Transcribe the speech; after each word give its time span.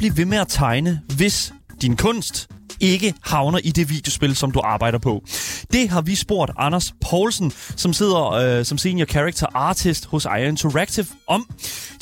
blive 0.00 0.16
ved 0.16 0.24
med 0.24 0.38
at 0.38 0.48
tegne, 0.48 1.00
hvis 1.16 1.52
din 1.82 1.96
kunst 1.96 2.48
ikke 2.80 3.14
havner 3.22 3.58
i 3.64 3.70
det 3.70 3.90
videospil, 3.90 4.36
som 4.36 4.50
du 4.50 4.60
arbejder 4.64 4.98
på. 4.98 5.24
Det 5.72 5.88
har 5.88 6.00
vi 6.00 6.14
spurgt 6.14 6.50
Anders 6.56 6.92
Poulsen, 7.10 7.52
som 7.76 7.92
sidder 7.92 8.30
øh, 8.30 8.64
som 8.64 8.78
senior 8.78 9.06
character 9.06 9.46
artist 9.54 10.06
hos 10.06 10.24
IO 10.24 10.48
Interactive 10.48 11.06
om. 11.26 11.50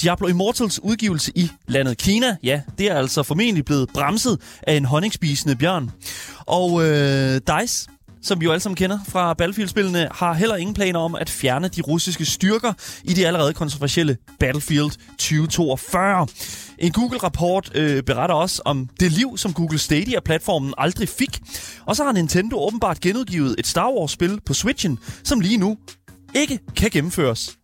Diablo 0.03 0.29
Immortals 0.29 0.81
udgivelse 0.83 1.33
i 1.35 1.51
landet 1.69 1.99
Kina, 1.99 2.37
ja, 2.43 2.61
det 2.79 2.91
er 2.91 2.95
altså 2.95 3.23
formentlig 3.23 3.65
blevet 3.65 3.89
bremset 3.95 4.41
af 4.63 4.75
en 4.75 4.85
honningspisende 4.85 5.57
bjørn. 5.57 5.91
Og 6.47 6.85
øh, 6.85 7.41
DICE, 7.47 7.89
som 8.23 8.41
vi 8.41 8.45
jo 8.45 8.51
alle 8.53 8.61
sammen 8.61 8.77
kender 8.77 8.99
fra 9.09 9.35
Battlefield-spillene, 9.35 10.09
har 10.13 10.33
heller 10.35 10.57
ingen 10.57 10.75
planer 10.75 11.01
om 11.01 11.15
at 11.15 11.31
fjerne 11.31 11.69
de 11.69 11.83
russiske 11.83 12.25
styrker 12.25 12.73
i 13.05 13.13
det 13.13 13.25
allerede 13.25 13.55
kontroversielle 13.55 14.17
Battlefield 14.41 14.91
2042. 15.11 16.27
En 16.79 16.93
Google-rapport 16.93 17.71
øh, 17.75 18.03
beretter 18.03 18.35
også 18.35 18.63
om 18.65 18.89
det 19.01 19.13
liv, 19.13 19.39
som 19.39 19.53
Google 19.53 19.79
Stadia-platformen 19.79 20.75
aldrig 20.79 21.09
fik. 21.09 21.41
Og 21.87 21.97
så 21.97 22.05
har 22.05 22.13
Nintendo 22.13 22.57
åbenbart 22.57 23.01
genudgivet 23.01 23.55
et 23.59 23.67
Star 23.67 23.91
Wars-spil 23.91 24.41
på 24.47 24.55
Switchen, 24.55 24.99
som 25.25 25.41
lige 25.41 25.57
nu 25.57 25.77
ikke 26.35 26.59
kan 26.77 26.91
gennemføres. 26.91 27.59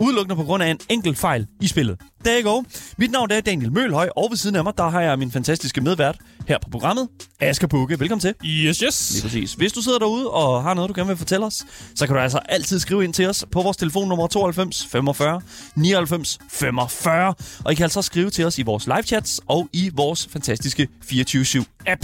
Udelukkende 0.00 0.36
på 0.36 0.42
grund 0.42 0.62
af 0.62 0.70
en 0.70 0.78
enkelt 0.88 1.18
fejl 1.18 1.46
i 1.60 1.66
spillet. 1.66 2.00
Der 2.24 2.40
you 2.44 2.54
go. 2.54 2.62
Mit 2.96 3.10
navn 3.10 3.30
er 3.30 3.40
Daniel 3.40 3.72
Mølhøj, 3.72 4.08
og 4.16 4.26
ved 4.30 4.36
siden 4.36 4.56
af 4.56 4.64
mig, 4.64 4.72
der 4.78 4.88
har 4.88 5.00
jeg 5.00 5.18
min 5.18 5.30
fantastiske 5.30 5.80
medvært 5.80 6.18
her 6.48 6.58
på 6.58 6.70
programmet, 6.70 7.08
Asger 7.40 7.66
Bukke. 7.66 8.00
Velkommen 8.00 8.20
til. 8.20 8.34
Yes, 8.44 8.78
yes. 8.78 9.10
Lige 9.12 9.22
præcis. 9.22 9.52
Hvis 9.54 9.72
du 9.72 9.82
sidder 9.82 9.98
derude 9.98 10.30
og 10.30 10.62
har 10.62 10.74
noget, 10.74 10.88
du 10.88 10.94
gerne 10.96 11.08
vil 11.08 11.16
fortælle 11.16 11.46
os, 11.46 11.64
så 11.94 12.06
kan 12.06 12.16
du 12.16 12.22
altså 12.22 12.38
altid 12.48 12.78
skrive 12.78 13.04
ind 13.04 13.14
til 13.14 13.28
os 13.28 13.44
på 13.52 13.62
vores 13.62 13.76
telefonnummer 13.76 14.26
92 14.26 14.86
45 14.86 15.40
99 15.76 16.38
45. 16.50 17.34
Og 17.64 17.72
I 17.72 17.74
kan 17.74 17.84
altså 17.84 18.02
skrive 18.02 18.30
til 18.30 18.44
os 18.44 18.58
i 18.58 18.62
vores 18.62 18.86
live 18.86 19.02
chats 19.02 19.40
og 19.46 19.68
i 19.72 19.90
vores 19.94 20.28
fantastiske 20.32 20.88
24-7 21.04 21.64
app. 21.86 22.00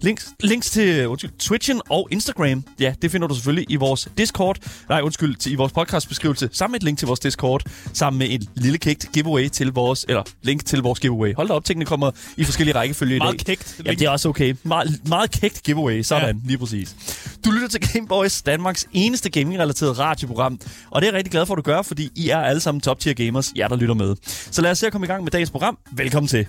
Links, 0.00 0.28
links 0.40 0.70
til 0.70 1.08
undskyld, 1.08 1.30
Twitchen 1.38 1.80
og 1.88 2.08
Instagram, 2.10 2.64
ja, 2.80 2.94
det 3.02 3.10
finder 3.10 3.28
du 3.28 3.34
selvfølgelig 3.34 3.66
i 3.68 3.76
vores 3.76 4.08
Discord. 4.18 4.58
Nej, 4.88 5.00
undskyld, 5.00 5.36
til, 5.36 5.52
i 5.52 5.54
vores 5.54 5.72
podcastbeskrivelse, 5.72 6.48
sammen 6.52 6.72
med 6.72 6.80
et 6.80 6.84
link 6.84 6.98
til 6.98 7.06
vores 7.06 7.20
Discord, 7.20 7.62
sammen 7.92 8.18
med 8.18 8.30
en 8.30 8.48
lille 8.54 8.78
kægt 8.78 9.08
giveaway 9.12 9.48
til 9.48 9.72
vores, 9.72 10.04
eller 10.08 10.22
link 10.42 10.64
til 10.64 10.82
vores 10.82 11.00
giveaway. 11.00 11.34
Hold 11.34 11.48
da 11.48 11.54
op, 11.54 11.64
tingene 11.64 11.84
kommer 11.84 12.10
i 12.36 12.44
forskellige 12.44 12.74
rækkefølge 12.74 13.16
i 13.16 13.18
dag. 13.18 13.26
Meget 13.26 13.44
kægt. 13.44 13.75
Ja, 13.84 13.90
det 13.90 14.02
er 14.02 14.10
også 14.10 14.28
okay. 14.28 14.54
Meget, 14.62 15.00
meget 15.08 15.30
kægt 15.30 15.62
giveaway. 15.62 16.02
Sådan, 16.02 16.36
ja. 16.36 16.48
lige 16.48 16.58
præcis. 16.58 16.96
Du 17.44 17.50
lytter 17.50 17.68
til 17.68 17.80
Gameboys, 17.92 18.42
Danmarks 18.42 18.86
eneste 18.92 19.30
gaming-relateret 19.30 19.98
radioprogram. 19.98 20.60
Og 20.90 21.02
det 21.02 21.08
er 21.08 21.12
jeg 21.12 21.16
rigtig 21.16 21.30
glad 21.32 21.46
for, 21.46 21.54
at 21.54 21.56
du 21.56 21.62
gør, 21.62 21.82
fordi 21.82 22.10
I 22.14 22.28
er 22.28 22.38
alle 22.38 22.60
sammen 22.60 22.80
top 22.80 23.00
tier 23.00 23.14
gamers, 23.14 23.52
jer 23.56 23.68
der 23.68 23.76
lytter 23.76 23.94
med. 23.94 24.16
Så 24.26 24.62
lad 24.62 24.70
os 24.70 24.78
se 24.78 24.86
at 24.86 24.92
komme 24.92 25.06
i 25.06 25.08
gang 25.08 25.24
med 25.24 25.30
dagens 25.30 25.50
program. 25.50 25.78
Velkommen 25.92 26.28
til. 26.28 26.46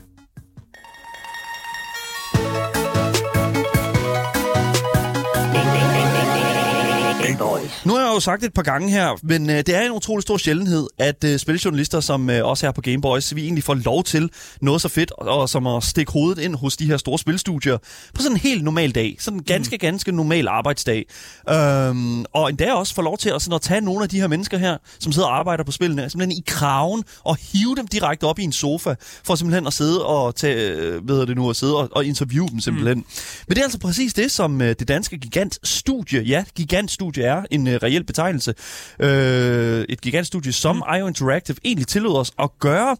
Nu 7.86 7.94
har 7.94 8.00
jeg 8.00 8.12
jo 8.16 8.20
sagt 8.20 8.44
et 8.44 8.54
par 8.54 8.62
gange 8.62 8.90
her, 8.90 9.20
men 9.24 9.50
øh, 9.50 9.56
det 9.56 9.70
er 9.70 9.82
en 9.82 9.92
utrolig 9.92 10.24
stor 10.24 10.38
sjældenhed, 10.38 10.88
at 10.98 11.24
øh, 11.24 11.40
spiljournalister 11.40 12.00
som 12.00 12.30
øh, 12.30 12.46
også 12.46 12.68
er 12.68 12.72
på 12.72 12.82
Gameboys, 12.82 13.36
vi 13.36 13.44
egentlig 13.44 13.64
får 13.64 13.74
lov 13.74 14.04
til 14.04 14.30
noget 14.62 14.82
så 14.82 14.88
fedt, 14.88 15.12
og, 15.12 15.40
og 15.42 15.50
som 15.50 15.68
at 15.68 15.84
stikke 15.84 16.12
hovedet 16.12 16.44
ind 16.44 16.56
hos 16.56 16.78
de 16.78 16.86
her 16.86 16.98
store 16.98 17.20
spilstudier 17.20 17.78
på 18.14 18.22
sådan 18.22 18.36
en 18.36 18.40
helt 18.40 18.64
normal 18.64 18.92
dag. 18.92 19.18
Sådan 19.20 19.40
en 19.40 19.44
ganske, 19.44 19.76
mm. 19.76 19.80
ganske 19.80 20.12
normal 20.12 20.48
arbejdsdag. 20.48 21.06
Øhm, 21.50 22.26
og 22.34 22.50
endda 22.50 22.74
også 22.74 22.96
få 22.96 23.02
lov 23.02 23.18
til 23.18 23.30
at, 23.30 23.42
sådan 23.42 23.56
at 23.56 23.62
tage 23.62 23.82
nogle 23.82 24.04
af 24.04 24.10
de 24.10 24.20
her 24.20 24.28
mennesker 24.28 24.58
her, 24.58 24.78
som 25.00 25.12
sidder 25.12 25.28
og 25.28 25.40
arbejder 25.40 25.64
på 25.64 25.72
spillene, 25.72 26.10
simpelthen 26.10 26.38
i 26.38 26.44
kraven 26.48 27.04
og 27.24 27.38
hive 27.52 27.76
dem 27.76 27.88
direkte 27.88 28.24
op 28.24 28.40
i 28.40 28.44
en 28.44 28.52
sofa, 28.52 28.96
for 29.24 29.36
simpelthen 29.36 29.68
at 29.68 29.74
sidde 29.74 30.06
og 30.06 30.36
tage, 30.36 30.56
øh, 30.56 31.08
ved 31.08 31.18
jeg 31.18 31.28
det 31.28 31.36
nu, 31.36 31.50
at 31.50 31.56
sidde 31.56 31.78
og, 31.78 31.90
og 31.92 32.06
interviewe 32.06 32.50
dem 32.50 32.60
simpelthen. 32.60 32.98
Mm. 32.98 33.06
Men 33.48 33.56
det 33.56 33.62
er 33.62 33.64
altså 33.64 33.80
præcis 33.80 34.14
det, 34.14 34.32
som 34.32 34.62
øh, 34.62 34.76
det 34.80 34.88
danske 34.88 35.18
gigantstudie, 35.18 36.22
ja, 36.22 36.44
gigantstudie 36.56 37.24
er 37.24 37.44
en 37.60 37.68
øh, 37.68 37.80
reel 37.84 38.04
betegnelse, 38.04 38.54
øh, 39.00 39.86
et 39.90 40.02
gigantstudie, 40.02 40.54
som 40.54 40.76
mm. 40.76 40.96
IO 41.00 41.08
Interactive 41.08 41.58
egentlig 41.66 41.88
tillod 41.88 42.16
os 42.16 42.32
at 42.40 42.50
gøre. 42.60 42.98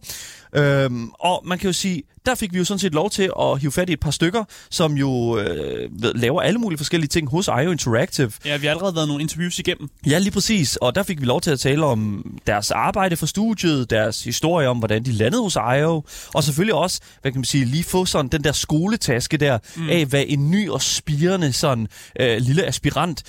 Øhm, 0.56 1.10
og 1.20 1.42
man 1.46 1.58
kan 1.58 1.66
jo 1.66 1.72
sige, 1.72 2.02
der 2.26 2.34
fik 2.34 2.52
vi 2.52 2.58
jo 2.58 2.64
sådan 2.64 2.78
set 2.78 2.94
lov 2.94 3.10
til 3.10 3.30
at 3.40 3.60
hive 3.60 3.72
fat 3.72 3.88
i 3.88 3.92
et 3.92 4.00
par 4.00 4.10
stykker, 4.10 4.44
som 4.70 4.96
jo 4.96 5.38
øh, 5.38 5.90
laver 6.14 6.40
alle 6.40 6.58
mulige 6.58 6.78
forskellige 6.78 7.08
ting 7.08 7.30
hos 7.30 7.48
IO 7.48 7.70
Interactive. 7.70 8.32
Ja, 8.44 8.56
vi 8.56 8.66
har 8.66 8.70
allerede 8.70 8.94
været 8.94 9.08
nogle 9.08 9.22
interviews 9.22 9.58
igennem. 9.58 9.88
Ja, 10.06 10.18
lige 10.18 10.30
præcis. 10.30 10.76
Og 10.76 10.94
der 10.94 11.02
fik 11.02 11.20
vi 11.20 11.26
lov 11.26 11.40
til 11.40 11.50
at 11.50 11.60
tale 11.60 11.84
om 11.84 12.24
deres 12.46 12.70
arbejde 12.70 13.16
for 13.16 13.26
studiet, 13.26 13.90
deres 13.90 14.24
historie 14.24 14.68
om, 14.68 14.78
hvordan 14.78 15.04
de 15.04 15.12
landede 15.12 15.42
hos 15.42 15.56
IO, 15.56 16.02
og 16.34 16.44
selvfølgelig 16.44 16.74
også, 16.74 17.00
hvad 17.22 17.32
kan 17.32 17.38
man 17.38 17.44
sige, 17.44 17.64
lige 17.64 17.84
få 17.84 18.04
sådan 18.04 18.28
den 18.28 18.44
der 18.44 18.52
skoletaske 18.52 19.36
der, 19.36 19.58
mm. 19.76 19.88
af 19.88 20.06
hvad 20.06 20.24
en 20.26 20.50
ny 20.50 20.70
og 20.70 20.82
spirende 20.82 21.52
sådan 21.52 21.86
øh, 22.20 22.38
lille 22.38 22.66
aspirant 22.66 23.22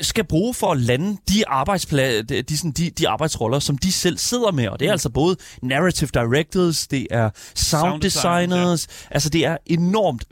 skal 0.00 0.24
bruge 0.24 0.54
for 0.54 0.72
at 0.72 0.80
lande 0.80 1.16
de, 1.28 1.48
arbejdspla- 1.48 2.22
de, 2.22 2.42
de, 2.42 2.58
sådan, 2.58 2.70
de, 2.70 2.90
de 2.90 3.08
arbejdsroller, 3.08 3.58
som 3.58 3.78
de 3.78 3.92
selv 3.92 4.18
sidder 4.18 4.52
med. 4.52 4.68
Og 4.68 4.80
det 4.80 4.86
er 4.86 4.90
mm. 4.90 4.92
altså 4.92 5.10
både 5.10 5.36
narrative 5.62 6.10
directors, 6.14 6.86
det 6.86 7.06
er 7.10 7.30
sound, 7.54 7.90
sound 7.90 8.02
designers, 8.02 8.88
ja. 8.88 9.14
altså 9.14 9.28
det 9.28 9.46
er 9.46 9.56
enormt 9.66 10.24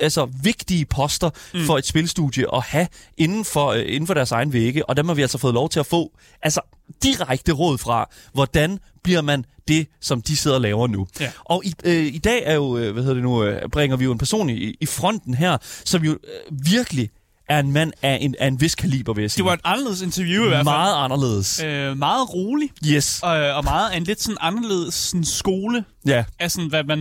altså, 0.00 0.28
vigtige 0.42 0.84
poster 0.84 1.30
mm. 1.54 1.64
for 1.64 1.78
et 1.78 1.86
spilstudie 1.86 2.46
at 2.54 2.62
have 2.62 2.88
inden 3.16 3.44
for, 3.44 3.72
uh, 3.72 3.78
inden 3.78 4.06
for 4.06 4.14
deres 4.14 4.32
egen 4.32 4.52
vægge. 4.52 4.88
Og 4.88 4.96
dem 4.96 5.08
har 5.08 5.14
vi 5.14 5.22
altså 5.22 5.38
fået 5.38 5.54
lov 5.54 5.68
til 5.68 5.80
at 5.80 5.86
få 5.86 6.12
altså, 6.42 6.60
direkte 7.02 7.52
råd 7.52 7.78
fra, 7.78 8.10
hvordan 8.32 8.78
bliver 9.02 9.22
man 9.22 9.44
det, 9.68 9.86
som 10.00 10.22
de 10.22 10.36
sidder 10.36 10.56
og 10.56 10.60
laver 10.60 10.86
nu. 10.86 11.06
Ja. 11.20 11.30
Og 11.44 11.64
i, 11.64 11.74
øh, 11.84 12.06
i 12.06 12.18
dag 12.18 12.42
er 12.44 12.54
jo, 12.54 12.76
øh, 12.76 12.92
hvad 12.92 13.02
hedder 13.02 13.14
det 13.14 13.22
nu, 13.22 13.44
øh, 13.44 13.68
bringer 13.68 13.96
vi 13.96 14.04
jo 14.04 14.12
en 14.12 14.18
person 14.18 14.50
i, 14.50 14.76
i 14.80 14.86
fronten 14.86 15.34
her, 15.34 15.58
som 15.84 16.04
jo 16.04 16.10
øh, 16.10 16.70
virkelig 16.70 17.10
er 17.48 17.58
en 17.58 17.72
mand 17.72 17.92
af 18.02 18.18
en, 18.20 18.34
af 18.40 18.46
en 18.46 18.60
vis 18.60 18.74
kaliber, 18.74 19.12
vil 19.12 19.22
jeg 19.22 19.30
sige. 19.30 19.42
Det 19.42 19.44
var 19.44 19.52
et 19.52 19.60
anderledes 19.64 20.02
interview 20.02 20.44
i 20.44 20.48
hvert 20.48 20.56
fald. 20.56 20.64
Meget 20.64 21.04
anderledes. 21.04 21.62
Øh, 21.64 21.98
meget 21.98 22.34
rolig. 22.34 22.70
Yes. 22.86 23.20
Og, 23.22 23.30
og 23.30 23.64
meget 23.64 23.90
af 23.90 23.96
en 23.96 24.04
lidt 24.04 24.22
sådan 24.22 24.36
anderledes 24.40 24.94
sådan 24.94 25.24
skole 25.24 25.84
ja. 26.06 26.24
af 26.38 26.50
sådan, 26.50 26.68
hvad 26.68 26.84
man 26.84 26.98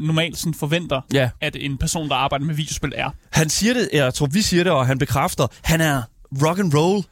normalt 0.00 0.38
sådan 0.38 0.54
forventer, 0.54 1.00
ja. 1.12 1.30
at 1.40 1.56
en 1.60 1.78
person, 1.78 2.08
der 2.08 2.14
arbejder 2.14 2.44
med 2.44 2.54
videospil 2.54 2.92
er. 2.96 3.10
Han 3.30 3.48
siger 3.48 3.74
det, 3.74 3.88
jeg 3.92 4.14
tror 4.14 4.26
vi 4.26 4.42
siger 4.42 4.64
det, 4.64 4.72
og 4.72 4.86
han 4.86 4.98
bekræfter, 4.98 5.46
han 5.62 5.80
er 5.80 6.02
rock 6.42 6.58
and 6.58 6.74
roll. 6.74 7.04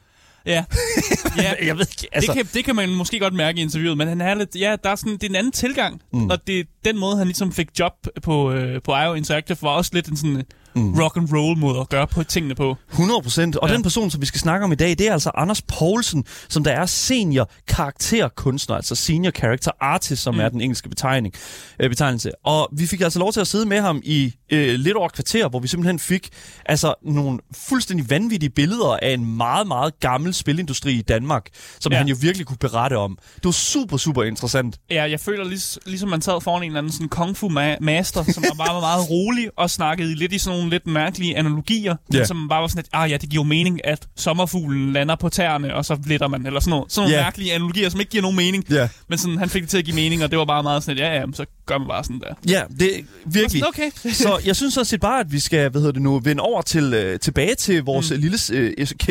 Ja. 0.47 0.65
ja. 1.37 1.53
jeg 1.67 1.79
ved 1.79 1.87
ikke, 1.91 2.07
altså. 2.13 2.33
det, 2.33 2.37
kan, 2.37 2.49
det 2.55 2.65
kan 2.65 2.77
man 2.77 2.89
måske 2.89 3.19
godt 3.19 3.35
mærke 3.35 3.59
i 3.59 3.63
interviewet, 3.63 3.99
men 3.99 4.09
han 4.09 4.21
er 4.21 4.35
lidt, 4.35 4.57
ja, 4.57 4.77
der 4.85 4.91
er 4.91 4.97
sådan, 4.97 5.13
det 5.13 5.23
er 5.23 5.29
en 5.29 5.37
anden 5.37 5.53
tilgang, 5.53 6.03
mm. 6.13 6.31
og 6.31 6.47
det 6.47 6.67
den 6.85 6.99
måde, 6.99 7.17
han 7.17 7.27
ligesom 7.27 7.53
fik 7.53 7.69
job 7.79 7.93
på, 8.23 8.53
øh, 8.53 8.83
på 8.83 8.97
IO 8.97 9.15
Interactive, 9.15 9.59
var 9.63 9.71
også 9.71 9.91
lidt 9.95 10.09
en 10.09 10.17
sådan 10.17 10.45
mm. 10.79 11.01
rock 11.01 11.17
and 11.17 11.29
roll 11.33 11.59
måde 11.59 11.81
at 11.81 11.89
gøre 11.89 12.07
på 12.07 12.23
tingene 12.23 12.55
på. 12.55 12.77
100 12.91 13.23
procent. 13.23 13.57
Og 13.57 13.69
ja. 13.69 13.75
den 13.75 13.83
person, 13.83 14.11
som 14.11 14.21
vi 14.21 14.27
skal 14.27 14.41
snakke 14.41 14.65
om 14.65 14.73
i 14.73 14.75
dag, 14.75 14.91
det 14.91 15.01
er 15.01 15.13
altså 15.13 15.31
Anders 15.35 15.63
Poulsen, 15.63 16.25
som 16.49 16.65
der 16.65 16.73
er 16.73 16.87
senior 16.87 17.51
karakterkunstner, 17.69 18.77
altså 18.77 18.95
senior 18.95 19.31
character 19.31 19.71
artist, 19.81 20.23
som 20.23 20.35
mm. 20.35 20.41
er 20.41 20.49
den 20.49 20.61
engelske 20.61 20.89
betegning, 20.89 21.35
øh, 21.81 21.91
betegnelse. 21.91 22.31
Og 22.45 22.69
vi 22.73 22.87
fik 22.87 23.01
altså 23.01 23.19
lov 23.19 23.33
til 23.33 23.41
at 23.41 23.47
sidde 23.47 23.67
med 23.67 23.81
ham 23.81 24.01
i 24.05 24.35
øh, 24.53 24.75
lidt 24.75 24.97
over 24.97 25.07
et 25.07 25.13
kvarter, 25.13 25.49
hvor 25.49 25.61
vi 25.61 25.69
simpelthen 25.69 25.99
fik 25.99 26.29
altså 26.67 26.95
nogle 27.03 27.39
fuldstændig 27.69 28.11
vanvittige 28.11 28.51
billeder 28.51 28.99
af 29.03 29.15
en 29.15 29.37
meget, 29.37 29.67
meget 29.67 30.01
gammel 30.01 30.35
spilindustri 30.35 30.93
i 30.93 31.03
Danmark, 31.03 31.47
som 31.81 31.93
ja. 31.93 31.99
han 31.99 32.09
jo 32.09 32.17
virkelig 32.21 32.47
kunne 32.47 32.57
berette 32.57 32.97
om. 32.97 33.19
Det 33.35 33.45
var 33.45 33.51
super, 33.51 33.97
super 33.97 34.23
interessant. 34.23 34.79
Ja, 34.91 35.11
jeg 35.11 35.21
føler 35.21 35.45
lig, 35.45 35.59
ligesom 35.87 36.09
man 36.09 36.23
sad 36.23 36.41
foran 36.41 36.63
en 36.63 36.67
eller 36.67 36.79
anden 36.79 36.93
sådan 36.93 37.09
kung 37.09 37.37
fu 37.37 37.49
ma- 37.49 37.79
master, 37.81 38.23
som 38.23 38.43
var 38.43 38.65
bare 38.65 38.75
var 38.75 38.81
meget 38.81 39.11
rolig 39.11 39.49
og 39.57 39.71
snakkede 39.71 40.15
lidt 40.15 40.33
i 40.33 40.39
sådan 40.39 40.59
nogle 40.59 40.68
lidt 40.71 40.87
mærkelige 40.87 41.37
analogier, 41.37 41.97
yeah. 42.15 42.27
som 42.27 42.49
bare 42.49 42.61
var 42.61 42.67
sådan, 42.69 42.85
at 42.93 43.01
ah, 43.01 43.11
ja, 43.11 43.17
det 43.17 43.29
giver 43.29 43.45
mening, 43.45 43.87
at 43.87 44.09
sommerfuglen 44.17 44.93
lander 44.93 45.17
på 45.17 45.29
tæerne, 45.29 45.75
og 45.75 45.85
så 45.85 45.99
letter 46.07 46.29
man, 46.29 46.47
eller 46.47 46.61
sådan 46.61 46.71
noget. 46.71 46.93
Sådan 46.93 47.03
nogle 47.03 47.15
yeah. 47.15 47.25
mærkelige 47.25 47.53
analogier, 47.55 47.89
som 47.89 48.01
ikke 48.01 48.11
giver 48.11 48.23
nogen 48.23 48.37
mening. 48.37 48.65
Yeah. 48.73 48.89
Men 49.09 49.19
sådan, 49.19 49.39
han 49.39 49.49
fik 49.49 49.63
det 49.63 49.71
til 49.71 49.79
at 49.79 49.85
give 49.85 49.97
mening, 49.97 50.25
og 50.25 50.31
det 50.31 50.39
var 50.39 50.45
bare 50.45 50.63
meget 50.63 50.83
sådan, 50.83 50.99
at 50.99 51.05
ja, 51.05 51.21
ja, 51.21 51.25
så 51.33 51.45
gør 51.67 51.79
man 51.79 51.89
bare 51.89 52.05
sådan 52.05 52.21
der. 52.21 52.35
Ja, 52.49 52.63
det 52.81 53.05
virkelig. 53.25 53.63
Sådan, 53.63 53.91
okay. 54.03 54.11
så 54.25 54.41
jeg 54.47 54.57
synes 54.57 54.77
også 54.77 54.99
bare, 54.99 55.21
at 55.21 55.33
vi 55.33 55.41
skal, 55.41 55.71
hvad 55.71 55.81
hedder 55.81 55.93
det 55.93 56.03
nu, 56.03 56.19
vende 56.19 56.43
over 56.43 56.63
til, 56.63 56.95
øh, 56.95 57.21
tilbage 57.21 57.55
til 57.55 57.83
vores 57.83 58.11
mm. 58.11 58.17
lille, 58.21 58.39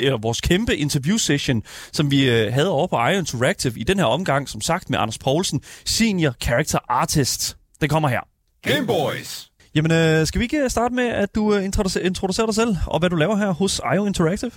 øh, 0.02 0.24
vores 0.24 0.42
kæmpe 0.42 0.78
interview 0.78 1.18
session, 1.18 1.64
som 1.94 2.12
vi 2.12 2.30
øh, 2.30 2.54
havde 2.54 2.70
over 2.70 2.88
på 2.88 2.96
Iron 2.96 3.16
Interactive 3.16 3.80
i 3.80 3.84
den 3.84 3.98
her 3.98 4.06
omgang, 4.06 4.50
som 4.50 4.62
sagt 4.62 4.90
med 4.90 5.00
Anders 5.00 5.18
Poulsen, 5.18 5.62
Senior 5.86 6.36
Character 6.42 6.80
Artist. 6.90 7.58
Det 7.82 7.90
kommer 7.90 8.10
her. 8.10 8.22
Gameboys! 8.64 9.50
Jamen, 9.76 9.92
øh, 9.92 10.28
skal 10.28 10.40
vi 10.40 10.44
ikke 10.44 10.70
starte 10.70 10.96
med, 10.96 11.04
at 11.08 11.36
du 11.36 11.54
øh, 11.54 11.66
introducerer, 11.66 12.06
introducerer 12.06 12.46
dig 12.48 12.56
selv, 12.56 12.78
og 12.88 13.00
hvad 13.00 13.10
du 13.10 13.16
laver 13.16 13.36
her 13.36 13.52
hos 13.52 13.82
IO 13.96 14.06
Interactive? 14.06 14.52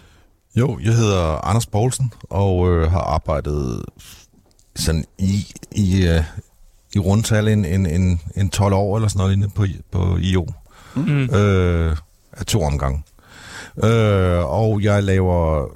Jo, 0.57 0.79
jeg 0.85 0.95
hedder 0.95 1.45
Anders 1.47 1.67
Poulsen, 1.67 2.12
og 2.31 2.71
øh, 2.71 2.91
har 2.91 3.01
arbejdet 3.01 3.83
sådan 4.77 5.05
i, 5.19 5.47
i, 5.73 6.07
øh, 6.07 6.25
i 6.95 6.99
rundtal 6.99 7.49
en, 7.49 7.65
en, 7.65 7.87
en, 7.87 8.21
en 8.37 8.51
12 8.51 8.75
år 8.75 8.97
eller 8.97 9.09
sådan 9.09 9.19
noget 9.19 9.33
inde 9.33 9.49
på, 9.49 9.65
på 9.91 10.17
IO. 10.17 10.47
Mm. 10.95 11.23
Øh, 11.35 11.97
af 12.33 12.47
to 12.47 12.62
omgange. 12.62 13.03
Øh, 13.85 14.45
og 14.45 14.83
jeg 14.83 15.03
laver 15.03 15.67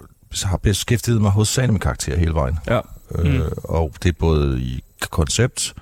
har 0.44 0.56
beskæftiget 0.56 1.20
mig 1.22 1.31
hovedsageligt 1.31 1.72
med 1.72 1.81
karakterer 1.81 2.19
hele 2.19 2.34
vejen. 2.34 2.58
Ja. 2.66 2.76
Øh, 3.14 3.34
Mm. 3.34 3.42
Og 3.64 3.92
det 4.02 4.08
er 4.08 4.12
både 4.19 4.60
i 4.60 4.84
koncept 5.10 5.75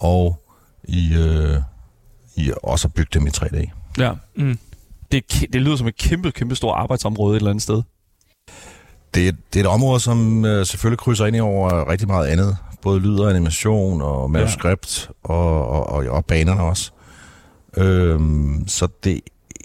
og 0.00 0.42
i, 0.84 1.14
øh, 1.14 1.56
i 2.38 2.52
også 2.62 2.88
at 2.88 2.94
bygge 2.94 3.10
dem 3.14 3.26
i 3.26 3.30
3D. 3.30 3.70
Ja. 3.98 4.12
Mm. 4.36 4.58
Det, 5.12 5.18
er 5.42 5.46
det 5.52 5.60
lyder 5.62 5.76
som 5.76 5.86
et 5.86 5.96
kæmpe, 5.96 6.30
kæmpe 6.32 6.54
stort 6.56 6.74
arbejdsområde 6.78 7.32
et 7.32 7.36
eller 7.36 7.50
andet 7.50 7.62
sted. 7.62 7.82
Det, 9.14 9.28
er- 9.28 9.32
det 9.52 9.60
er 9.60 9.64
et 9.64 9.70
område, 9.70 10.00
som 10.00 10.44
øh, 10.44 10.66
selvfølgelig 10.66 10.98
krydser 10.98 11.26
ind 11.26 11.36
i 11.36 11.40
over 11.40 11.90
rigtig 11.90 12.08
meget 12.08 12.26
andet. 12.26 12.56
Både 12.82 13.00
lyd 13.00 13.18
og 13.18 13.30
animation 13.30 14.02
og 14.02 14.30
manuskript 14.30 15.10
ja. 15.28 15.32
og, 15.34 15.68
og, 15.68 15.86
og, 15.88 16.04
og 16.06 16.24
banerne 16.24 16.62
også. 16.62 16.90
Øhm, 17.76 18.64
så 18.68 18.88
det... 19.04 19.20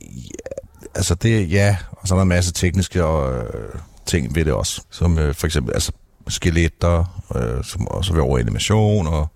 Ja, 0.06 0.90
altså 0.96 1.16
det, 1.16 1.52
ja, 1.52 1.78
og 1.92 2.08
så 2.08 2.14
er 2.14 2.18
der 2.18 2.22
en 2.22 2.28
masse 2.30 2.54
tekniske 2.54 3.06
og, 3.06 3.38
øh, 3.38 3.70
ting 4.06 4.36
ved 4.36 4.46
det 4.46 4.54
også. 4.54 4.82
Som 4.90 5.20
øh, 5.20 5.36
for 5.36 5.48
eksempel 5.48 5.74
altså, 5.74 5.92
skeletter, 6.28 7.24
øh, 7.36 7.64
som 7.64 7.88
også 7.88 8.14
vil 8.14 8.22
over 8.22 8.40
animation, 8.40 9.08
og, 9.08 9.28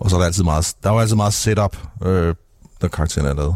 og 0.00 0.10
så 0.10 0.16
er 0.16 0.20
der 0.20 0.26
altid 0.26 0.44
meget, 0.44 0.74
der 0.82 0.90
er 0.90 0.94
jo 0.94 1.00
altid 1.00 1.16
meget 1.16 1.34
setup, 1.34 1.76
øh, 2.04 2.34
når 2.82 2.88
karakteren 2.88 3.26
er 3.26 3.34
lavet. 3.34 3.54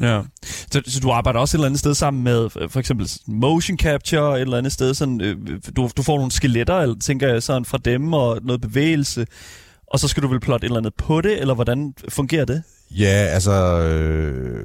Ja. 0.00 0.22
Så, 0.70 0.82
så 0.86 1.00
du 1.00 1.10
arbejder 1.10 1.40
også 1.40 1.56
et 1.56 1.58
eller 1.58 1.66
andet 1.66 1.80
sted 1.80 1.94
sammen 1.94 2.22
med 2.22 2.48
øh, 2.60 2.70
for 2.70 2.80
eksempel 2.80 3.10
motion 3.26 3.78
capture 3.78 4.36
et 4.36 4.40
eller 4.40 4.58
andet 4.58 4.72
sted. 4.72 4.94
Sådan, 4.94 5.20
øh, 5.20 5.36
du, 5.76 5.90
du 5.96 6.02
får 6.02 6.16
nogle 6.16 6.32
skeletter, 6.32 6.78
eller, 6.78 6.96
tænker 6.98 7.28
jeg, 7.28 7.42
sådan 7.42 7.64
fra 7.64 7.78
dem, 7.78 8.12
og 8.12 8.38
noget 8.42 8.60
bevægelse. 8.60 9.26
Og 9.86 9.98
så 9.98 10.08
skal 10.08 10.22
du 10.22 10.28
vel 10.28 10.40
plotte 10.40 10.64
et 10.64 10.68
eller 10.68 10.78
andet 10.78 10.94
på 10.94 11.20
det, 11.20 11.40
eller 11.40 11.54
hvordan 11.54 11.94
fungerer 12.08 12.44
det? 12.44 12.62
Ja, 12.90 13.06
altså... 13.06 13.52
Øh, 13.80 14.64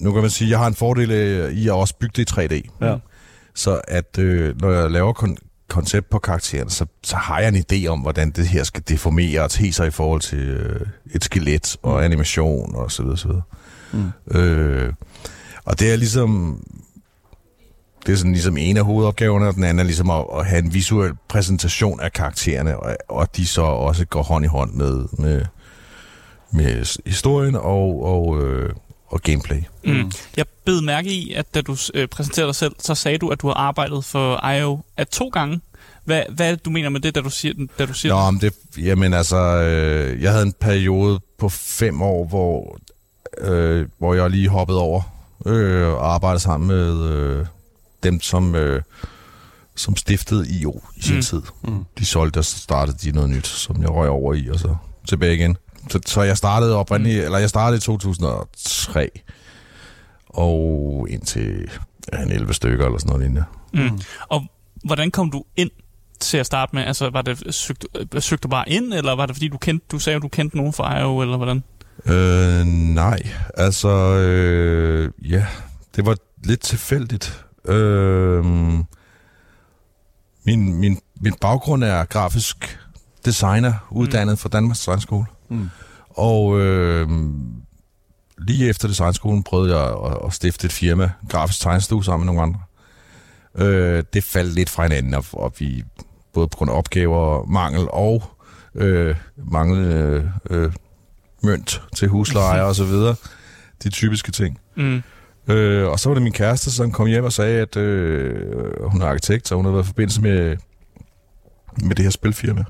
nu 0.00 0.12
kan 0.12 0.20
man 0.22 0.30
sige, 0.30 0.46
at 0.46 0.50
jeg 0.50 0.58
har 0.58 0.66
en 0.66 0.74
fordel 0.74 1.10
øh, 1.10 1.52
i 1.52 1.68
at 1.68 1.74
også 1.74 1.94
bygge 1.94 2.12
det 2.16 2.32
i 2.32 2.40
3D. 2.40 2.86
Ja. 2.86 2.96
Så 3.54 3.80
at 3.88 4.18
øh, 4.18 4.60
når 4.60 4.70
jeg 4.70 4.90
laver 4.90 5.12
kon- 5.12 5.51
koncept 5.72 6.10
på 6.10 6.18
karakteren, 6.18 6.70
så, 6.70 6.86
så 7.02 7.16
har 7.16 7.40
jeg 7.40 7.48
en 7.48 7.64
idé 7.72 7.86
om, 7.86 8.00
hvordan 8.00 8.30
det 8.30 8.48
her 8.48 8.64
skal 8.64 8.82
deformere 8.88 9.40
og 9.42 9.50
te 9.50 9.72
sig 9.72 9.86
i 9.86 9.90
forhold 9.90 10.20
til 10.20 10.38
øh, 10.38 10.86
et 11.14 11.24
skelet 11.24 11.76
og 11.82 11.98
Mm. 11.98 12.04
animation 12.04 12.74
og 12.74 12.92
så 12.92 13.02
videre, 13.02 13.18
så 13.18 13.28
videre. 13.28 13.42
Mm. 13.92 14.38
Øh, 14.40 14.92
og 15.64 15.80
det 15.80 15.92
er 15.92 15.96
ligesom... 15.96 16.62
Det 18.06 18.12
er 18.12 18.16
sådan 18.16 18.32
ligesom 18.32 18.56
en 18.56 18.76
af 18.76 18.84
hovedopgaverne, 18.84 19.48
og 19.48 19.54
den 19.54 19.64
anden 19.64 19.78
er 19.78 19.84
ligesom 19.84 20.10
at, 20.10 20.24
at 20.38 20.46
have 20.46 20.58
en 20.64 20.74
visuel 20.74 21.12
præsentation 21.28 22.00
af 22.00 22.12
karaktererne, 22.12 22.76
og, 22.80 22.96
og 23.08 23.22
at 23.22 23.36
de 23.36 23.46
så 23.46 23.62
også 23.62 24.04
går 24.06 24.22
hånd 24.22 24.44
i 24.44 24.48
hånd 24.48 24.72
med, 24.72 25.06
med, 25.18 25.44
med 26.52 26.98
historien 27.06 27.54
og, 27.56 28.04
og, 28.04 28.42
øh, 28.42 28.72
og 29.12 29.22
gameplay. 29.22 29.62
Mm. 29.84 30.12
Jeg 30.36 30.46
bed 30.64 30.80
mærke 30.80 31.10
i, 31.10 31.32
at 31.32 31.54
da 31.54 31.60
du 31.60 31.76
øh, 31.94 32.08
præsenterede 32.08 32.46
dig 32.46 32.54
selv, 32.54 32.72
så 32.78 32.94
sagde 32.94 33.18
du, 33.18 33.28
at 33.28 33.40
du 33.42 33.46
har 33.46 33.54
arbejdet 33.54 34.04
for 34.04 34.48
IO 34.48 34.80
af 34.96 35.06
to 35.06 35.28
gange. 35.28 35.60
Hvad, 36.04 36.22
hvad 36.30 36.46
er 36.46 36.50
det, 36.50 36.64
du 36.64 36.70
mener 36.70 36.88
med 36.88 37.00
det, 37.00 37.14
da 37.14 37.20
du 37.20 37.30
siger, 37.30 37.54
da 37.78 37.86
du 37.86 37.94
siger 37.94 38.14
Nå, 38.24 38.30
men 38.30 38.40
det, 38.40 38.54
jamen 38.78 39.14
altså, 39.14 39.36
øh, 39.36 40.22
jeg 40.22 40.30
havde 40.30 40.46
en 40.46 40.52
periode 40.60 41.20
på 41.38 41.48
fem 41.48 42.02
år, 42.02 42.24
hvor, 42.26 42.78
øh, 43.38 43.86
hvor 43.98 44.14
jeg 44.14 44.30
lige 44.30 44.48
hoppede 44.48 44.78
over 44.78 45.02
øh, 45.46 45.88
og 45.88 46.14
arbejdede 46.14 46.40
sammen 46.40 46.68
med 46.68 47.04
øh, 47.10 47.46
dem, 48.02 48.20
som, 48.20 48.54
øh, 48.54 48.82
som 49.76 49.96
stiftede 49.96 50.46
IO 50.60 50.82
i 50.96 51.02
sin 51.02 51.12
Mm. 51.12 51.16
mm. 51.16 51.22
tid. 51.22 51.42
Mm. 51.62 51.84
De 51.98 52.04
solgte, 52.06 52.38
og 52.38 52.44
så 52.44 52.58
startede 52.58 52.96
de 53.02 53.10
noget 53.12 53.30
nyt, 53.30 53.46
som 53.46 53.82
jeg 53.82 53.90
røg 53.90 54.08
over 54.08 54.34
i, 54.34 54.48
og 54.48 54.58
så 54.58 54.76
tilbage 55.08 55.34
igen. 55.34 55.56
Så, 55.90 56.00
så 56.06 56.22
jeg 56.22 56.36
startede 56.36 56.76
oprindeligt, 56.76 57.18
mm. 57.18 57.24
eller 57.24 57.38
jeg 57.38 57.48
startede 57.48 57.78
i 57.78 57.80
2003, 57.80 59.10
og 60.28 61.06
indtil 61.10 61.70
ja, 62.12 62.22
en 62.22 62.32
11 62.32 62.54
stykker 62.54 62.86
eller 62.86 62.98
sådan 62.98 63.08
noget 63.08 63.20
lignende. 63.22 63.44
Mm. 63.72 64.00
Og 64.28 64.44
hvordan 64.84 65.10
kom 65.10 65.30
du 65.30 65.44
ind 65.56 65.70
til 66.20 66.38
at 66.38 66.46
starte 66.46 66.76
med? 66.76 66.82
Altså, 66.84 67.10
var 67.10 67.22
det, 67.22 67.54
søgte, 67.54 67.88
øh, 68.14 68.22
søgte 68.22 68.42
du 68.42 68.48
bare 68.48 68.68
ind, 68.68 68.94
eller 68.94 69.12
var 69.16 69.26
det 69.26 69.36
fordi, 69.36 69.48
du 69.48 69.58
kendte, 69.58 69.86
du 69.92 69.98
sagde, 69.98 70.16
at 70.16 70.22
du 70.22 70.28
kendte 70.28 70.56
nogen 70.56 70.72
fra 70.72 71.00
IO, 71.00 71.20
eller 71.20 71.36
hvordan? 71.36 71.62
Øh, 72.06 72.66
nej, 72.94 73.22
altså, 73.54 73.88
øh, 73.88 75.10
ja, 75.30 75.46
det 75.96 76.06
var 76.06 76.16
lidt 76.44 76.60
tilfældigt. 76.60 77.44
Øh, 77.64 78.44
min, 80.44 80.74
min, 80.74 80.98
min 81.20 81.34
baggrund 81.40 81.84
er 81.84 82.04
grafisk 82.04 82.78
designer, 83.24 83.72
uddannet 83.90 84.38
fra 84.38 84.48
Danmarks 84.48 84.78
Designskole. 84.78 85.26
Mm. 85.52 85.68
Og 86.10 86.60
øh, 86.60 87.08
lige 88.38 88.68
efter 88.68 88.88
designskolen 88.88 89.42
prøvede 89.42 89.76
jeg 89.76 89.86
at, 89.86 90.18
at 90.26 90.32
stifte 90.32 90.66
et 90.66 90.72
firma, 90.72 91.10
grafisk 91.28 91.60
tegnestue 91.60 92.04
sammen 92.04 92.26
med 92.26 92.34
nogle 92.34 92.42
andre. 92.42 92.60
Øh, 93.66 94.04
det 94.12 94.24
faldt 94.24 94.54
lidt 94.54 94.70
fra 94.70 94.82
hinanden, 94.82 95.14
og, 95.14 95.24
og 95.32 95.52
vi 95.58 95.84
både 96.32 96.48
på 96.48 96.56
grund 96.56 96.70
af 96.70 96.76
opgaver, 96.76 97.46
mangel 97.46 97.88
og 97.90 98.22
øh, 98.74 99.16
mangel 99.36 99.78
øh, 99.78 100.24
øh, 100.50 100.72
mønt 101.42 101.82
til 101.96 102.08
husleje 102.08 102.62
og 102.62 102.74
så 102.74 102.84
videre. 102.84 103.14
De 103.82 103.90
typiske 103.90 104.32
ting. 104.32 104.58
Mm. 104.76 105.02
Øh, 105.48 105.88
og 105.88 106.00
så 106.00 106.08
var 106.08 106.14
det 106.14 106.22
min 106.22 106.32
kæreste, 106.32 106.70
som 106.70 106.92
kom 106.92 107.06
hjem 107.06 107.24
og 107.24 107.32
sagde, 107.32 107.60
at 107.60 107.76
øh, 107.76 108.90
hun 108.90 109.02
er 109.02 109.06
arkitekt, 109.06 109.52
og 109.52 109.56
hun 109.56 109.64
har 109.64 109.72
været 109.72 109.84
i 109.84 109.86
forbindelse 109.86 110.22
med, 110.22 110.56
med 111.82 111.96
det 111.96 112.04
her 112.04 112.10
spilfirma. 112.10 112.64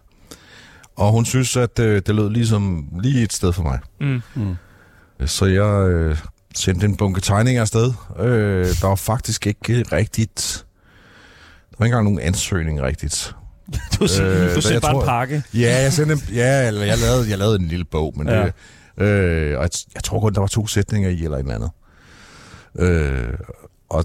Og 0.96 1.12
hun 1.12 1.24
synes, 1.24 1.56
at 1.56 1.78
øh, 1.78 2.02
det 2.06 2.14
lød 2.14 2.30
ligesom 2.30 2.88
lige 3.02 3.22
et 3.22 3.32
sted 3.32 3.52
for 3.52 3.62
mig. 3.62 3.78
Mm. 4.00 4.22
Mm. 4.34 4.56
Så 5.26 5.46
jeg 5.46 5.88
øh, 5.90 6.18
sendte 6.54 6.86
en 6.86 6.96
bunke 6.96 7.20
tegninger 7.20 7.60
afsted. 7.62 7.92
Øh, 8.18 8.66
der 8.66 8.86
var 8.86 8.94
faktisk 8.94 9.46
ikke 9.46 9.82
rigtigt... 9.92 10.66
Der 11.70 11.76
var 11.78 11.86
ikke 11.86 11.94
engang 11.94 12.04
nogen 12.04 12.18
ansøgning 12.20 12.82
rigtigt. 12.82 13.34
Du, 13.98 14.04
øh, 14.22 14.42
Øh, 14.48 14.54
du 14.54 14.60
sendte 14.60 14.80
bare 14.80 14.92
tror- 14.92 15.00
en 15.02 15.06
pakke. 15.06 15.42
Ja, 15.54 15.82
jeg 15.82 15.92
sendte 15.92 16.12
en, 16.14 16.20
ja, 16.34 16.66
eller 16.66 16.84
jeg 16.84 16.98
lavede, 16.98 17.30
jeg 17.30 17.38
lavede 17.38 17.56
en 17.56 17.68
lille 17.68 17.84
bog, 17.84 18.14
men 18.16 18.28
ja. 18.28 18.44
det, 18.44 18.52
øh, 19.04 19.58
og 19.58 19.62
jeg, 19.62 19.70
jeg 19.94 20.04
tror 20.04 20.20
kun, 20.20 20.34
der 20.34 20.40
var 20.40 20.46
to 20.46 20.66
sætninger 20.66 21.10
i, 21.10 21.24
eller 21.24 21.36
et 21.36 21.40
eller 21.40 21.54
andet. 21.54 21.70
Øh, 22.78 23.34
og 23.88 24.04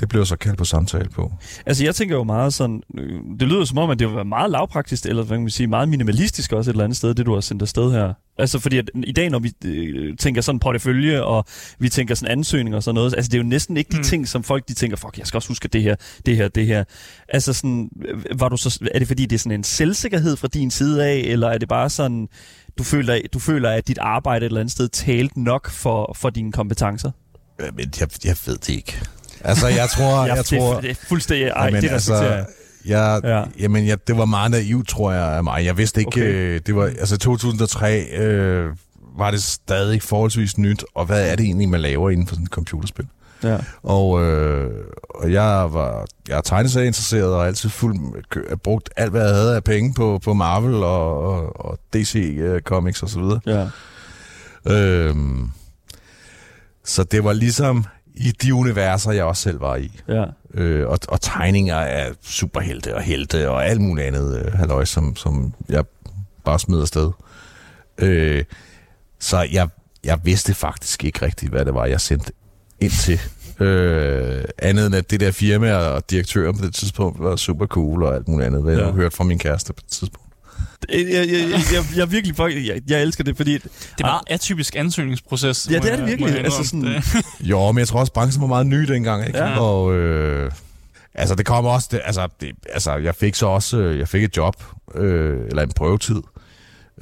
det 0.00 0.08
blev 0.08 0.26
så 0.26 0.36
kaldt 0.36 0.58
på 0.58 0.64
samtale 0.64 1.08
på. 1.08 1.32
Altså, 1.66 1.84
jeg 1.84 1.94
tænker 1.94 2.16
jo 2.16 2.24
meget 2.24 2.54
sådan... 2.54 2.82
øh, 2.98 3.20
Det 3.40 3.48
lyder 3.48 3.64
som 3.64 3.78
om, 3.78 3.90
at 3.90 3.98
det 3.98 4.12
var 4.14 4.24
meget 4.24 4.50
lavpraktisk, 4.50 5.06
eller 5.06 5.22
hvad 5.22 5.36
kan 5.36 5.42
man 5.42 5.50
sige, 5.50 5.66
meget 5.66 5.88
minimalistisk 5.88 6.52
også 6.52 6.70
et 6.70 6.74
eller 6.74 6.84
andet 6.84 6.96
sted, 6.96 7.14
det 7.14 7.26
du 7.26 7.34
har 7.34 7.40
sendt 7.40 7.62
afsted 7.62 7.92
her. 7.92 8.12
Altså, 8.38 8.58
fordi 8.58 8.78
at 8.78 8.90
i 8.94 9.12
dag, 9.12 9.30
når 9.30 9.38
vi 9.38 9.52
øh, 9.64 10.16
tænker 10.16 10.40
sådan 10.40 10.58
portefølje, 10.58 11.22
og 11.22 11.44
vi 11.78 11.88
tænker 11.88 12.14
sådan 12.14 12.32
ansøgning 12.38 12.76
og 12.76 12.82
sådan 12.82 12.94
noget, 12.94 13.14
altså, 13.16 13.28
det 13.28 13.34
er 13.38 13.42
jo 13.42 13.48
næsten 13.48 13.76
ikke 13.76 13.90
de 13.92 13.96
Mm. 13.96 14.02
ting, 14.02 14.28
som 14.28 14.42
folk 14.42 14.68
de 14.68 14.74
tænker, 14.74 14.96
fuck, 14.96 15.18
jeg 15.18 15.26
skal 15.26 15.38
også 15.38 15.48
huske 15.48 15.68
det 15.68 15.82
her, 15.82 15.96
det 16.26 16.36
her, 16.36 16.48
det 16.48 16.66
her. 16.66 16.84
Altså, 17.28 17.52
sådan, 17.52 17.90
øh, 18.08 18.40
var 18.40 18.48
du 18.48 18.56
så, 18.56 18.78
er 18.94 18.98
det 18.98 19.08
fordi, 19.08 19.26
det 19.26 19.34
er 19.36 19.38
sådan 19.38 19.58
en 19.58 19.64
selvsikkerhed 19.64 20.36
fra 20.36 20.48
din 20.48 20.70
side 20.70 21.04
af, 21.06 21.16
eller 21.16 21.48
er 21.48 21.58
det 21.58 21.68
bare 21.68 21.90
sådan, 21.90 22.28
du 22.78 22.82
føler, 22.82 23.20
du 23.32 23.38
føler 23.38 23.70
at 23.70 23.88
dit 23.88 23.98
arbejde 23.98 24.44
et 24.46 24.50
eller 24.50 24.60
andet 24.60 24.72
sted 24.72 24.88
talte 24.88 25.42
nok 25.42 25.70
for, 25.70 26.12
for 26.16 26.30
dine 26.30 26.52
kompetencer? 26.52 27.10
Men 27.58 27.92
jeg, 28.00 28.08
jeg 28.24 28.36
ved 28.46 28.56
det 28.56 28.68
ikke. 28.68 29.00
Altså, 29.44 29.68
jeg 29.68 29.88
tror... 29.96 30.24
jeg, 30.36 30.44
tror 30.44 30.74
det, 30.74 30.82
det 30.82 30.90
er 30.90 30.94
fuldstændig... 31.08 31.48
Ej, 31.48 31.64
Jamen, 31.64 31.82
det 31.82 31.92
respekterer 31.92 32.34
jeg. 32.36 32.46
jeg, 32.84 33.20
Ja. 33.24 33.38
ja. 33.38 33.44
jamen, 33.58 33.86
jeg, 33.86 33.98
det 34.08 34.18
var 34.18 34.24
meget 34.24 34.50
naivt, 34.50 34.88
tror 34.88 35.12
jeg, 35.12 35.24
af 35.36 35.44
mig. 35.44 35.64
Jeg 35.64 35.76
vidste 35.76 36.00
ikke, 36.00 36.08
Okay. 36.08 36.22
øh, 36.34 36.60
det 36.66 36.76
var, 36.76 36.84
altså 36.84 37.16
2003 37.18 38.00
øh, 38.16 38.70
var 39.18 39.30
det 39.30 39.42
stadig 39.42 40.02
forholdsvis 40.02 40.58
nyt, 40.58 40.84
og 40.94 41.06
hvad 41.06 41.30
er 41.30 41.36
det 41.36 41.44
egentlig, 41.44 41.68
man 41.68 41.80
laver 41.80 42.10
inden 42.10 42.26
for 42.26 42.34
sådan 42.34 42.44
et 42.44 42.50
computerspil? 42.50 43.06
Ja. 43.44 43.58
Og, 43.82 44.22
øh, 44.24 44.70
og 45.10 45.32
jeg 45.32 45.66
var 45.72 46.06
jeg 46.28 46.36
er 46.36 46.40
tegneserieinteresseret 46.40 47.34
og 47.34 47.46
altid 47.46 47.70
fuld, 47.70 48.22
kø- 48.30 48.54
brugt 48.64 48.90
alt, 48.96 49.10
hvad 49.10 49.26
jeg 49.26 49.34
havde 49.34 49.56
af 49.56 49.64
penge 49.64 49.94
på, 49.94 50.20
på 50.24 50.34
Marvel 50.34 50.74
og, 50.74 51.22
og, 51.24 51.66
og 51.66 51.78
DC 51.94 52.14
øh, 52.38 52.60
Comics 52.60 53.02
osv. 53.02 53.22
Ja. 53.46 53.66
Øhm, 54.72 55.50
så 56.84 57.04
det 57.04 57.24
var 57.24 57.32
ligesom 57.32 57.84
i 58.18 58.30
de 58.42 58.54
universer, 58.54 59.12
jeg 59.12 59.24
også 59.24 59.42
selv 59.42 59.60
var 59.60 59.76
i. 59.76 60.00
Ja. 60.08 60.24
Øh, 60.54 60.88
og, 60.88 60.98
og 61.08 61.20
tegninger 61.20 61.76
af 61.76 62.12
superhelte 62.22 62.94
og 62.94 63.02
helte 63.02 63.50
og 63.50 63.66
alt 63.66 63.80
muligt 63.80 64.06
andet 64.06 64.38
øh, 64.38 64.52
halløj, 64.52 64.84
som, 64.84 65.16
som 65.16 65.54
jeg 65.68 65.84
bare 66.44 66.58
smed 66.58 66.80
afsted. 66.80 67.10
Øh, 67.98 68.44
så 69.18 69.46
jeg, 69.52 69.68
jeg 70.04 70.18
vidste 70.24 70.54
faktisk 70.54 71.04
ikke 71.04 71.24
rigtigt, 71.24 71.52
hvad 71.52 71.64
det 71.64 71.74
var, 71.74 71.86
jeg 71.86 72.00
sendte 72.00 72.32
ind 72.80 72.92
til. 72.92 73.20
Øh, 73.60 74.44
andet 74.58 74.86
end 74.86 74.94
at 74.94 75.10
det 75.10 75.20
der 75.20 75.30
firma 75.30 75.74
og 75.74 76.10
direktøren 76.10 76.58
på 76.58 76.64
det 76.64 76.74
tidspunkt 76.74 77.22
var 77.22 77.36
super 77.36 77.66
cool 77.66 78.02
og 78.02 78.14
alt 78.14 78.28
muligt 78.28 78.46
andet, 78.46 78.62
hvad 78.62 78.74
ja. 78.74 78.78
Jeg 78.78 78.86
har 78.88 78.94
hørt 78.94 79.12
fra 79.12 79.24
min 79.24 79.38
kæreste 79.38 79.72
på 79.72 79.80
det 79.80 79.90
tidspunkt. 79.90 80.27
Jeg, 80.92 80.98
jeg, 81.10 81.28
jeg, 81.28 81.50
jeg, 81.72 81.84
jeg 81.96 82.02
er 82.02 82.06
virkelig 82.06 82.66
jeg, 82.66 82.80
jeg 82.88 83.02
elsker 83.02 83.24
det, 83.24 83.36
fordi... 83.36 83.52
Det 83.52 83.64
er 83.98 84.02
meget 84.06 84.20
atypisk 84.26 84.76
ansøgningsproces. 84.76 85.68
Ja, 85.70 85.78
det 85.78 85.92
er 85.92 85.96
det 85.96 86.06
virkelig. 86.06 86.34
jeg 86.34 86.44
Altså 86.44 86.64
sådan- 86.64 86.82
Det- 86.84 87.04
Jo, 87.40 87.72
men 87.72 87.78
jeg 87.78 87.88
tror 87.88 88.00
også, 88.00 88.12
branchen 88.12 88.40
var 88.40 88.46
meget 88.48 88.66
ny 88.66 88.76
dengang, 88.82 89.26
ikke? 89.26 89.38
Ja. 89.38 89.58
Og 89.60 89.94
øh, 89.94 90.50
altså, 91.14 91.34
det 91.34 91.46
kom 91.46 91.64
også, 91.66 91.88
det, 91.90 92.00
altså, 92.04 92.28
det, 92.40 92.50
altså, 92.72 92.96
jeg 92.96 93.14
fik 93.14 93.34
så 93.34 93.46
også, 93.46 93.78
øh, 93.78 93.98
jeg 93.98 94.08
fik 94.08 94.24
et 94.24 94.36
job, 94.36 94.64
øh, 94.94 95.38
eller 95.48 95.62
en 95.62 95.72
prøvetid, 95.76 96.22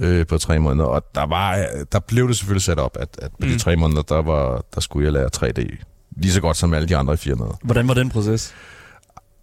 øh, 0.01 0.27
på 0.27 0.39
tre 0.39 0.59
måneder, 0.59 0.89
og 0.89 1.03
der 1.15 1.27
var, 1.27 1.67
der 1.93 1.99
blev 1.99 2.29
det 2.29 2.37
selvfølgelig 2.37 2.63
sat 2.63 2.79
op, 2.79 2.97
at, 3.01 3.09
at 3.23 3.31
på. 3.31 3.37
Mm. 3.41 3.53
de 3.53 3.59
tre 3.59 3.77
måneder, 3.77 4.03
der, 4.03 4.23
var, 4.23 4.65
der 4.75 4.81
skulle 4.81 5.05
jeg 5.05 5.13
lære 5.13 5.29
3D, 5.37 5.85
lige 6.17 6.33
så 6.33 6.41
godt 6.41 6.57
som 6.57 6.75
alle 6.75 6.89
de 6.89 6.97
andre 6.97 7.15
i 7.15 7.17
firmaet. 7.17 7.53
Hvordan 7.63 7.89
var 7.89 7.95
den 7.95 8.11
proces? 8.11 8.55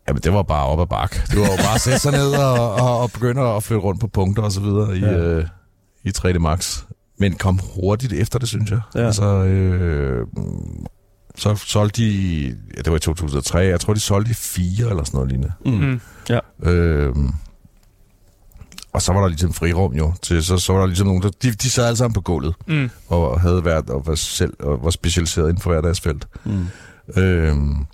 Jamen, 0.07 0.21
det 0.21 0.33
var 0.33 0.43
bare 0.43 0.65
op 0.65 0.79
ad 0.79 0.87
bak. 0.87 1.27
Det 1.27 1.39
var 1.39 1.45
jo 1.45 1.55
bare 1.57 1.75
at 1.75 1.81
sætte 1.81 1.99
sig 1.99 2.11
ned 2.11 2.31
og, 2.35 2.73
og, 2.75 2.99
og 2.99 3.11
begynde 3.11 3.41
at 3.41 3.63
flytte 3.63 3.81
rundt 3.83 3.99
på 4.01 4.07
punkter 4.07 4.43
og 4.43 4.51
så 4.51 4.61
videre 4.61 4.97
i, 4.97 4.99
Ja. 4.99 5.13
øh, 5.17 5.45
i 6.03 6.11
3D 6.17 6.39
Max. 6.39 6.83
Men 7.19 7.33
kom 7.35 7.59
hurtigt 7.75 8.13
efter 8.13 8.39
det, 8.39 8.47
synes 8.47 8.71
jeg. 8.71 8.79
Ja. 8.95 9.05
Altså, 9.05 9.25
øh, 9.25 10.27
så 11.37 11.55
solgte 11.55 12.01
de, 12.01 12.57
ja, 12.77 12.81
det 12.81 12.91
var 12.91 12.97
i 12.97 12.99
2003, 12.99 13.57
jeg 13.59 13.79
tror, 13.79 13.93
de 13.93 13.99
solgte 13.99 14.31
i 14.31 14.33
fire 14.33 14.89
eller 14.89 15.03
sådan 15.03 15.17
noget 15.17 15.29
lignende. 15.31 15.51
Mm. 15.65 16.01
Øh, 16.63 17.15
og 18.93 19.01
så 19.01 19.13
var 19.13 19.21
der 19.21 19.27
ligesom 19.27 19.53
frirum 19.53 19.93
jo. 19.93 20.13
Til, 20.21 20.43
så, 20.43 20.57
så 20.57 20.73
var 20.73 20.79
der 20.79 20.87
ligesom 20.87 21.07
nogen, 21.07 21.21
der, 21.23 21.29
de, 21.43 21.51
de 21.51 21.69
sad 21.69 21.85
alle 21.85 21.97
sammen 21.97 22.13
på 22.13 22.21
gulvet 22.21 22.55
Mm. 22.67 22.89
og 23.07 23.41
havde 23.41 23.65
været 23.65 23.89
og 23.89 24.07
var, 24.07 24.15
selv, 24.15 24.53
og 24.59 24.83
var 24.83 24.89
specialiseret 24.89 25.49
inden 25.49 25.61
for 25.61 25.71
hver 25.71 25.81
deres 25.81 26.01
felt. 26.01 26.27
Mm. 26.43 26.65
Øhm, 27.21 27.85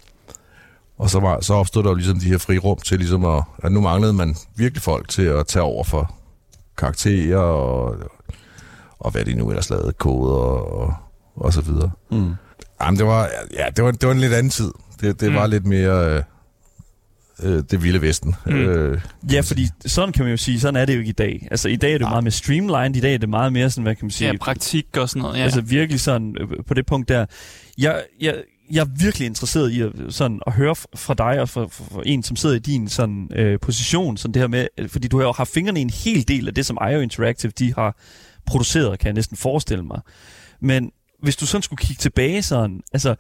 og 1.00 1.10
så, 1.10 1.20
var, 1.20 1.42
så 1.42 1.54
opstod 1.54 1.84
der 1.84 1.90
jo 1.90 1.96
ligesom 1.96 2.20
de 2.20 2.26
her 2.30 2.38
frirum 2.38 2.78
til 2.78 2.98
ligesom 3.00 3.26
at, 3.26 3.44
at 3.64 3.72
nu 3.72 3.82
manglede 3.82 4.14
man 4.14 4.36
virkelig 4.56 4.82
folk 4.82 5.10
til 5.10 5.22
at 5.22 5.48
tage 5.48 5.64
over 5.64 5.84
for 5.84 6.16
karakterer 6.78 7.38
og, 7.38 7.96
og 9.00 9.12
hvad 9.12 9.26
de 9.26 9.36
nu 9.36 9.50
ellers 9.50 9.70
lavede, 9.70 9.94
koder 9.94 10.36
og, 10.36 10.94
og, 11.36 11.54
så 11.54 11.62
videre. 11.62 11.92
Mm. 12.12 12.34
Jamen, 12.82 12.98
det 13.00 13.06
var, 13.06 13.30
ja, 13.54 13.66
det 13.76 13.84
var, 13.84 13.92
det 13.92 14.08
var 14.08 14.14
en 14.14 14.20
lidt 14.20 14.34
anden 14.34 14.50
tid. 14.50 14.72
Det, 15.02 15.20
det 15.22 15.30
Mm. 15.30 15.36
var 15.36 15.48
lidt 15.48 15.66
mere 15.66 16.16
øh, 16.16 16.24
øh, 17.44 17.64
det 17.72 17.84
vilde 17.84 18.02
vesten. 18.02 18.36
Mm. 18.46 18.52
Øh, 18.56 19.02
Ja, 19.34 19.42
fordi 19.42 19.68
sådan 19.86 20.12
kan 20.14 20.24
man 20.26 20.32
jo 20.32 20.38
sige, 20.38 20.60
sådan 20.60 20.76
er 20.76 20.86
det 20.86 20.94
jo 20.94 21.00
ikke 21.00 21.10
i 21.10 21.14
dag. 21.14 21.48
Altså 21.52 21.70
i 21.70 21.76
dag 21.76 21.90
er 21.94 21.98
det 21.98 22.02
Nej. 22.02 22.10
meget 22.10 22.24
mere 22.24 22.32
streamlined, 22.32 22.96
i 22.96 23.00
dag 23.00 23.14
er 23.14 23.18
det 23.18 23.30
meget 23.30 23.54
mere 23.54 23.70
sådan, 23.70 23.84
hvad 23.84 23.96
kan 23.96 24.06
man 24.06 24.12
sige... 24.12 24.32
Ja, 24.32 24.38
praktik 24.38 24.98
og 24.98 25.10
sådan 25.10 25.22
noget. 25.22 25.38
Ja. 25.38 25.44
Altså 25.44 25.62
virkelig 25.62 26.00
sådan, 26.02 26.36
øh, 26.40 26.48
på 26.68 26.74
det 26.74 26.86
punkt 26.86 27.10
der. 27.10 27.26
Jeg, 27.78 28.04
jeg, 28.22 28.36
jeg 28.72 28.82
er 28.82 28.88
virkelig 29.00 29.26
interesseret 29.26 29.72
i 29.72 29.82
at, 29.82 29.92
sådan, 30.10 30.40
at 30.48 30.54
høre 30.54 30.76
fra 30.76 31.14
dig 31.14 31.42
og 31.42 31.50
fra, 31.50 31.62
fra, 31.62 31.84
fra 31.96 32.02
en, 32.06 32.24
som 32.24 32.36
sidder 32.36 32.56
i 32.56 32.60
din 32.60 32.88
sådan, 32.88 33.30
øh, 33.36 33.60
position, 33.60 34.18
sådan 34.18 34.34
det 34.34 34.42
her 34.42 34.48
med, 34.48 34.68
øh, 34.78 34.90
fordi 34.90 35.08
du 35.08 35.18
har 35.18 35.26
jo 35.26 35.32
haft 35.32 35.54
fingrene 35.54 35.80
i 35.80 35.82
en 35.82 35.90
hel 35.90 36.28
del 36.28 36.48
af 36.48 36.54
det, 36.54 36.66
som 36.66 36.78
IO 36.92 37.00
Interactive 37.00 37.52
de 37.60 37.74
har 37.74 37.98
produceret, 38.46 39.00
kan 39.00 39.08
jeg 39.08 39.14
næsten 39.14 39.38
forestille 39.38 39.84
mig. 39.84 40.02
Men 40.62 40.92
hvis 41.22 41.36
du 41.36 41.46
sådan 41.46 41.62
skulle 41.62 41.86
kigge 41.86 42.02
tilbage 42.02 42.44
sådan, 42.44 42.82
altså, 42.94 43.16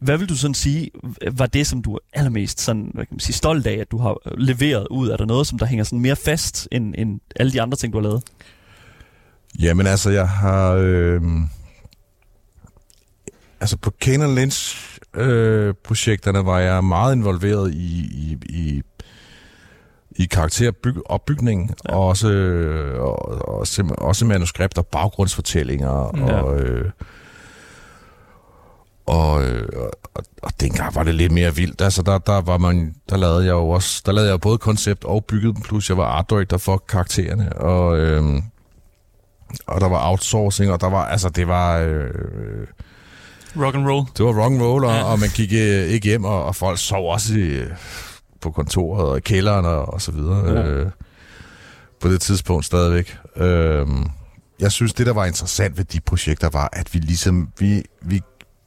hvad 0.00 0.18
vil 0.18 0.28
du 0.28 0.36
sådan 0.36 0.54
sige, 0.54 0.90
var 1.32 1.46
det, 1.46 1.66
som 1.66 1.82
du 1.82 1.94
er 1.94 1.98
allermest 2.12 2.60
sådan, 2.60 2.90
hvad 2.94 3.06
kan 3.06 3.14
man 3.14 3.20
sige, 3.20 3.34
stolt 3.34 3.66
af, 3.66 3.78
at 3.80 3.90
du 3.90 3.98
har 3.98 4.10
øh, 4.10 4.38
leveret 4.38 4.86
ud? 4.90 5.08
Er 5.08 5.16
der 5.16 5.24
noget, 5.24 5.46
som 5.46 5.58
der 5.58 5.66
hænger 5.66 5.84
sådan 5.84 6.00
mere 6.00 6.16
fast, 6.16 6.68
end, 6.72 6.94
end 6.98 7.20
alle 7.36 7.52
de 7.52 7.62
andre 7.62 7.76
ting, 7.76 7.92
du 7.92 7.98
har 7.98 8.02
lavet? 8.02 8.22
Jamen 9.58 9.86
altså, 9.86 10.10
jeg 10.10 10.28
har... 10.28 10.72
Øh, 10.72 11.22
altså 13.60 13.76
på 13.76 13.90
Kane 13.90 14.34
Lynch 14.34 14.93
projekterne 15.84 16.46
var 16.46 16.58
jeg 16.58 16.84
meget 16.84 17.16
involveret 17.16 17.74
i, 17.74 18.10
i, 18.12 18.38
i, 18.48 18.82
i 20.16 20.24
karakteropbygningen, 20.24 21.70
ja. 21.88 21.94
og 21.94 22.06
også, 22.06 22.30
øh, 22.30 23.00
og, 23.00 23.48
og, 23.48 23.62
sim- 23.62 23.94
også 23.98 24.24
manuskript 24.24 24.78
og 24.78 24.86
baggrundsfortællinger. 24.86 26.10
Ja. 26.16 26.42
Og, 26.42 26.60
øh, 26.60 26.90
og, 29.06 29.44
øh, 29.44 29.68
og, 30.14 30.24
og 30.42 30.60
dengang 30.60 30.94
var 30.94 31.02
det 31.02 31.14
lidt 31.14 31.32
mere 31.32 31.54
vildt. 31.54 31.80
Altså 31.80 32.02
der, 32.02 32.18
der, 32.18 32.40
var 32.40 32.58
man, 32.58 32.94
der 33.10 33.16
lavede 33.16 33.44
jeg 33.44 33.52
jo 33.52 33.68
også, 33.68 34.02
der 34.06 34.12
lavede 34.12 34.30
jeg 34.30 34.40
både 34.40 34.58
koncept 34.58 35.04
og 35.04 35.24
byggede 35.24 35.54
dem, 35.54 35.62
plus 35.62 35.88
jeg 35.88 35.96
var 35.96 36.06
art 36.06 36.30
director 36.30 36.58
for 36.58 36.84
karaktererne, 36.88 37.52
og, 37.52 37.98
øh, 37.98 38.22
og 39.66 39.80
der 39.80 39.88
var 39.88 40.10
outsourcing, 40.10 40.72
og 40.72 40.80
der 40.80 40.90
var, 40.90 41.04
altså 41.04 41.28
det 41.28 41.48
var, 41.48 41.78
øh, 41.78 42.10
Rock 43.56 43.74
and 43.74 43.88
roll. 43.88 44.06
det 44.18 44.24
var 44.24 44.42
rock 44.42 44.52
and 44.52 44.62
roll, 44.62 44.84
og, 44.84 44.94
Ja. 44.94 45.02
og 45.02 45.18
man 45.18 45.28
gik 45.34 45.52
øh, 45.52 45.84
ikke 45.88 46.08
hjem, 46.08 46.24
og, 46.24 46.44
og 46.44 46.56
folk 46.56 46.78
sov 46.78 47.12
også 47.12 47.34
i, 47.34 47.60
på 48.40 48.50
kontoret 48.50 49.06
og 49.08 49.16
i 49.18 49.20
kælderen 49.20 49.64
og, 49.64 49.94
og 49.94 50.02
så 50.02 50.12
videre. 50.12 50.50
Ja. 50.50 50.66
Øh, 50.66 50.86
på 52.00 52.08
det 52.08 52.20
tidspunkt 52.20 52.64
stadigvæk. 52.64 53.16
Øh, 53.36 53.86
jeg 54.60 54.72
synes, 54.72 54.94
det 54.94 55.06
der 55.06 55.12
var 55.12 55.24
interessant 55.24 55.78
ved 55.78 55.84
de 55.84 56.00
projekter 56.00 56.48
var, 56.52 56.68
at 56.72 56.94
vi 56.94 56.98
ligesom, 56.98 57.48
vi, 57.58 57.82
vi, 58.02 58.20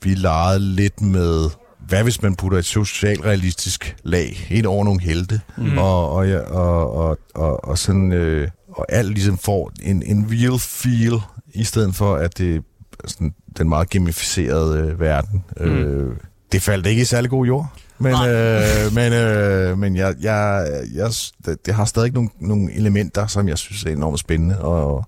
vi 0.03 0.09
legede 0.13 0.59
lidt 0.59 1.01
med, 1.01 1.49
hvad 1.87 2.03
hvis 2.03 2.21
man 2.21 2.35
putter 2.35 2.57
et 2.57 2.65
socialrealistisk 2.65 3.95
lag 4.03 4.47
ind 4.49 4.65
over 4.65 4.83
nogle 4.83 5.01
helte, 5.01 5.41
Mm. 5.57 5.77
og, 5.77 6.11
og, 6.11 6.29
ja, 6.29 6.39
og, 6.39 6.93
og, 6.95 7.17
og, 7.35 7.63
og 7.65 7.77
sådan, 7.77 8.11
øh, 8.11 8.47
og 8.69 8.85
alt 8.89 9.09
ligesom 9.13 9.37
får 9.37 9.71
en, 9.83 10.03
en 10.03 10.27
real 10.31 10.59
feel, 10.59 11.19
i 11.53 11.63
stedet 11.63 11.95
for, 11.95 12.15
at 12.15 12.37
det 12.37 12.63
sådan, 13.07 13.33
den 13.57 13.69
meget 13.69 13.89
gamificerede 13.89 14.79
øh, 14.79 14.99
verden. 14.99 15.43
Mm. 15.59 15.65
Øh, 15.65 16.15
det 16.51 16.61
faldt 16.61 16.87
ikke 16.87 17.01
i 17.01 17.05
særlig 17.05 17.29
god 17.29 17.45
jord. 17.45 17.73
Men, 17.99 18.11
Nej. 18.11 18.29
øh, 18.29 18.93
men, 18.93 19.13
øh, 19.13 19.77
men 19.77 19.95
jeg, 19.95 20.15
jeg, 20.21 20.67
jeg, 20.93 21.09
det, 21.45 21.65
det 21.65 21.73
har 21.73 21.85
stadig 21.85 22.13
nogle, 22.13 22.29
nogle 22.39 22.73
elementer, 22.73 23.27
som 23.27 23.47
jeg 23.47 23.57
synes 23.57 23.83
er 23.83 23.89
enormt 23.89 24.19
spændende, 24.19 24.61
og, 24.61 25.07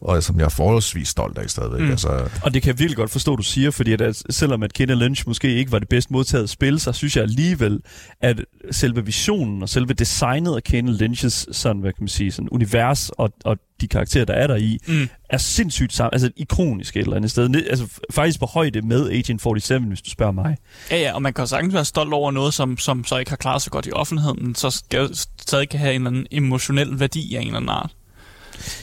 og 0.00 0.22
som 0.22 0.38
jeg 0.38 0.44
er 0.44 0.48
forholdsvis 0.48 1.08
stolt 1.08 1.38
af 1.38 1.50
stadigvæk. 1.50 1.80
Mm. 1.80 1.90
Altså, 1.90 2.28
Og 2.42 2.54
det 2.54 2.62
kan 2.62 2.68
jeg 2.68 2.78
virkelig 2.78 2.96
godt 2.96 3.10
forstå, 3.10 3.36
du 3.36 3.42
siger, 3.42 3.70
fordi 3.70 3.92
at, 3.92 4.00
at 4.00 4.22
selvom 4.30 4.62
at 4.62 4.72
Kid 4.72 4.86
Lynch 4.86 5.24
måske 5.26 5.54
ikke 5.54 5.72
var 5.72 5.78
det 5.78 5.88
bedst 5.88 6.10
modtaget 6.10 6.50
spil, 6.50 6.80
så 6.80 6.92
synes 6.92 7.16
jeg 7.16 7.22
alligevel, 7.24 7.80
at 8.20 8.40
selve 8.70 9.04
visionen 9.04 9.62
og 9.62 9.68
selve 9.68 9.92
designet 9.94 10.56
af 10.56 10.62
Kid 10.62 10.82
Lynch's 10.82 11.52
sådan, 11.52 11.80
hvad 11.80 11.92
kan 11.92 12.02
man 12.02 12.08
sige, 12.08 12.32
sådan 12.32 12.48
univers 12.52 13.10
og, 13.10 13.30
og 13.44 13.56
de 13.80 13.88
karakterer, 13.88 14.24
der 14.24 14.34
er 14.34 14.46
der 14.46 14.56
i, 14.56 14.78
Mm. 14.88 15.08
er 15.30 15.38
sindssygt 15.38 15.92
sammen, 15.92 16.10
altså 16.14 16.30
ikonisk 16.36 16.96
et 16.96 17.00
eller 17.00 17.16
andet 17.16 17.30
sted. 17.30 17.54
Altså 17.70 17.86
faktisk 18.12 18.40
på 18.40 18.46
højde 18.46 18.82
med 18.82 19.10
Agent 19.10 19.42
47, 19.42 19.78
hvis 19.78 20.02
du 20.02 20.10
spørger 20.10 20.32
mig. 20.32 20.56
Ja, 20.90 20.96
ja, 21.00 21.12
og 21.14 21.22
man 21.22 21.32
kan 21.32 21.46
sagtens 21.46 21.74
være 21.74 21.84
stolt 21.84 22.12
over 22.12 22.30
noget, 22.30 22.54
som, 22.54 22.78
som 22.78 23.04
så 23.04 23.18
ikke 23.18 23.30
har 23.30 23.36
klaret 23.36 23.62
sig 23.62 23.72
godt 23.72 23.86
i 23.86 23.92
offentligheden, 23.92 24.38
men 24.44 24.54
så 24.54 24.70
skal 24.70 25.08
stadig 25.40 25.68
kan 25.68 25.80
have 25.80 25.94
en 25.94 26.00
eller 26.00 26.10
anden 26.10 26.26
emotionel 26.30 27.00
værdi 27.00 27.34
af 27.34 27.40
en 27.40 27.46
eller 27.46 27.56
anden 27.56 27.68
art. 27.70 27.90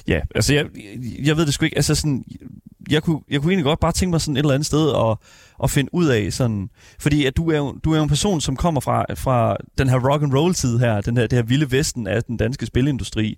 Ja, 0.07 0.19
altså 0.35 0.53
jeg, 0.53 0.65
jeg 1.23 1.37
ved 1.37 1.45
det 1.45 1.53
sgu 1.53 1.65
ikke, 1.65 1.77
altså 1.77 1.95
sådan, 1.95 2.23
jeg 2.89 3.03
kunne, 3.03 3.19
jeg 3.29 3.41
kunne 3.41 3.51
egentlig 3.51 3.65
godt 3.65 3.79
bare 3.79 3.91
tænke 3.91 4.11
mig 4.11 4.21
sådan 4.21 4.35
et 4.35 4.39
eller 4.39 4.53
andet 4.53 4.65
sted 4.65 4.87
og, 4.87 5.19
og 5.57 5.69
finde 5.69 5.93
ud 5.93 6.05
af 6.05 6.33
sådan, 6.33 6.69
fordi 6.99 7.25
at 7.25 7.37
du 7.37 7.51
er 7.51 7.57
jo, 7.57 7.77
du 7.83 7.91
er 7.91 7.97
jo 7.97 8.03
en 8.03 8.09
person, 8.09 8.41
som 8.41 8.55
kommer 8.55 8.81
fra, 8.81 9.05
fra 9.15 9.57
den 9.77 9.89
her 9.89 10.09
rock 10.11 10.23
and 10.23 10.33
roll 10.33 10.53
tid 10.53 10.79
her, 10.79 11.01
den 11.01 11.17
her, 11.17 11.27
det 11.27 11.37
her 11.37 11.43
vilde 11.43 11.71
vesten 11.71 12.07
af 12.07 12.23
den 12.23 12.37
danske 12.37 12.65
spilindustri. 12.65 13.37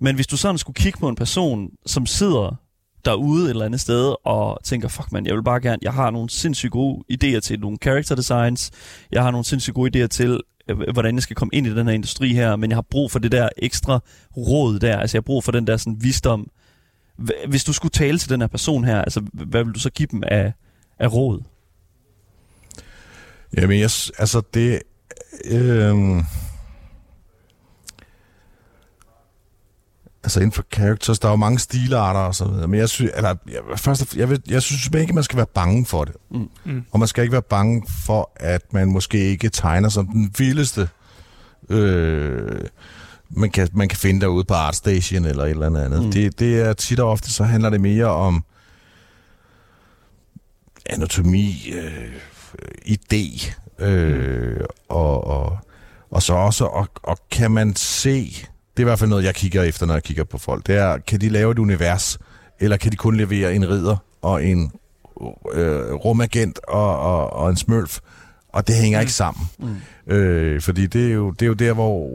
Men 0.00 0.14
hvis 0.14 0.26
du 0.26 0.36
sådan 0.36 0.58
skulle 0.58 0.74
kigge 0.74 0.98
på 0.98 1.08
en 1.08 1.16
person, 1.16 1.68
som 1.86 2.06
sidder 2.06 2.56
derude 3.04 3.44
et 3.44 3.50
eller 3.50 3.64
andet 3.64 3.80
sted 3.80 4.14
og 4.24 4.58
tænker, 4.64 4.88
fuck 4.88 5.12
man, 5.12 5.26
jeg 5.26 5.34
vil 5.34 5.42
bare 5.42 5.60
gerne, 5.60 5.78
jeg 5.82 5.92
har 5.92 6.10
nogle 6.10 6.30
sindssygt 6.30 6.72
gode 6.72 7.04
idéer 7.12 7.40
til 7.40 7.60
nogle 7.60 7.78
character 7.82 8.14
designs, 8.14 8.70
jeg 9.12 9.22
har 9.22 9.30
nogle 9.30 9.44
sindssygt 9.44 9.74
gode 9.74 10.04
idéer 10.04 10.06
til, 10.06 10.40
Øh, 10.68 10.92
hvordan 10.92 11.14
jeg 11.14 11.22
skal 11.22 11.36
komme 11.36 11.54
ind 11.54 11.66
i 11.66 11.74
den 11.74 11.86
her 11.86 11.94
industri 11.94 12.32
her, 12.32 12.56
men 12.56 12.70
jeg 12.70 12.76
har 12.76 12.86
brug 12.90 13.10
for 13.10 13.18
det 13.18 13.32
der 13.32 13.48
ekstra 13.56 14.00
råd 14.36 14.78
der, 14.78 14.98
altså 14.98 15.16
jeg 15.16 15.20
har 15.20 15.26
brug 15.26 15.44
for 15.44 15.52
den 15.52 15.66
der 15.66 15.76
sådan 15.76 15.96
visdom. 16.00 16.50
Hvis 17.48 17.64
du 17.64 17.72
skulle 17.72 17.92
tale 17.92 18.18
til 18.18 18.30
den 18.30 18.40
her 18.40 18.48
person 18.48 18.84
her, 18.84 19.02
altså 19.02 19.20
hvad 19.32 19.64
vil 19.64 19.74
du 19.74 19.80
så 19.80 19.90
give 19.90 20.08
dem 20.10 20.22
af, 20.26 20.52
af 20.98 21.12
råd? 21.12 21.42
Jamen, 23.56 23.80
jeg, 23.80 23.90
altså 24.18 24.42
det... 24.54 24.82
Øh, 25.44 25.96
altså 30.26 30.40
inden 30.40 30.52
for 30.52 30.64
characters, 30.74 31.18
der 31.18 31.28
er 31.28 31.32
jo 31.32 31.36
mange 31.36 31.58
stilarter 31.58 32.20
og 32.20 32.34
så 32.34 32.44
videre, 32.48 32.68
men 32.68 32.80
jeg 32.80 32.88
synes, 32.88 33.12
eller, 33.16 33.34
jeg, 33.48 33.60
først, 33.76 34.16
jeg, 34.16 34.30
vil, 34.30 34.42
jeg 34.48 34.62
synes 34.62 34.90
ikke, 35.00 35.12
man 35.12 35.24
skal 35.24 35.36
være 35.36 35.46
bange 35.54 35.86
for 35.86 36.04
det. 36.04 36.14
Mm. 36.30 36.48
Mm. 36.64 36.84
Og 36.90 36.98
man 36.98 37.08
skal 37.08 37.22
ikke 37.22 37.32
være 37.32 37.42
bange 37.42 37.82
for, 38.06 38.30
at 38.36 38.72
man 38.72 38.88
måske 38.88 39.18
ikke 39.18 39.48
tegner 39.48 39.88
som 39.88 40.06
den 40.06 40.34
vildeste, 40.38 40.88
øh, 41.68 42.60
man, 43.30 43.50
kan, 43.50 43.68
man 43.72 43.88
kan 43.88 43.98
finde 43.98 44.20
derude 44.20 44.44
på 44.44 44.54
ArtStation 44.54 45.24
eller 45.24 45.44
et 45.44 45.50
eller 45.50 45.66
andet. 45.66 46.00
Mm. 46.00 46.06
Mm. 46.06 46.12
Det, 46.12 46.38
det 46.38 46.60
er 46.60 46.72
tit 46.72 47.00
og 47.00 47.10
ofte, 47.10 47.32
så 47.32 47.44
handler 47.44 47.70
det 47.70 47.80
mere 47.80 48.06
om 48.06 48.44
anatomi, 50.86 51.72
øh, 51.74 52.12
idé, 52.86 53.52
øh, 53.78 54.60
og, 54.88 55.26
og, 55.26 55.58
og 56.10 56.22
så 56.22 56.34
også, 56.34 56.64
og, 56.64 56.88
og 57.02 57.18
kan 57.30 57.50
man 57.50 57.76
se, 57.76 58.46
det 58.76 58.82
er 58.82 58.86
i 58.86 58.90
hvert 58.90 58.98
fald 58.98 59.10
noget, 59.10 59.24
jeg 59.24 59.34
kigger 59.34 59.62
efter, 59.62 59.86
når 59.86 59.94
jeg 59.94 60.02
kigger 60.02 60.24
på 60.24 60.38
folk, 60.38 60.66
det 60.66 60.76
er, 60.76 60.98
kan 60.98 61.20
de 61.20 61.28
lave 61.28 61.52
et 61.52 61.58
univers, 61.58 62.18
eller 62.60 62.76
kan 62.76 62.92
de 62.92 62.96
kun 62.96 63.16
levere 63.16 63.54
en 63.54 63.68
ridder 63.68 63.96
og 64.22 64.44
en 64.44 64.72
øh, 65.52 65.92
rumagent 65.92 66.60
og, 66.68 66.98
og, 66.98 67.32
og 67.32 67.50
en 67.50 67.56
smølf, 67.56 68.00
og 68.48 68.66
det 68.66 68.74
hænger 68.74 68.98
mm. 68.98 69.00
ikke 69.00 69.12
sammen. 69.12 69.46
Mm. 69.58 70.12
Øh, 70.14 70.60
fordi 70.60 70.86
det 70.86 71.06
er, 71.06 71.14
jo, 71.14 71.30
det 71.30 71.42
er 71.42 71.46
jo 71.46 71.54
der, 71.54 71.72
hvor... 71.72 72.08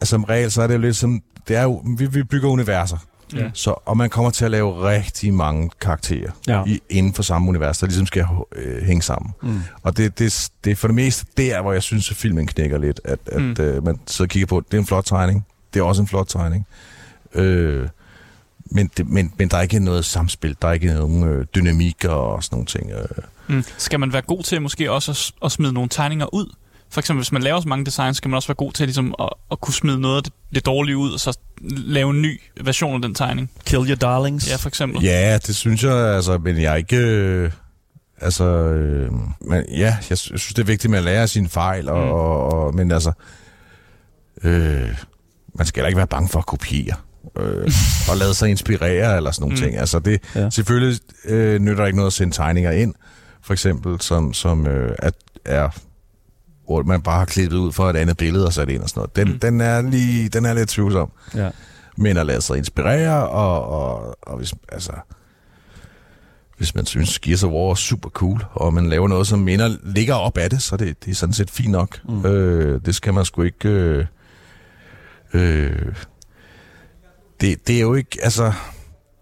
Altså, 0.00 0.10
som 0.10 0.24
regel, 0.24 0.50
så 0.50 0.62
er 0.62 0.66
det 0.66 0.74
jo 0.74 0.78
lidt 0.78 0.96
som... 0.96 1.22
Det 1.48 1.56
er 1.56 1.62
jo, 1.62 1.82
vi, 1.98 2.06
vi 2.06 2.22
bygger 2.22 2.48
universer. 2.48 2.96
Ja. 3.40 3.50
Så, 3.54 3.70
og 3.84 3.96
man 3.96 4.10
kommer 4.10 4.30
til 4.30 4.44
at 4.44 4.50
lave 4.50 4.88
rigtig 4.88 5.34
mange 5.34 5.70
karakterer 5.80 6.30
Ja. 6.48 6.64
i, 6.66 6.80
inden 6.90 7.14
for 7.14 7.22
samme 7.22 7.48
univers, 7.48 7.78
der 7.78 7.86
ligesom 7.86 8.06
skal 8.06 8.26
øh, 8.56 8.82
hænge 8.82 9.02
sammen. 9.02 9.32
Mm. 9.42 9.60
Og 9.82 9.96
det, 9.96 10.18
det, 10.18 10.50
det 10.64 10.70
er 10.70 10.74
for 10.76 10.88
det 10.88 10.94
meste 10.94 11.26
der, 11.36 11.62
hvor 11.62 11.72
jeg 11.72 11.82
synes, 11.82 12.10
at 12.10 12.16
filmen 12.16 12.46
knækker 12.46 12.78
lidt. 12.78 13.00
At, 13.04 13.18
at 13.26 13.42
Mm. 13.42 13.56
øh, 13.60 13.84
man 13.84 14.00
sidder 14.06 14.24
og 14.26 14.30
kigger 14.30 14.46
på, 14.46 14.60
det 14.70 14.74
er 14.76 14.80
en 14.80 14.86
flot 14.86 15.04
tegning. 15.06 15.46
Det 15.74 15.80
er 15.80 15.84
også 15.84 16.02
en 16.02 16.08
flot 16.08 16.26
tegning. 16.28 16.66
Øh, 17.34 17.88
men, 18.64 18.90
det, 18.96 19.08
men, 19.08 19.32
men 19.38 19.48
der 19.48 19.56
er 19.56 19.62
ikke 19.62 19.78
noget 19.80 20.04
samspil. 20.04 20.56
Der 20.62 20.68
er 20.68 20.72
ikke 20.72 20.86
nogen 20.94 21.24
øh, 21.24 21.46
dynamik 21.54 22.04
og 22.04 22.44
sådan 22.44 22.54
nogle 22.56 22.66
ting. 22.66 22.90
Øh. 22.90 23.04
Mm. 23.56 23.64
Skal 23.78 24.00
man 24.00 24.12
være 24.12 24.22
god 24.22 24.42
til 24.42 24.62
måske 24.62 24.92
også 24.92 25.10
at, 25.10 25.44
at 25.44 25.52
smide 25.52 25.72
nogle 25.72 25.88
tegninger 25.88 26.34
ud? 26.34 26.54
For 26.92 27.00
eksempel, 27.00 27.20
hvis 27.20 27.32
man 27.32 27.42
laver 27.42 27.60
så 27.60 27.68
mange 27.68 27.84
designs, 27.84 28.16
skal 28.16 28.28
man 28.28 28.36
også 28.36 28.48
være 28.48 28.54
god 28.54 28.72
til 28.72 28.86
ligesom, 28.86 29.14
at, 29.18 29.28
at 29.50 29.60
kunne 29.60 29.74
smide 29.74 30.00
noget 30.00 30.16
af 30.16 30.22
det, 30.22 30.32
det 30.54 30.66
dårlige 30.66 30.96
ud, 30.96 31.12
og 31.12 31.20
så 31.20 31.38
lave 31.60 32.10
en 32.10 32.22
ny 32.22 32.40
version 32.64 32.94
af 32.94 33.02
den 33.02 33.14
tegning. 33.14 33.50
Kill 33.66 33.88
your 33.88 33.94
darlings. 33.96 34.50
Ja, 34.50 34.56
for 34.56 34.68
eksempel. 34.68 35.02
Ja, 35.02 35.38
det 35.46 35.56
synes 35.56 35.84
jeg, 35.84 35.92
altså, 35.92 36.38
men 36.38 36.62
jeg 36.62 36.72
er 36.72 36.76
ikke... 36.76 36.96
Øh, 36.96 37.50
altså, 38.20 38.44
øh, 38.44 39.12
men, 39.40 39.64
ja, 39.70 39.96
jeg 40.10 40.18
synes, 40.18 40.46
det 40.46 40.58
er 40.58 40.64
vigtigt, 40.64 40.84
at 40.84 40.90
man 40.90 41.04
lærer 41.04 41.26
sine 41.26 41.48
fejl, 41.48 41.88
og, 41.88 42.06
mm. 42.06 42.12
og, 42.12 42.52
og, 42.52 42.74
men 42.74 42.92
altså... 42.92 43.12
Øh, 44.42 44.88
man 45.54 45.66
skal 45.66 45.80
heller 45.80 45.88
ikke 45.88 45.96
være 45.96 46.06
bange 46.06 46.28
for 46.28 46.38
at 46.38 46.46
kopiere 46.46 46.96
øh, 47.40 47.70
og 48.10 48.16
lade 48.16 48.34
sig 48.34 48.48
inspirere 48.48 49.16
eller 49.16 49.30
sådan 49.30 49.42
nogle 49.42 49.54
mm. 49.54 49.62
ting. 49.62 49.76
Altså 49.76 49.98
det, 49.98 50.22
ja. 50.34 50.50
selvfølgelig 50.50 51.00
øh, 51.24 51.60
nytter 51.60 51.86
ikke 51.86 51.96
noget 51.96 52.06
at 52.06 52.12
sende 52.12 52.34
tegninger 52.34 52.70
ind, 52.70 52.94
for 53.42 53.52
eksempel, 53.52 54.00
som, 54.00 54.32
som 54.32 54.66
øh, 54.66 54.94
er, 54.98 55.10
er 55.44 55.68
hvor 56.66 56.82
man 56.82 57.02
bare 57.02 57.18
har 57.18 57.24
klippet 57.24 57.56
ud 57.56 57.72
for 57.72 57.90
et 57.90 57.96
andet 57.96 58.16
billede 58.16 58.46
og 58.46 58.52
sat 58.52 58.68
ind 58.68 58.82
og 58.82 58.88
sådan 58.88 59.00
noget. 59.00 59.16
Den, 59.16 59.28
mm. 59.28 59.38
den, 59.38 59.60
er, 59.60 59.82
lige, 59.82 60.28
den 60.28 60.44
er 60.44 60.54
lidt 60.54 60.68
tvivlsom. 60.68 61.10
Ja. 61.34 61.50
Men 61.96 62.16
at 62.16 62.26
lade 62.26 62.40
sig 62.40 62.58
inspirere, 62.58 63.28
og, 63.28 63.68
og, 63.68 64.16
og 64.22 64.36
hvis, 64.36 64.54
altså, 64.72 64.92
hvis 66.56 66.74
man 66.74 66.86
synes, 66.86 67.18
Gears 67.18 67.42
of 67.42 67.50
War 67.50 67.70
er 67.70 67.74
super 67.74 68.08
cool, 68.08 68.44
og 68.52 68.74
man 68.74 68.88
laver 68.88 69.08
noget, 69.08 69.26
som 69.26 69.38
minder 69.38 69.76
ligger 69.84 70.14
op 70.14 70.38
af 70.38 70.50
det, 70.50 70.62
så 70.62 70.76
det, 70.76 71.04
det 71.04 71.10
er 71.10 71.14
sådan 71.14 71.32
set 71.32 71.50
fint 71.50 71.70
nok. 71.70 71.98
Mm. 72.08 72.26
Øh, 72.26 72.80
det 72.84 72.94
skal 72.94 73.14
man 73.14 73.24
sgu 73.24 73.42
ikke... 73.42 73.68
Øh, 73.68 74.06
øh, 75.34 75.94
det, 77.40 77.68
det 77.68 77.76
er 77.76 77.80
jo 77.80 77.94
ikke, 77.94 78.18
altså, 78.22 78.52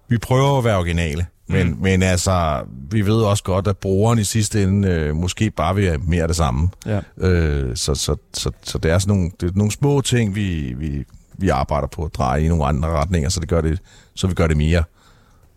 vi 0.08 0.18
prøver 0.18 0.58
at 0.58 0.64
være 0.64 0.76
originale, 0.76 1.26
men, 1.50 1.66
mm. 1.66 1.76
men 1.80 2.02
altså, 2.02 2.60
vi 2.90 3.06
ved 3.06 3.22
også 3.22 3.44
godt, 3.44 3.66
at 3.66 3.78
brugeren 3.78 4.18
i 4.18 4.24
sidste 4.24 4.62
ende 4.62 4.88
øh, 4.88 5.16
måske 5.16 5.50
bare 5.50 5.74
vil 5.74 5.84
have 5.84 5.98
mere 5.98 6.22
af 6.22 6.28
det 6.28 6.36
samme. 6.36 6.68
Ja. 6.86 7.00
Øh, 7.18 7.76
så, 7.76 7.94
så, 7.94 8.16
så, 8.32 8.50
så 8.62 8.78
det 8.78 8.90
er 8.90 8.98
sådan 8.98 9.14
nogle, 9.14 9.30
det 9.40 9.48
er 9.48 9.52
nogle 9.54 9.72
små 9.72 10.00
ting, 10.00 10.34
vi, 10.34 10.74
vi, 10.76 11.04
vi 11.38 11.48
arbejder 11.48 11.88
på 11.88 12.04
at 12.04 12.14
dreje 12.14 12.44
i 12.44 12.48
nogle 12.48 12.64
andre 12.64 12.88
retninger, 12.88 13.28
så 13.28 13.40
det 13.40 13.48
gør 13.48 13.60
det, 13.60 13.78
så 14.14 14.26
vi 14.26 14.34
gør 14.34 14.46
det 14.46 14.56
mere 14.56 14.82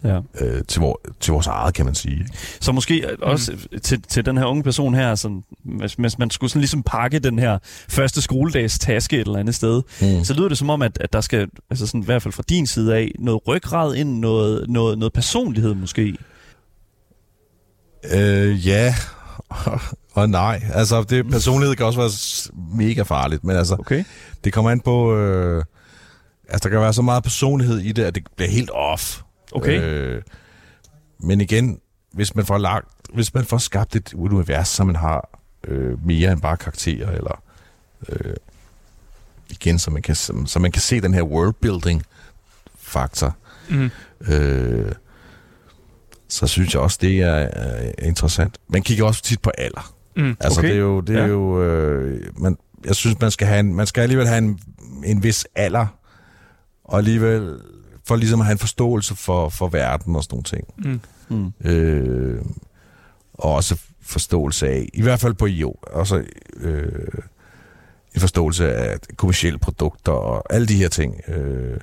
ja. 0.03 0.19
øh, 0.41 0.63
til, 0.67 0.81
vor, 0.81 1.01
til 1.19 1.31
vores 1.31 1.48
eget, 1.48 1.74
kan 1.74 1.86
man 1.86 1.95
sige. 1.95 2.27
Så 2.62 2.72
måske 2.72 3.17
også 3.22 3.51
mm. 3.51 3.79
til, 3.79 4.01
til 4.01 4.25
den 4.25 4.38
her 4.38 4.45
unge 4.45 4.63
person 4.63 4.93
her, 4.93 5.15
sådan, 5.15 5.43
hvis, 5.63 5.93
hvis 5.93 6.19
man 6.19 6.29
skulle 6.29 6.50
sådan 6.50 6.62
ligesom 6.62 6.83
pakke 6.83 7.19
den 7.19 7.39
her 7.39 7.60
første 7.89 8.22
skoledags 8.22 8.79
taske 8.79 9.15
et 9.15 9.27
eller 9.27 9.39
andet 9.39 9.55
sted, 9.55 9.81
mm. 10.01 10.24
så 10.24 10.33
lyder 10.33 10.50
det 10.50 10.57
som 10.57 10.69
om, 10.69 10.81
at, 10.81 10.98
at 11.01 11.13
der 11.13 11.22
skal, 11.22 11.48
altså 11.69 11.88
sådan, 11.88 12.01
i 12.01 12.05
hvert 12.05 12.22
fald 12.22 12.33
fra 12.33 12.43
din 12.50 12.67
side 12.67 12.95
af, 12.95 13.12
noget 13.19 13.48
ryggrad 13.48 13.95
ind, 13.95 14.19
noget, 14.19 14.69
noget, 14.69 14.98
noget 14.98 15.13
personlighed 15.13 15.74
måske. 15.74 16.17
Øh, 18.13 18.67
ja, 18.67 18.95
og 20.15 20.29
nej. 20.29 20.62
Altså, 20.74 21.03
det, 21.03 21.29
personlighed 21.31 21.75
kan 21.75 21.86
også 21.86 22.00
være 22.00 22.10
mega 22.77 23.01
farligt, 23.01 23.43
men 23.43 23.55
altså, 23.55 23.75
okay. 23.79 24.03
det 24.43 24.53
kommer 24.53 24.72
an 24.72 24.79
på... 24.79 25.15
Øh, 25.15 25.63
altså, 26.50 26.69
der 26.69 26.69
kan 26.69 26.81
være 26.81 26.93
så 26.93 27.01
meget 27.01 27.24
personlighed 27.24 27.79
i 27.79 27.91
det, 27.91 28.03
at 28.03 28.15
det 28.15 28.24
bliver 28.36 28.50
helt 28.50 28.69
off. 28.74 29.22
Okay. 29.53 29.81
Øh, 29.81 30.22
men 31.19 31.41
igen, 31.41 31.79
hvis 32.12 32.36
man 32.36 32.45
får 32.45 32.57
lagt, 32.57 32.88
hvis 33.13 33.33
man 33.33 33.45
får 33.45 33.57
skabt 33.57 33.95
et 33.95 34.13
univers, 34.13 34.67
så 34.67 34.83
man 34.83 34.95
har 34.95 35.39
øh, 35.67 36.05
mere 36.05 36.31
end 36.31 36.41
bare 36.41 36.57
karakterer, 36.57 37.12
eller 37.12 37.43
øh, 38.10 38.36
igen, 39.49 39.80
så 39.80 39.91
man, 39.91 40.01
kan, 40.01 40.15
så 40.15 40.60
man 40.60 40.71
kan 40.71 40.82
se 40.82 41.01
den 41.01 41.13
her 41.13 41.23
worldbuilding 41.23 42.04
faktor, 42.78 43.36
mm. 43.69 43.89
øh, 44.28 44.91
så 46.28 46.47
synes 46.47 46.73
jeg 46.73 46.82
også, 46.82 46.97
det 47.01 47.21
er, 47.21 47.49
er 47.54 47.91
interessant. 48.04 48.58
Man 48.67 48.82
kigger 48.82 49.06
også 49.06 49.23
tit 49.23 49.41
på 49.41 49.51
alder. 49.58 49.93
Mm. 50.15 50.38
Altså, 50.39 50.60
okay. 50.60 50.69
det 50.69 50.75
er 50.75 50.82
jo, 50.82 50.99
det 51.01 51.15
er 51.15 51.21
ja. 51.21 51.28
jo 51.28 51.63
øh, 51.63 52.21
man, 52.38 52.58
jeg 52.86 52.95
synes, 52.95 53.19
man 53.19 53.32
skal, 53.32 53.47
have 53.47 53.60
en, 53.60 53.75
man 53.75 53.88
skal 53.88 54.01
alligevel 54.01 54.28
have 54.28 54.38
en, 54.38 54.60
en 55.06 55.23
vis 55.23 55.47
alder, 55.56 55.88
og 56.84 56.97
alligevel 56.97 57.60
for 58.06 58.16
ligesom 58.16 58.39
at 58.39 58.46
have 58.46 58.52
en 58.52 58.60
forståelse 58.60 59.16
for, 59.16 59.50
for 59.50 59.68
verden 59.68 60.16
og 60.16 60.24
sådan 60.24 60.36
nogle 60.36 60.44
ting. 60.44 60.68
Mm. 60.78 61.02
Mm. 61.30 61.70
Øh, 61.72 62.42
og 63.34 63.54
også 63.54 63.78
forståelse 64.02 64.68
af, 64.68 64.89
i 64.94 65.02
hvert 65.02 65.20
fald 65.20 65.34
på 65.34 65.46
IO, 65.46 65.80
også 65.82 66.24
øh, 66.56 67.08
en 68.16 68.22
forståelse 68.22 68.74
af 68.74 69.00
kommersielle 69.18 69.60
produkter 69.60 70.12
og 70.12 70.54
alle 70.54 70.68
de 70.68 70.76
her 70.76 70.89
ting. 70.89 71.22
Øh, 71.28 71.78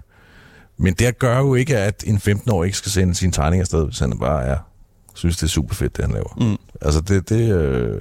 men 0.76 0.94
det 0.94 1.18
gør 1.18 1.38
jo 1.38 1.54
ikke, 1.54 1.78
at 1.78 2.04
en 2.06 2.16
15-årig 2.16 2.66
ikke 2.66 2.78
skal 2.78 2.92
sende 2.92 3.14
sin 3.14 3.32
tegning 3.32 3.60
afsted, 3.60 3.84
hvis 3.84 3.98
han 3.98 4.18
bare 4.18 4.44
er, 4.44 4.58
synes, 5.14 5.36
det 5.36 5.42
er 5.42 5.48
super 5.48 5.74
fedt, 5.74 5.96
det 5.96 6.04
han 6.04 6.14
laver. 6.14 6.34
Mm. 6.40 6.56
Altså, 6.80 7.00
det, 7.00 7.28
det 7.28 7.54
øh, 7.54 8.00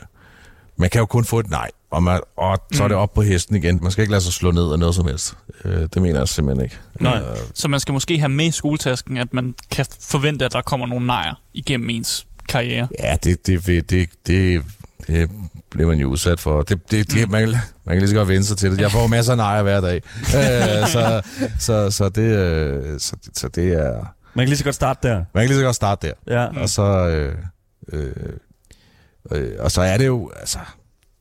man 0.80 0.90
kan 0.90 1.00
jo 1.00 1.06
kun 1.06 1.26
få 1.26 1.40
et 1.40 1.50
nej, 1.50 1.70
og, 1.92 2.04
man, 2.04 2.20
og 2.38 2.62
så 2.72 2.84
er 2.84 2.88
det 2.88 2.98
op 2.98 3.14
på 3.14 3.22
hesten 3.22 3.56
igen. 3.56 3.80
Man 3.82 3.92
skal 3.92 4.02
ikke 4.02 4.12
lade 4.12 4.22
sig 4.22 4.34
slå 4.34 4.52
ned 4.52 4.72
af 4.72 4.80
noget 4.80 4.96
som 4.96 5.06
helst. 5.06 5.38
Øh, 5.66 5.82
det 5.94 6.02
mener 6.02 6.20
jeg 6.20 6.28
simpelthen 6.28 6.64
ikke. 6.64 6.78
Nej. 7.00 7.18
Øh. 7.18 7.38
Så 7.54 7.68
man 7.68 7.80
skal 7.80 7.94
måske 7.94 8.20
have 8.20 8.30
med 8.30 8.46
i 8.46 8.52
skoletasken, 8.52 9.18
at 9.18 9.34
man 9.34 9.56
kan 9.72 9.86
forvente, 10.02 10.46
at 10.46 10.54
der 10.54 10.62
kommer 10.62 10.88
nogle 10.88 11.06
nejer 11.06 11.34
igennem 11.54 11.90
ens 11.90 12.28
karriere. 12.50 12.88
Ja, 13.00 13.16
det, 13.24 13.48
det, 13.48 13.66
det, 13.66 13.90
det, 13.90 14.10
det, 14.28 14.64
det 15.08 15.30
bliver 15.70 15.88
man 15.88 16.00
jo 16.00 16.08
udsat 16.08 16.40
for. 16.40 16.62
Det, 16.62 16.92
det, 16.92 17.12
det, 17.12 17.26
mm. 17.26 17.32
man, 17.32 17.50
man 17.86 17.96
kan 17.96 18.00
lige 18.00 18.10
så 18.10 18.16
godt 18.16 18.28
vende 18.28 18.44
sig 18.44 18.58
til 18.58 18.72
det. 18.72 18.82
Jeg 18.82 18.92
får 18.92 19.08
masser 19.08 19.32
af 19.32 19.38
nejer 19.38 19.64
hver 19.64 19.82
dag. 19.82 20.02
øh, 20.20 20.88
så, 20.88 21.22
så, 21.60 21.92
så, 21.92 22.10
det, 22.10 22.22
øh, 22.22 23.00
så, 23.00 23.16
så 23.34 23.48
det 23.48 23.74
er... 23.74 24.06
Man 24.34 24.46
kan 24.46 24.50
lige 24.50 24.58
så 24.58 24.64
godt 24.64 24.76
starte 24.76 25.08
der. 25.08 25.16
Man 25.16 25.44
kan 25.44 25.48
lige 25.48 25.58
så 25.58 25.64
godt 25.64 25.76
starte 25.76 26.08
der. 26.08 26.42
Ja. 26.42 26.62
Og 26.62 26.70
så... 26.70 26.84
Øh, 27.08 27.36
øh, 27.94 28.14
øh, 29.32 29.52
og 29.60 29.72
så 29.72 29.82
er 29.82 29.98
det 29.98 30.08
jo... 30.08 30.32
Altså, 30.36 30.60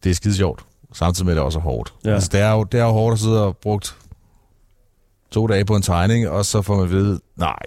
det 0.05 0.11
er 0.11 0.15
skide 0.15 0.35
sjovt, 0.35 0.65
samtidig 0.93 1.27
med, 1.27 1.33
at 1.33 1.37
det 1.37 1.45
også 1.45 1.59
er 1.59 1.63
hårdt. 1.63 1.95
Ja. 2.05 2.15
Altså, 2.15 2.29
det 2.33 2.41
er 2.41 2.53
jo 2.53 2.63
det 2.63 2.81
er 2.81 2.85
jo 2.85 2.91
hårdt 2.91 3.13
at 3.13 3.19
sidde 3.19 3.45
og 3.45 3.57
brugt 3.57 3.97
to 5.31 5.47
dage 5.47 5.65
på 5.65 5.77
en 5.77 5.83
tegning, 5.83 6.29
og 6.29 6.45
så 6.45 6.63
får 6.63 6.75
man 6.75 6.85
at 6.85 6.91
vide, 6.91 7.21
nej, 7.37 7.59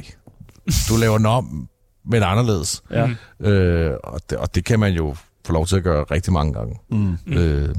du 0.90 0.96
laver 0.96 1.18
den 1.18 1.26
om, 1.26 1.70
men 2.06 2.24
anderledes. 2.24 2.84
Ja. 2.92 3.10
Øh, 3.40 3.98
og, 4.04 4.22
det, 4.30 4.38
og 4.38 4.56
det 4.56 4.66
kan 4.66 4.80
man 4.80 4.94
jo 4.94 5.16
få 5.46 5.54
lov 5.54 5.66
til 5.66 5.76
at 5.76 5.84
gøre 5.84 6.04
rigtig 6.04 6.34
mange 6.34 6.54
gange. 6.54 6.80
Mm. 6.90 7.18
Øh, 7.28 7.76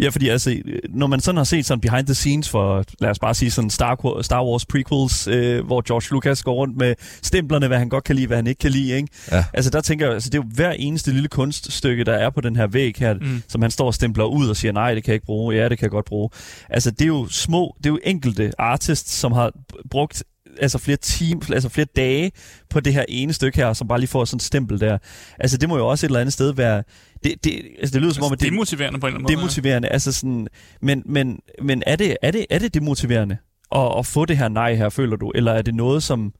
Ja, 0.00 0.08
fordi 0.08 0.28
altså, 0.28 0.62
når 0.88 1.06
man 1.06 1.20
sådan 1.20 1.36
har 1.36 1.44
set 1.44 1.66
sådan 1.66 1.80
behind 1.80 2.06
the 2.06 2.14
scenes 2.14 2.48
for, 2.48 2.84
lad 3.00 3.10
os 3.10 3.18
bare 3.18 3.34
sige 3.34 3.50
sådan 3.50 3.70
Star, 3.70 4.22
Star 4.22 4.44
Wars 4.44 4.66
prequels, 4.66 5.26
øh, 5.26 5.66
hvor 5.66 5.82
George 5.88 6.06
Lucas 6.10 6.42
går 6.42 6.54
rundt 6.54 6.76
med 6.76 6.94
stemplerne, 7.22 7.66
hvad 7.66 7.78
han 7.78 7.88
godt 7.88 8.04
kan 8.04 8.16
lide, 8.16 8.26
hvad 8.26 8.36
han 8.36 8.46
ikke 8.46 8.58
kan 8.58 8.70
lide, 8.70 8.96
ikke? 8.96 9.08
Ja. 9.32 9.44
Altså 9.52 9.70
der 9.70 9.80
tænker 9.80 10.06
jeg, 10.06 10.14
altså, 10.14 10.30
det 10.30 10.38
er 10.38 10.42
jo 10.42 10.48
hver 10.54 10.70
eneste 10.70 11.12
lille 11.12 11.28
kunststykke, 11.28 12.04
der 12.04 12.14
er 12.14 12.30
på 12.30 12.40
den 12.40 12.56
her 12.56 12.66
væg 12.66 12.94
her, 12.98 13.14
mm. 13.14 13.42
som 13.48 13.62
han 13.62 13.70
står 13.70 13.86
og 13.86 13.94
stempler 13.94 14.24
ud 14.24 14.48
og 14.48 14.56
siger, 14.56 14.72
nej, 14.72 14.94
det 14.94 15.04
kan 15.04 15.10
jeg 15.10 15.14
ikke 15.14 15.26
bruge, 15.26 15.56
ja, 15.56 15.68
det 15.68 15.78
kan 15.78 15.84
jeg 15.84 15.90
godt 15.90 16.06
bruge. 16.06 16.30
Altså 16.70 16.90
det 16.90 17.02
er 17.02 17.06
jo 17.06 17.26
små, 17.30 17.76
det 17.78 17.86
er 17.86 17.90
jo 17.90 17.98
enkelte 18.04 18.52
artists, 18.58 19.12
som 19.12 19.32
har 19.32 19.52
brugt 19.90 20.24
altså 20.60 20.78
flere 20.78 20.96
timer, 20.96 21.40
altså 21.52 21.68
flere 21.68 21.86
dage 21.96 22.32
på 22.70 22.80
det 22.80 22.92
her 22.92 23.04
ene 23.08 23.32
stykke 23.32 23.58
her, 23.58 23.72
som 23.72 23.88
bare 23.88 24.00
lige 24.00 24.08
får 24.08 24.24
sådan 24.24 24.36
et 24.36 24.42
stempel 24.42 24.80
der. 24.80 24.98
Altså 25.38 25.56
det 25.56 25.68
må 25.68 25.76
jo 25.76 25.88
også 25.88 26.06
et 26.06 26.08
eller 26.08 26.20
andet 26.20 26.32
sted 26.32 26.52
være, 26.52 26.82
det, 27.24 27.44
det, 27.44 27.62
altså 27.78 27.92
det 27.92 28.02
lyder 28.02 28.12
som 28.12 28.24
om, 28.24 28.32
at 28.32 28.38
det, 28.38 28.46
det 28.46 28.52
er 28.52 28.56
motiverende 28.56 29.00
på 29.00 29.06
en 29.06 29.10
eller 29.10 29.18
anden 29.18 29.22
måde. 29.22 29.32
Det 29.32 29.38
er 29.38 29.46
motiverende, 29.46 29.88
altså 29.88 30.12
sådan, 30.12 30.48
men, 30.82 31.02
men, 31.06 31.38
men 31.62 31.82
er, 31.86 31.96
det, 31.96 32.16
er, 32.22 32.30
det, 32.30 32.46
er 32.50 32.58
det 32.58 32.74
demotiverende 32.74 33.36
at, 33.74 33.98
at 33.98 34.06
få 34.06 34.24
det 34.24 34.38
her 34.38 34.48
nej 34.48 34.74
her, 34.74 34.88
føler 34.88 35.16
du, 35.16 35.32
eller 35.34 35.52
er 35.52 35.62
det 35.62 35.74
noget, 35.74 36.02
som, 36.02 36.32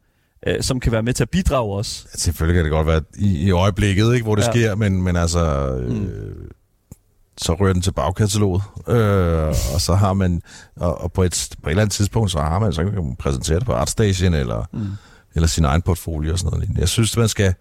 øh, 0.46 0.62
som 0.62 0.80
kan 0.80 0.92
være 0.92 1.02
med 1.02 1.12
til 1.12 1.24
at 1.24 1.30
bidrage 1.30 1.78
os? 1.78 2.06
Ja, 2.12 2.18
selvfølgelig 2.18 2.56
kan 2.56 2.64
det 2.64 2.70
godt 2.70 2.86
være 2.86 3.02
i, 3.18 3.46
i 3.46 3.50
øjeblikket, 3.50 4.14
ikke, 4.14 4.24
hvor 4.24 4.34
det 4.34 4.46
ja. 4.46 4.50
sker, 4.50 4.74
men, 4.74 5.02
men 5.02 5.16
altså... 5.16 5.76
Øh, 5.76 5.90
mm 5.90 6.52
så 7.38 7.54
rører 7.54 7.72
den 7.72 7.82
til 7.82 7.92
bagkataloget, 7.92 8.62
øh, 8.88 9.48
og 9.48 9.80
så 9.80 9.94
har 9.94 10.12
man, 10.12 10.42
og, 10.76 11.00
og 11.00 11.12
på, 11.12 11.22
et, 11.22 11.48
på 11.62 11.68
et 11.68 11.70
eller 11.70 11.82
andet 11.82 11.92
tidspunkt, 11.92 12.30
så 12.30 12.38
har 12.38 12.58
man, 12.58 12.72
så 12.72 12.84
kan 12.84 12.94
man 12.94 13.16
præsentere 13.16 13.58
det 13.58 13.66
på 13.66 13.72
ArtStation, 13.72 14.34
eller, 14.34 14.64
mm. 14.72 14.86
eller 15.34 15.46
sin 15.46 15.64
egen 15.64 15.82
portfolio 15.82 16.32
og 16.32 16.38
sådan 16.38 16.58
noget. 16.58 16.78
Jeg 16.78 16.88
synes, 16.88 17.16
man 17.16 17.28
skal, 17.28 17.54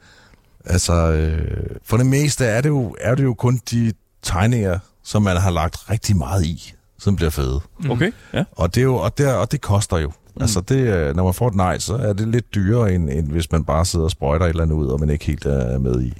altså, 0.65 0.93
øh, 0.93 1.65
for 1.84 1.97
det 1.97 2.06
meste 2.06 2.45
er 2.45 2.62
det, 2.62 2.69
jo, 2.69 2.95
er 3.01 3.15
det 3.15 3.23
jo 3.23 3.34
kun 3.34 3.60
de 3.71 3.93
tegninger, 4.21 4.80
som 5.04 5.21
man 5.21 5.38
har 5.38 5.51
lagt 5.51 5.89
rigtig 5.89 6.17
meget 6.17 6.45
i, 6.45 6.73
som 6.99 7.15
bliver 7.15 7.30
fede. 7.30 7.62
Mm. 7.80 7.91
Okay, 7.91 8.12
ja. 8.34 8.43
Og 8.51 8.75
det, 8.75 8.82
er 8.82 8.86
jo, 8.86 8.95
og 8.95 9.17
det, 9.17 9.36
og 9.36 9.51
det 9.51 9.62
koster 9.62 9.97
jo. 9.97 10.08
Mm. 10.08 10.41
Altså, 10.41 10.62
det, 10.62 10.75
øh, 10.75 11.15
når 11.15 11.23
man 11.23 11.34
får 11.34 11.47
et 11.47 11.56
nej, 11.56 11.80
så 11.80 11.95
er 11.95 12.13
det 12.13 12.28
lidt 12.28 12.56
dyrere, 12.56 12.93
end, 12.93 13.10
end 13.10 13.32
hvis 13.32 13.51
man 13.51 13.63
bare 13.63 13.86
sidder 13.86 14.06
og 14.06 14.12
sprøjter 14.12 14.45
et 14.45 14.49
eller 14.49 14.63
andet 14.63 14.75
ud, 14.75 14.88
og 14.88 14.99
man 14.99 15.10
ikke 15.10 15.25
helt 15.25 15.45
er 15.45 15.78
med 15.78 16.01
i. 16.01 16.13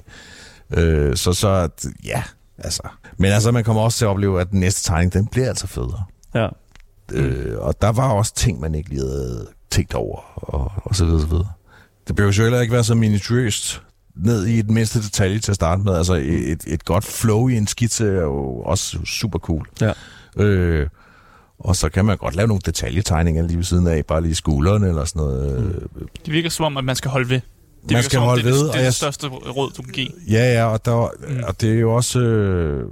Øh, 0.76 1.16
så, 1.16 1.32
så, 1.32 1.68
ja, 2.04 2.22
Altså. 2.58 2.82
Men 3.16 3.32
altså, 3.32 3.52
man 3.52 3.64
kommer 3.64 3.82
også 3.82 3.98
til 3.98 4.04
at 4.04 4.08
opleve, 4.08 4.40
at 4.40 4.50
den 4.50 4.60
næste 4.60 4.88
tegning, 4.88 5.12
den 5.12 5.26
bliver 5.26 5.48
altså 5.48 5.66
federe. 5.66 6.04
Ja. 6.34 6.48
Øh, 7.12 7.58
og 7.58 7.82
der 7.82 7.92
var 7.92 8.12
også 8.12 8.34
ting, 8.34 8.60
man 8.60 8.74
ikke 8.74 8.88
lige 8.88 9.00
havde 9.00 9.46
tænkt 9.70 9.94
over, 9.94 10.20
og, 10.34 10.72
og 10.74 10.96
så 10.96 11.04
videre, 11.04 11.20
så 11.20 11.26
videre. 11.26 11.48
Det 12.08 12.16
behøver 12.16 12.32
jo 12.32 12.42
heller 12.42 12.60
ikke 12.60 12.72
være 12.72 12.84
så 12.84 12.94
minutiøst 12.94 13.82
ned 14.16 14.44
i 14.44 14.62
den 14.62 14.74
mindste 14.74 15.02
detalje 15.02 15.38
til 15.38 15.52
at 15.52 15.54
starte 15.54 15.82
med. 15.82 15.94
Altså 15.94 16.14
et, 16.14 16.64
et 16.66 16.84
godt 16.84 17.04
flow 17.04 17.48
i 17.48 17.56
en 17.56 17.66
skitse 17.66 18.06
er 18.06 18.22
jo 18.22 18.60
også 18.60 18.98
super 19.06 19.38
cool. 19.38 19.66
Ja. 19.80 19.92
Øh, 20.42 20.88
og 21.58 21.76
så 21.76 21.88
kan 21.88 22.04
man 22.04 22.16
godt 22.16 22.34
lave 22.34 22.48
nogle 22.48 22.60
detaljetegninger 22.66 23.42
lige 23.42 23.56
ved 23.56 23.64
siden 23.64 23.86
af, 23.86 24.06
bare 24.06 24.22
lige 24.22 24.34
skuldrene 24.34 24.88
eller 24.88 25.04
sådan 25.04 25.20
noget. 25.20 25.64
Mm. 25.94 26.08
Det 26.26 26.32
virker 26.34 26.48
som 26.50 26.64
om, 26.64 26.76
at 26.76 26.84
man 26.84 26.96
skal 26.96 27.10
holde 27.10 27.28
ved 27.30 27.40
Det 27.82 27.92
Man 27.92 28.02
skal 28.02 28.18
om, 28.18 28.24
holde 28.24 28.42
det, 28.42 28.48
er 28.48 28.52
ved, 28.52 28.60
det, 28.60 28.68
og 28.68 28.74
det 28.74 28.80
er 28.80 28.84
jeg- 28.84 28.94
største 28.94 29.26
råd, 29.28 29.70
du 29.76 29.82
kan 29.82 29.92
give. 29.92 30.08
Ja, 30.30 30.52
ja, 30.54 30.64
og, 30.64 30.84
der, 30.84 31.10
mm. 31.28 31.42
og 31.46 31.60
det 31.60 31.70
er 31.72 31.78
jo 31.78 31.94
også... 31.94 32.20
Øh, 32.20 32.84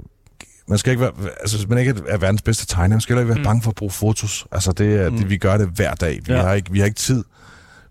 man 0.67 0.77
skal 0.77 0.91
ikke 0.91 1.01
være, 1.01 1.11
altså 1.41 1.57
hvis 1.57 1.69
man 1.69 1.77
ikke 1.77 1.95
er 2.07 2.17
verdens 2.17 2.41
bedste 2.41 2.65
tegner, 2.65 2.95
man 2.95 3.01
skal 3.01 3.13
heller 3.13 3.21
ikke 3.21 3.29
være 3.29 3.37
mm. 3.37 3.43
bange 3.43 3.61
for 3.61 3.69
at 3.69 3.75
bruge 3.75 3.91
fotos. 3.91 4.45
Altså 4.51 4.71
det, 4.71 4.95
er, 4.95 5.09
mm. 5.09 5.17
det, 5.17 5.29
vi 5.29 5.37
gør 5.37 5.57
det 5.57 5.69
hver 5.75 5.93
dag. 5.93 6.19
Vi, 6.25 6.33
ja. 6.33 6.41
har 6.41 6.53
ikke, 6.53 6.71
vi 6.71 6.79
har 6.79 6.85
ikke 6.85 6.97
tid. 6.97 7.23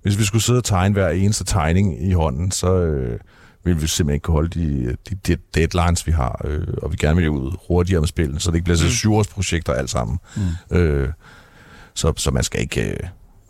Hvis 0.04 0.18
vi 0.18 0.24
skulle 0.24 0.42
sidde 0.42 0.58
og 0.58 0.64
tegne 0.64 0.92
hver 0.92 1.08
eneste 1.08 1.44
tegning 1.44 2.08
i 2.08 2.12
hånden, 2.12 2.50
så 2.50 2.74
øh, 2.76 3.18
ville 3.64 3.80
vi 3.80 3.86
simpelthen 3.86 4.14
ikke 4.14 4.22
kunne 4.24 4.32
holde 4.34 4.60
de, 4.60 4.96
de, 5.10 5.14
de 5.26 5.36
deadlines, 5.54 6.06
vi 6.06 6.12
har. 6.12 6.40
Øh, 6.44 6.66
og 6.82 6.92
vi 6.92 6.96
gerne 6.96 7.16
vil 7.20 7.28
ud 7.30 7.56
hurtigere 7.68 8.00
med 8.00 8.08
spillene, 8.08 8.40
så 8.40 8.50
det 8.50 8.54
ikke 8.56 8.64
bliver 8.64 8.76
så 8.76 8.84
Mm. 8.84 8.90
syvårsprojekter 8.90 9.72
alt 9.72 9.90
sammen. 9.90 10.18
Mm. 10.70 10.76
Øh, 10.76 11.08
så, 11.94 12.12
så 12.16 12.30
man 12.30 12.42
skal 12.44 12.60
ikke... 12.60 12.90
Øh, 12.90 12.96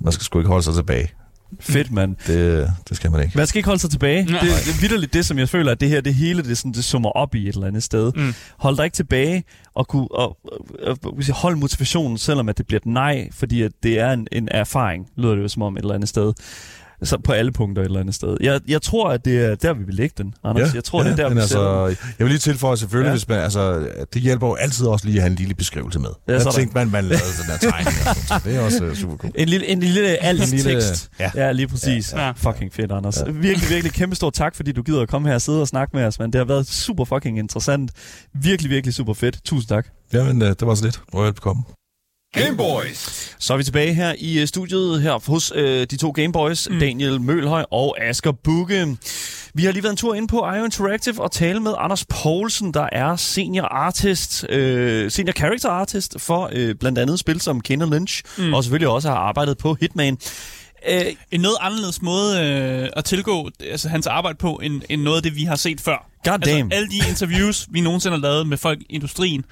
man 0.01 0.13
skal 0.13 0.25
sgu 0.25 0.39
ikke 0.39 0.49
holde 0.49 0.63
sig 0.63 0.75
tilbage. 0.75 1.13
Fedt, 1.61 1.93
mand. 1.93 2.17
Det, 2.27 2.73
det 2.89 2.97
skal 2.97 3.11
man 3.11 3.23
ikke. 3.23 3.39
Man 3.39 3.47
skal 3.47 3.59
ikke 3.59 3.67
holde 3.67 3.81
sig 3.81 3.91
tilbage. 3.91 4.23
Det, 4.23 4.31
Nej. 4.31 4.41
det 4.41 4.49
er 4.51 4.81
vidderligt 4.81 5.13
det, 5.13 5.27
som 5.27 5.39
jeg 5.39 5.49
føler, 5.49 5.73
at 5.73 5.81
det 5.81 5.89
her, 5.89 6.01
det 6.01 6.15
hele, 6.15 6.43
det, 6.43 6.59
sådan, 6.59 6.73
det 6.73 6.85
summer 6.85 7.11
op 7.11 7.35
i 7.35 7.49
et 7.49 7.55
eller 7.55 7.67
andet 7.67 7.83
sted. 7.83 8.13
Mm. 8.17 8.35
Hold 8.57 8.77
dig 8.77 8.85
ikke 8.85 8.95
tilbage 8.95 9.45
og, 9.75 9.89
kunne, 9.89 10.09
og, 10.11 10.39
og, 10.45 10.67
og, 10.83 10.99
og 11.05 11.35
hold 11.35 11.57
motivationen, 11.57 12.19
selvom 12.19 12.49
at 12.49 12.59
det 12.59 12.67
bliver 12.67 12.81
et 12.81 12.87
nej, 12.87 13.29
fordi 13.33 13.63
at 13.63 13.73
det 13.83 13.99
er 13.99 14.13
en, 14.13 14.27
en 14.33 14.49
erfaring, 14.51 15.09
lyder 15.17 15.35
det 15.35 15.43
jo 15.43 15.49
som 15.49 15.63
om 15.63 15.77
et 15.77 15.81
eller 15.81 15.95
andet 15.95 16.09
sted. 16.09 16.33
Så 17.03 17.19
på 17.25 17.33
alle 17.33 17.53
punkter 17.53 17.83
et 17.83 17.87
eller 17.87 18.01
andet 18.01 18.15
sted. 18.15 18.37
Jeg, 18.41 18.61
jeg 18.69 18.83
tror, 18.83 19.11
at 19.11 19.25
det 19.25 19.45
er 19.45 19.55
der, 19.55 19.75
vi 19.75 19.85
vil 19.85 19.95
lægge 19.95 20.15
den, 20.19 20.35
Anders. 20.45 20.75
jeg 20.75 20.85
tror, 20.85 21.03
det 21.03 21.13
er 21.13 21.17
der, 21.17 21.29
men 21.29 21.37
vi 21.37 21.41
altså, 21.41 21.87
Jeg 21.87 21.97
vil 22.19 22.27
lige 22.29 22.39
tilføje 22.39 22.77
selvfølgelig, 22.77 23.07
Ja. 23.07 23.11
ja. 23.11 23.15
hvis 23.15 23.29
man, 23.29 23.39
altså, 23.39 23.89
det 24.15 24.23
hjælper 24.23 24.47
jo 24.47 24.55
altid 24.55 24.87
også 24.87 25.07
lige 25.07 25.17
at 25.17 25.23
have 25.23 25.31
en 25.31 25.37
lille 25.37 25.55
beskrivelse 25.55 25.99
med. 25.99 26.09
Ja, 26.29 26.33
Ja, 26.33 26.39
jeg 26.45 26.55
tænkte 26.55 26.75
man, 26.75 26.91
man 26.91 27.05
lavede 27.05 27.25
den 27.41 27.51
her 27.51 27.57
tegning. 27.71 27.87
og 28.09 28.17
sådan, 28.17 28.41
så 28.41 28.49
det 28.49 28.57
er 28.57 28.61
også 28.61 28.85
uh, 28.85 28.95
super 28.95 29.17
cool. 29.17 29.33
En 29.35 29.49
lille, 29.49 29.67
en 29.69 29.81
lille 29.81 30.01
alt 30.25 30.43
En 30.43 30.49
lille- 30.49 30.73
tekst. 30.73 31.11
Ja. 31.21 31.31
ja. 31.35 31.45
ja, 31.47 31.53
lige 31.53 31.69
præcis. 31.69 32.13
Ja, 32.13 32.19
Ja. 32.21 32.27
ja. 32.27 32.33
Fucking 32.37 32.73
fedt, 32.73 32.93
Anders. 32.93 33.17
Ja. 33.27 33.31
Virkelig, 33.33 33.71
virkelig 33.71 33.93
kæmpe 33.93 34.17
stor 34.17 34.31
tak, 34.31 34.55
fordi 34.55 34.73
du 34.73 34.83
gider 34.83 35.03
at 35.03 35.09
komme 35.09 35.29
her 35.29 35.35
og 35.35 35.43
sidde 35.43 35.61
og 35.61 35.69
snakke 35.69 35.97
med 35.97 36.05
os, 36.05 36.19
men 36.19 36.33
det 36.33 36.39
har 36.39 36.45
været 36.45 36.67
super 36.67 37.05
fucking 37.05 37.39
interessant. 37.39 37.91
Virkelig, 38.35 38.71
virkelig 38.71 38.95
super 38.95 39.15
fedt. 39.15 39.39
Tusind 39.45 39.69
tak. 39.69 39.87
Jamen, 40.13 40.43
uh, 40.43 40.49
det 40.49 40.63
var 40.67 40.75
så 40.75 40.85
lidt. 40.85 41.01
Du 41.13 41.19
er 41.19 41.23
velbekomme. 41.23 41.63
Gameboys. 42.35 43.35
Så 43.39 43.53
er 43.53 43.57
vi 43.57 43.65
tilbage 43.65 43.95
her 43.95 44.15
i 44.19 44.41
øh, 44.41 44.47
studiet 44.47 45.03
her 45.03 45.31
hos 45.31 45.53
øh, 45.55 45.87
de 45.91 45.97
to 45.97 46.11
Gameboys, 46.11 46.69
mm. 46.71 46.79
Daniel 46.79 47.21
Mølhøj 47.21 47.65
og 47.71 47.97
Asger 48.01 48.33
Bugge. 48.33 48.97
Vi 49.55 49.65
har 49.65 49.73
lige 49.73 49.83
været 49.83 49.93
en 49.93 49.97
tur 49.97 50.15
ind 50.15 50.29
på 50.29 50.37
IO 50.57 50.65
Interactive 50.65 51.23
og 51.23 51.33
tale 51.33 51.61
med 51.61 51.73
Anders 51.79 52.05
Poulsen, 52.05 52.75
der 52.75 52.89
er 52.93 53.17
senior 53.17 53.65
artist, 53.65 54.47
øh, 54.49 55.11
senior 55.11 55.33
character 55.33 55.69
artist 55.69 56.15
for 56.19 56.51
øh, 56.53 56.75
blandt 56.75 56.99
andet 56.99 57.19
spil 57.19 57.41
som 57.41 57.61
Kane 57.61 57.91
Lynch, 57.91 58.23
mm. 58.39 58.55
og 58.55 58.65
selvfølgelig 58.65 58.89
også 58.89 59.09
har 59.09 59.17
arbejdet 59.17 59.59
på 59.59 59.77
Hitman. 59.81 60.19
Øh, 60.89 61.05
En 61.31 61.41
noget 61.41 61.57
anderledes 61.61 62.03
måde 62.03 62.41
øh, 62.41 62.89
at 62.97 63.05
tilgå 63.05 63.51
altså, 63.71 63.89
hans 63.89 64.07
arbejde 64.07 64.39
på, 64.39 64.61
end, 64.63 64.83
end 64.89 65.03
noget 65.03 65.17
af 65.17 65.23
det, 65.23 65.37
vi 65.37 65.45
har 65.45 65.57
set 65.57 65.81
før. 65.81 66.11
God 66.25 66.39
damn. 66.39 66.73
Altså, 66.73 66.77
alle 66.77 66.89
de 66.89 67.09
interviews, 67.09 67.67
vi 67.71 67.81
nogensinde 67.81 68.17
har 68.17 68.23
lavet 68.23 68.47
med 68.47 68.57
folk 68.57 68.81
i 68.81 68.87
industrien, 68.89 69.45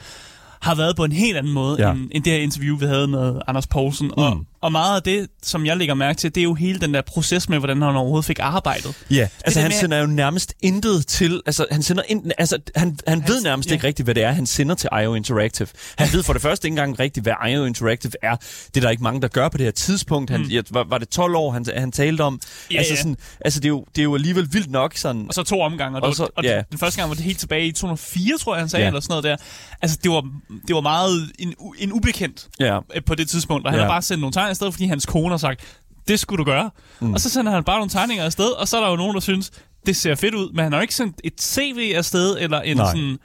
har 0.62 0.74
været 0.74 0.96
på 0.96 1.04
en 1.04 1.12
helt 1.12 1.36
anden 1.36 1.52
måde, 1.52 1.86
Ja. 1.86 1.92
end, 1.92 2.08
end 2.12 2.24
det 2.24 2.32
her 2.32 2.40
interview, 2.40 2.76
vi 2.76 2.84
havde 2.86 3.08
med 3.08 3.40
Anders 3.46 3.66
Poulsen. 3.66 4.06
Mm. 4.06 4.12
Og, 4.22 4.44
og 4.62 4.72
meget 4.72 4.96
af 4.96 5.02
det, 5.02 5.28
som 5.42 5.66
jeg 5.66 5.76
lægger 5.76 5.94
mærke 5.94 6.16
til, 6.16 6.34
det 6.34 6.40
er 6.40 6.44
jo 6.44 6.54
hele 6.54 6.80
den 6.80 6.94
der 6.94 7.02
proces 7.02 7.48
med, 7.48 7.58
hvordan 7.58 7.82
han 7.82 7.96
overhovedet 7.96 8.24
fik 8.24 8.38
arbejdet. 8.40 8.94
Ja, 9.10 9.28
altså 9.44 9.58
der 9.58 9.62
han 9.62 9.70
med- 9.70 9.78
sender 9.80 9.98
jo 9.98 10.06
nærmest 10.06 10.54
intet 10.62 11.06
til, 11.06 11.40
altså 11.46 11.66
han 11.70 11.82
sender 11.82 12.02
ind, 12.08 12.30
altså 12.38 12.58
han, 12.76 12.98
han 13.06 13.24
ved 13.28 13.42
nærmest 13.42 13.68
ja. 13.68 13.74
ikke 13.74 13.86
rigtigt, 13.86 14.06
hvad 14.06 14.14
det 14.14 14.22
er, 14.22 14.32
han 14.32 14.46
sender 14.46 14.74
til 14.74 14.88
IO 15.02 15.14
Interactive. 15.14 15.68
Han 15.98 16.08
ved 16.12 16.22
for 16.22 16.32
det 16.32 16.42
første 16.42 16.66
ikke 16.68 16.72
engang 16.72 16.98
rigtigt, 17.00 17.24
hvad 17.24 17.32
IO 17.50 17.64
Interactive 17.64 18.12
er. 18.22 18.36
Det 18.36 18.76
er 18.76 18.80
der 18.80 18.90
ikke 18.90 19.02
mange, 19.02 19.20
der 19.20 19.28
gør 19.28 19.48
på 19.48 19.58
det 19.58 19.66
her 19.66 19.70
tidspunkt. 19.70 20.30
Han, 20.30 20.40
mm. 20.40 20.46
ja, 20.46 20.60
var, 20.70 20.84
var 20.88 20.98
det 20.98 21.08
12 21.08 21.34
år, 21.36 21.50
han, 21.52 21.66
han 21.76 21.92
talte 21.92 22.22
om? 22.22 22.40
Ja, 22.70 22.76
altså, 22.78 22.92
ja. 22.92 22.96
sådan, 22.98 23.16
altså 23.40 23.60
det, 23.60 23.64
er 23.64 23.68
jo, 23.68 23.84
det 23.96 23.98
er 23.98 24.04
jo 24.04 24.14
alligevel 24.14 24.48
vildt 24.52 24.70
nok 24.70 24.96
sådan... 24.96 25.24
Og 25.28 25.34
så 25.34 25.42
to 25.42 25.60
omgange, 25.60 25.98
og, 25.98 26.08
Og 26.08 26.14
så- 26.14 26.28
og 26.36 26.44
ja. 26.44 26.62
den 26.70 26.78
første 26.78 27.00
gang 27.00 27.08
var 27.10 27.14
det 27.14 27.24
helt 27.24 27.38
tilbage 27.38 27.66
i 27.66 27.72
204, 27.72 28.38
tror 28.38 28.54
jeg, 28.54 28.60
han 28.62 28.68
sagde, 28.68 28.82
Ja. 28.82 28.86
eller 28.88 29.00
sådan 29.00 29.12
noget 29.12 29.24
der. 29.24 29.36
Altså, 29.82 29.98
det 30.02 30.10
var, 30.10 30.20
det 30.66 30.74
var 30.74 30.80
meget 30.80 31.30
en, 31.38 31.54
en 31.78 31.92
ubekendt 31.92 32.46
Ja, 32.60 32.78
på 33.06 33.14
det 33.14 33.28
tidspunkt, 33.28 33.66
og 33.66 33.72
han 33.72 33.80
Ja. 33.80 33.84
har 33.84 33.92
bare 33.92 34.02
sendt 34.02 34.20
nogle 34.20 34.32
tegninger 34.32 34.51
afsted, 34.52 34.72
fordi 34.72 34.86
hans 34.86 35.06
kone 35.06 35.30
har 35.30 35.36
sagt, 35.36 35.60
det 36.08 36.20
skulle 36.20 36.38
du 36.38 36.50
gøre. 36.50 36.70
Mm. 37.00 37.14
Og 37.14 37.20
så 37.20 37.30
sender 37.30 37.52
han 37.52 37.64
bare 37.64 37.78
nogle 37.78 37.90
tegninger 37.90 38.24
afsted, 38.24 38.48
og 38.50 38.68
så 38.68 38.76
er 38.76 38.80
der 38.80 38.90
jo 38.90 38.96
nogen, 38.96 39.14
der 39.14 39.20
synes, 39.20 39.50
det 39.86 39.96
ser 39.96 40.14
fedt 40.14 40.34
ud, 40.34 40.52
men 40.52 40.62
han 40.62 40.72
har 40.72 40.78
jo 40.78 40.82
ikke 40.82 40.94
sendt 40.94 41.20
et 41.24 41.32
CV 41.40 41.92
afsted, 41.96 42.36
eller 42.40 42.60
en 42.60 42.76
Nej. 42.76 42.86
sådan, 42.86 43.18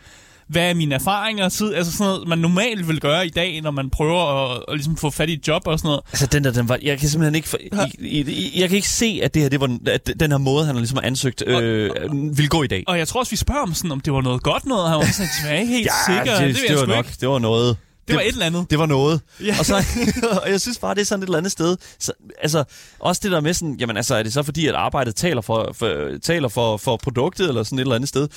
hvad 0.47 0.69
er 0.69 0.73
mine 0.73 0.95
erfaringer 0.95 1.45
og 1.45 1.51
tid, 1.51 1.73
altså 1.73 1.91
sådan 1.91 2.11
noget, 2.11 2.27
man 2.27 2.39
normalt 2.39 2.87
vil 2.87 2.99
gøre 2.99 3.25
i 3.25 3.29
dag, 3.29 3.61
når 3.61 3.71
man 3.71 3.89
prøver 3.89 4.51
at, 4.53 4.63
at 4.67 4.73
ligesom 4.75 4.97
få 4.97 5.09
fat 5.09 5.29
i 5.29 5.33
et 5.33 5.47
job 5.47 5.61
og 5.65 5.79
sådan 5.79 5.87
noget. 5.87 6.01
altså 6.11 6.25
den 6.25 6.43
der, 6.43 6.51
den 6.51 6.69
var, 6.69 6.79
jeg 6.81 6.99
kan 6.99 7.09
simpelthen 7.09 7.35
ikke, 7.35 7.47
for, 7.47 7.57
jeg, 7.71 7.89
jeg, 7.99 8.25
jeg 8.55 8.69
kan 8.69 8.75
ikke 8.75 8.89
se, 8.89 9.19
at 9.23 9.33
det 9.33 9.41
her, 9.41 9.49
det 9.49 9.61
var, 9.61 9.77
at 9.87 10.11
den 10.19 10.31
her 10.31 10.37
måde, 10.37 10.65
han 10.65 10.75
har 10.75 10.79
ligesom 10.79 10.99
ansøgt, 11.03 11.43
øh, 11.47 11.89
vil 12.37 12.49
gå 12.49 12.63
i 12.63 12.67
dag. 12.67 12.83
Og 12.87 12.97
jeg 12.97 13.07
tror 13.07 13.19
også, 13.19 13.29
vi 13.29 13.35
spørger 13.35 13.61
om 13.61 13.73
sådan, 13.73 13.91
om 13.91 13.99
det 13.99 14.13
var 14.13 14.21
noget 14.21 14.43
godt 14.43 14.65
noget, 14.65 14.89
han 14.89 14.97
var 14.97 15.05
sådan 15.05 15.31
tilbage, 15.41 15.65
helt 15.77 15.91
sikker. 16.07 16.39
det, 16.39 16.47
det, 16.47 16.55
det, 16.55 16.69
det 16.69 16.77
var 16.77 16.85
nok, 16.85 17.05
ikke. 17.05 17.17
det 17.21 17.29
var 17.29 17.39
noget. 17.39 17.77
Det 18.07 18.15
var 18.15 18.21
et 18.21 18.27
eller 18.27 18.45
andet. 18.45 18.69
Det 18.69 18.79
var 18.79 18.85
noget. 18.85 19.21
Ja. 19.43 19.55
Og, 19.59 19.65
så, 19.65 19.75
og 20.43 20.51
jeg 20.51 20.61
synes 20.61 20.79
bare, 20.79 20.95
det 20.95 21.01
er 21.01 21.05
sådan 21.05 21.23
et 21.23 21.27
eller 21.27 21.37
andet 21.37 21.51
sted. 21.51 21.77
Så, 21.99 22.13
altså, 22.41 22.63
også 22.99 23.21
det 23.23 23.31
der 23.31 23.41
med 23.41 23.53
sådan, 23.53 23.75
jamen 23.79 23.97
altså, 23.97 24.15
er 24.15 24.23
det 24.23 24.33
så 24.33 24.43
fordi, 24.43 24.67
at 24.67 24.75
arbejdet 24.75 25.15
taler 25.15 25.41
for, 25.41 25.73
for, 25.73 26.17
taler 26.23 26.47
for, 26.47 26.77
for 26.77 26.97
produktet, 26.97 27.47
eller 27.47 27.63
sådan 27.63 27.79
et 27.79 27.81
eller 27.81 27.95
andet 27.95 28.09
sted? 28.09 28.27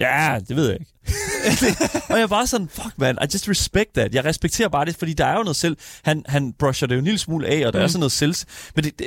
Ja, 0.00 0.38
det 0.48 0.56
ved 0.56 0.66
jeg 0.66 0.80
ikke. 0.80 0.92
og 2.12 2.18
jeg 2.18 2.28
bare 2.28 2.46
sådan, 2.46 2.68
fuck 2.68 2.94
man, 2.96 3.18
I 3.22 3.26
just 3.34 3.48
respect 3.48 3.94
that. 3.94 4.14
Jeg 4.14 4.24
respekterer 4.24 4.68
bare 4.68 4.84
det, 4.84 4.96
fordi 4.96 5.12
der 5.12 5.24
er 5.24 5.36
jo 5.36 5.42
noget 5.42 5.56
selv. 5.56 5.76
Han, 6.02 6.24
han 6.26 6.52
brusher 6.52 6.88
det 6.88 6.94
jo 6.94 6.98
en 6.98 7.04
lille 7.04 7.18
smule 7.18 7.46
af, 7.48 7.66
og 7.66 7.72
der 7.72 7.78
mm. 7.78 7.84
er 7.84 7.88
sådan 7.88 8.00
noget 8.00 8.12
selv. 8.12 8.34
Men 8.74 8.84
det, 8.84 8.98
det, 8.98 9.06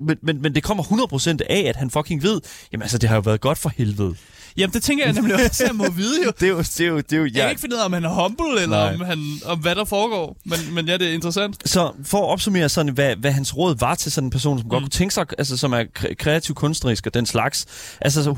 men, 0.00 0.16
men, 0.22 0.42
men 0.42 0.54
det 0.54 0.62
kommer 0.62 0.84
100% 0.84 1.36
af, 1.50 1.64
at 1.68 1.76
han 1.76 1.90
fucking 1.90 2.22
ved, 2.22 2.40
jamen 2.72 2.82
altså, 2.82 2.98
det 2.98 3.08
har 3.08 3.16
jo 3.16 3.22
været 3.22 3.40
godt 3.40 3.58
for 3.58 3.72
helvede. 3.76 4.14
Jamen, 4.56 4.72
det 4.74 4.82
tænker 4.82 5.04
jeg 5.04 5.14
nemlig 5.14 5.34
også, 5.34 5.64
at 5.64 5.68
jeg 5.68 5.76
må 5.76 5.90
vide 5.90 6.24
jo. 6.24 6.32
Det 6.40 6.46
er 6.46 6.50
jo, 6.52 6.58
det 6.58 6.80
er 6.80 6.86
jo, 6.86 6.96
det 6.96 7.12
er 7.12 7.16
jo 7.16 7.24
Jeg 7.24 7.32
kan 7.32 7.48
ikke 7.50 7.60
finde 7.60 7.76
ud 7.76 7.80
af, 7.80 7.84
om 7.84 7.92
han 7.92 8.04
er 8.04 8.08
humble, 8.22 8.62
eller 8.62 8.76
Nej. 8.76 8.94
om, 8.94 9.00
han, 9.00 9.18
om 9.44 9.58
hvad 9.58 9.74
der 9.74 9.84
foregår. 9.84 10.36
Men, 10.44 10.58
men 10.72 10.86
ja, 10.88 10.96
det 10.96 11.08
er 11.08 11.12
interessant. 11.12 11.68
Så 11.68 11.92
for 12.04 12.18
at 12.18 12.28
opsummere 12.32 12.68
sådan, 12.68 12.92
hvad, 12.92 13.16
hvad 13.16 13.32
hans 13.32 13.56
råd 13.56 13.76
var 13.78 13.94
til 13.94 14.12
sådan 14.12 14.26
en 14.26 14.30
person, 14.30 14.58
som 14.58 14.66
mm. 14.66 14.70
godt 14.70 14.82
kunne 14.82 14.90
tænke 14.90 15.14
sig, 15.14 15.26
altså 15.38 15.56
som 15.56 15.72
er 15.72 15.84
kre- 15.98 16.14
kreativ, 16.14 16.54
kunstnerisk 16.54 17.06
og 17.06 17.14
den 17.14 17.26
slags. 17.26 17.66
Altså 18.00 18.22
så 18.24 18.30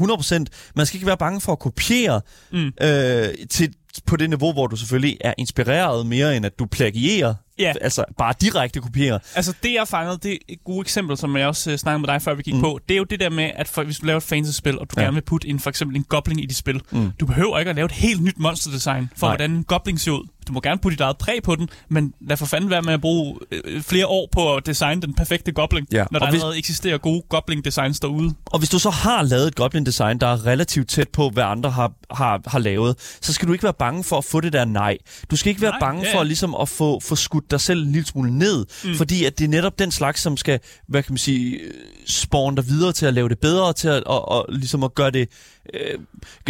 100%, 0.48 0.72
man 0.76 0.86
skal 0.86 0.96
ikke 0.96 1.06
være 1.06 1.16
bange 1.16 1.40
for 1.40 1.52
at 1.52 1.58
kopiere 1.58 2.20
Mm. 2.52 2.72
øh, 2.82 3.28
til, 3.50 3.74
på 4.06 4.16
det 4.16 4.30
niveau, 4.30 4.52
hvor 4.52 4.66
du 4.66 4.76
selvfølgelig 4.76 5.16
er 5.20 5.34
inspireret 5.38 6.06
mere, 6.06 6.36
end 6.36 6.46
at 6.46 6.58
du 6.58 6.66
plagierer. 6.66 7.34
Ja. 7.58 7.72
Altså 7.80 8.04
bare 8.18 8.34
direkte 8.40 8.80
kopierer. 8.80 9.18
Altså, 9.34 9.52
det 9.62 9.72
jeg 9.74 9.88
fangede, 9.88 10.18
det 10.22 10.32
er 10.32 10.36
et 10.48 10.58
godt 10.64 10.86
eksempel, 10.86 11.16
som 11.16 11.36
jeg 11.36 11.46
også 11.46 11.70
uh, 11.70 11.76
snakkede 11.76 12.00
med 12.00 12.08
dig, 12.08 12.22
før 12.22 12.34
vi 12.34 12.42
gik 12.42 12.54
mm. 12.54 12.60
på. 12.60 12.80
Det 12.88 12.94
er 12.94 12.98
jo 12.98 13.04
det 13.04 13.20
der 13.20 13.30
med, 13.30 13.50
at 13.54 13.68
for, 13.68 13.82
hvis 13.82 13.98
du 13.98 14.06
laver 14.06 14.16
et 14.16 14.22
fantasy-spil, 14.22 14.78
og 14.78 14.86
du 14.90 14.94
Ja. 14.96 15.02
gerne 15.02 15.14
vil 15.14 15.22
putte 15.22 15.48
en, 15.48 15.60
for 15.60 15.70
eksempel 15.70 15.96
en 15.96 16.04
gobling 16.04 16.42
i 16.42 16.46
dit 16.46 16.56
spil, 16.56 16.80
Mm. 16.90 17.12
du 17.20 17.26
behøver 17.26 17.58
ikke 17.58 17.68
at 17.70 17.76
lave 17.76 17.86
et 17.86 17.92
helt 17.92 18.22
nyt 18.22 18.38
monsterdesign 18.38 19.10
for, 19.16 19.26
Nej. 19.26 19.36
Hvordan 19.36 19.50
en 19.50 19.64
gobling 19.64 20.00
ser 20.00 20.12
ud. 20.12 20.26
Du 20.48 20.52
må 20.52 20.60
gerne 20.60 20.80
putte 20.80 20.96
dit 20.96 21.00
eget 21.00 21.18
præg 21.18 21.42
på 21.42 21.56
den, 21.56 21.68
men 21.88 22.12
lad 22.20 22.36
for 22.36 22.46
fanden 22.46 22.70
være 22.70 22.82
med 22.82 22.92
at 22.94 23.00
bruge 23.00 23.38
øh, 23.52 23.82
flere 23.82 24.06
år 24.06 24.28
på 24.32 24.54
at 24.54 24.66
designe 24.66 25.02
den 25.02 25.14
perfekte 25.14 25.52
gobling, 25.52 25.86
Ja, 25.92 26.04
når 26.10 26.20
og 26.20 26.26
der 26.26 26.30
hvis- 26.30 26.34
allerede 26.40 26.58
eksisterer 26.58 26.98
gode 26.98 27.22
gobling-designs 27.28 28.00
derude. 28.00 28.34
Og 28.46 28.58
hvis 28.58 28.68
du 28.70 28.78
så 28.78 28.90
har 28.90 29.22
lavet 29.22 29.46
et 29.46 29.54
Goblin-design, 29.54 30.18
der 30.18 30.26
er 30.26 30.46
relativt 30.46 30.88
tæt 30.88 31.08
på, 31.08 31.28
hvad 31.30 31.42
andre 31.44 31.70
har, 31.70 31.92
har, 32.10 32.40
har 32.46 32.58
lavet, 32.58 33.16
så 33.20 33.32
skal 33.32 33.48
du 33.48 33.52
ikke 33.52 33.62
være 33.64 33.74
bange 33.78 34.04
for 34.04 34.18
at 34.18 34.24
få 34.24 34.40
det 34.40 34.52
der 34.52 34.64
nej. 34.64 34.98
Du 35.30 35.36
skal 35.36 35.50
ikke 35.50 35.62
være 35.62 35.70
Nej, 35.70 35.80
bange 35.80 36.02
ja, 36.06 36.18
for 36.18 36.22
ligesom 36.22 36.54
at 36.60 36.68
få, 36.68 37.00
få 37.00 37.16
skudt 37.16 37.45
dig 37.50 37.60
selv 37.60 37.82
en 37.82 37.92
lille 37.92 38.06
smule 38.06 38.38
ned, 38.38 38.66
mm. 38.84 38.94
fordi 38.94 39.24
at 39.24 39.38
det 39.38 39.44
er 39.44 39.48
netop 39.48 39.78
den 39.78 39.90
slags, 39.90 40.20
som 40.20 40.36
skal, 40.36 40.60
hvad 40.88 41.02
kan 41.02 41.12
man 41.12 41.18
sige, 41.18 41.60
spawne 42.06 42.56
dig 42.56 42.66
videre 42.68 42.92
til 42.92 43.06
at 43.06 43.14
lave 43.14 43.28
det 43.28 43.38
bedre, 43.38 43.72
til 43.72 43.88
at 43.88 44.04
og, 44.04 44.28
og, 44.28 44.46
ligesom 44.48 44.84
at 44.84 44.94
gøre 44.94 45.10
det... 45.10 45.28
Øh, 45.74 45.98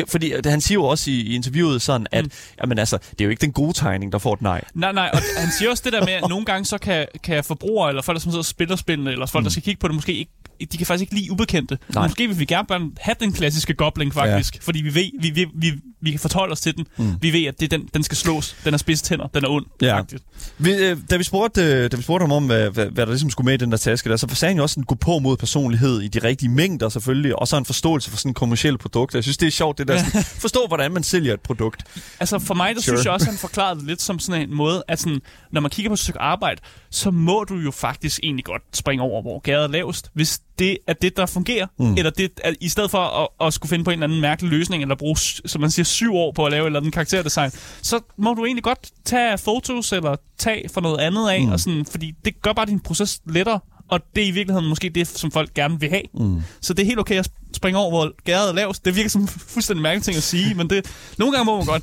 fordi 0.09 0.33
han 0.45 0.61
siger 0.61 0.75
jo 0.75 0.85
også 0.85 1.11
i, 1.11 1.15
i 1.15 1.35
interviewet 1.35 1.83
sådan, 1.83 2.07
at 2.13 2.25
Mm. 2.25 2.31
jamen, 2.61 2.79
altså, 2.79 2.99
det 3.11 3.21
er 3.21 3.25
jo 3.25 3.31
ikke 3.31 3.41
den 3.41 3.53
gode 3.53 3.73
tegning, 3.73 4.13
der 4.13 4.19
får 4.19 4.35
et 4.35 4.43
nej. 4.43 4.65
Nej, 4.75 4.93
nej, 4.93 5.11
og 5.13 5.19
han 5.37 5.49
siger 5.59 5.71
også 5.71 5.83
det 5.85 5.93
der 5.93 6.05
med, 6.05 6.13
at 6.13 6.29
nogle 6.29 6.45
gange 6.45 6.65
så 6.65 6.79
kan, 6.79 7.07
kan 7.25 7.45
forbrugere, 7.45 7.89
eller 7.89 8.03
folk, 8.03 8.17
der 8.17 8.21
som 8.21 8.31
sidder 8.31 8.39
og 8.39 8.45
spiller 8.45 8.77
spillene, 8.77 9.13
eller 9.13 9.27
folk, 9.27 9.43
mm. 9.43 9.45
der 9.45 9.51
skal 9.51 9.63
kigge 9.63 9.81
på 9.81 9.89
det, 9.89 9.95
måske 9.95 10.15
ikke, 10.15 10.33
de 10.61 10.77
kan 10.77 10.87
faktisk 10.87 11.01
ikke 11.03 11.15
lide 11.15 11.33
ubekendte. 11.33 11.79
Nej. 11.95 12.07
Måske 12.07 12.29
vil 12.29 12.39
vi 12.39 12.45
gerne 12.45 12.91
have 13.01 13.15
den 13.21 13.33
klassiske 13.33 13.75
gobling, 13.75 14.15
faktisk, 14.15 14.55
ja. 14.55 14.61
fordi 14.63 14.83
vi 14.83 14.95
ved, 14.95 15.11
vi, 15.21 15.31
vi, 15.31 15.47
vi, 15.55 15.73
vi 16.01 16.11
kan 16.11 16.21
fortolde 16.21 16.53
os 16.53 16.61
til 16.61 16.77
den. 16.77 16.87
Mm. 16.97 17.15
Vi 17.21 17.33
ved, 17.33 17.45
at 17.45 17.61
det 17.61 17.73
er 17.73 17.79
den, 17.79 17.89
den 17.95 18.03
skal 18.03 18.17
slås, 18.17 18.57
den 18.65 18.75
er 18.75 18.79
spids 18.79 19.03
tænder, 19.03 19.27
den 19.27 19.45
er 19.45 19.49
ond. 19.49 19.67
Ja. 19.83 19.99
Faktisk. 19.99 20.23
Vi, 20.59 20.73
øh, 20.75 20.97
da, 21.11 21.17
vi 21.17 21.25
spurgte, 21.25 21.63
øh, 21.63 21.91
da 21.91 21.97
vi 21.97 22.03
spurgte 22.03 22.23
ham 22.23 22.33
om, 22.33 22.47
hvad, 22.47 22.71
hvad, 22.71 22.87
hvad 22.87 23.07
der 23.07 23.13
ligesom 23.13 23.31
skulle 23.31 23.45
med 23.45 23.55
i 23.55 23.57
den 23.57 23.71
der 23.71 23.77
taske 23.77 24.11
der, 24.11 24.17
så 24.17 24.27
sagde 24.35 24.51
han 24.51 24.57
jo 24.57 24.63
også 24.63 24.81
en 24.81 24.85
gå 24.87 24.95
på 24.95 25.19
mod 25.19 25.37
personlighed 25.37 26.01
i 26.01 26.09
de 26.09 26.19
rigtige 26.19 26.49
mængder 26.49 26.89
selvfølgelig, 26.89 27.39
og 27.39 27.49
så 27.49 27.57
en 27.57 27.65
forståelse 27.65 28.11
for 28.11 28.17
sådan 28.17 28.35
kommersielle 28.35 28.79
produkter. 28.79 29.19
Jeg 29.19 29.25
synes, 29.25 29.37
det 29.37 29.47
er 29.47 29.51
sjovt, 29.51 29.79
det 29.79 29.89
der 29.89 29.99
sådan, 29.99 30.23
forstå, 30.23 30.65
hvordan 30.69 30.93
man 30.93 31.03
sælger 31.03 31.35
et 31.35 31.41
produkt. 31.41 31.83
Altså 32.21 32.39
for 32.39 32.55
mig, 32.55 32.75
der 32.75 32.81
Sure. 32.81 32.83
sure. 32.83 32.97
synes 32.97 33.05
jeg 33.05 33.13
også, 33.13 33.25
at 33.25 33.31
han 33.33 33.39
forklarede 33.39 33.79
det 33.79 33.87
lidt 33.87 34.03
som 34.03 34.19
sådan 34.19 34.43
en 34.43 34.57
måde, 34.57 34.85
at 34.89 34.99
sådan, 35.01 35.21
når 35.53 35.61
man 35.61 35.71
kigger 35.71 35.91
på 35.91 35.93
et 35.93 35.99
stykke 35.99 36.21
arbejde, 36.21 36.61
så 36.91 37.11
må 37.11 37.45
du 37.45 37.55
jo 37.57 37.71
faktisk 37.71 38.21
egentlig 38.23 38.45
godt 38.45 38.63
springe 38.73 39.03
over, 39.05 39.23
hvor 39.23 39.39
gaden 39.39 39.63
er 39.65 39.69
lavest, 39.69 40.11
hvis 40.15 40.41
det 40.59 40.79
er 40.87 40.93
det, 40.93 41.17
der 41.17 41.27
fungerer. 41.27 41.67
Mm. 41.79 41.95
Eller 41.95 42.11
det, 42.11 42.41
at, 42.45 42.57
i 42.61 42.69
stedet 42.69 42.91
for 42.91 42.99
at, 42.99 43.47
at 43.47 43.55
skulle 43.55 43.71
finde 43.71 43.85
på 43.85 43.91
en 43.91 43.95
eller 43.95 44.07
anden 44.07 44.21
mærkelig 44.21 44.51
løsning, 44.51 44.83
eller 44.83 44.95
bruge, 44.95 45.17
som 45.47 45.61
man 45.61 45.71
siger, 45.71 45.85
syv 45.85 46.15
år 46.15 46.33
på 46.33 46.45
at 46.45 46.53
lave 46.53 46.67
eller 46.67 46.81
andet 46.81 46.93
karakterdesign, 46.93 47.51
så 47.83 48.01
må 48.19 48.35
du 48.35 48.45
egentlig 48.45 48.65
godt 48.65 48.91
tage 49.05 49.39
fotos, 49.39 49.93
eller 49.93 50.17
tage 50.39 50.69
for 50.69 50.81
noget 50.81 50.99
andet 50.99 51.31
af, 51.31 51.43
mm. 51.43 51.53
og 51.53 51.61
sådan, 51.61 51.85
fordi 51.91 52.15
det 52.25 52.43
gør 52.43 52.53
bare 52.53 52.67
din 52.67 52.81
proces 52.81 53.21
lettere, 53.27 53.61
Og 53.89 54.01
det 54.15 54.23
er 54.23 54.29
i 54.29 54.31
virkeligheden 54.31 54.69
måske 54.69 54.89
det, 54.89 55.07
som 55.09 55.31
folk 55.31 55.55
gerne 55.55 55.81
vil 55.81 55.89
have. 55.89 56.03
Mm. 56.15 56.43
Så 56.61 56.75
det 56.75 56.83
er 56.83 56.87
helt 56.87 56.99
okay 56.99 57.19
at 57.19 57.31
springe 57.55 57.79
over, 57.79 57.91
hvor 57.91 58.13
gæret 58.25 58.49
er 58.49 58.55
lavest. 58.55 58.85
Det 58.85 58.97
virker 58.97 59.11
som 59.11 59.29
fuldstændig 59.55 59.83
mærkeligt 59.83 60.05
ting 60.05 60.17
at 60.17 60.23
sige, 60.23 60.55
men 60.55 60.71
det, 60.71 60.87
nogle 61.19 61.33
gange 61.33 61.45
må 61.45 61.57
man 61.57 61.67
godt. 61.67 61.83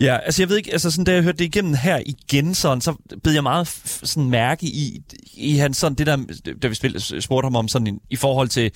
Ja, 0.00 0.18
altså 0.18 0.42
jeg 0.42 0.48
ved 0.48 0.56
ikke, 0.56 0.72
altså 0.72 0.90
sådan, 0.90 1.04
da 1.04 1.12
jeg 1.12 1.22
hørte 1.22 1.38
det 1.38 1.44
igennem 1.44 1.74
her 1.74 2.02
igen, 2.06 2.54
sådan, 2.54 2.80
så 2.80 2.94
bed 3.22 3.32
jeg 3.32 3.42
meget 3.42 3.68
sådan 3.84 4.30
mærke 4.30 4.66
i, 4.66 5.02
i 5.34 5.56
han 5.56 5.74
sådan, 5.74 5.94
det 5.94 6.06
der, 6.06 6.16
da 6.62 6.68
vi 6.68 6.74
spurgte 7.20 7.46
ham 7.46 7.56
om 7.56 7.68
sådan 7.68 7.86
en, 7.86 8.00
i 8.10 8.16
forhold 8.16 8.48
til, 8.48 8.70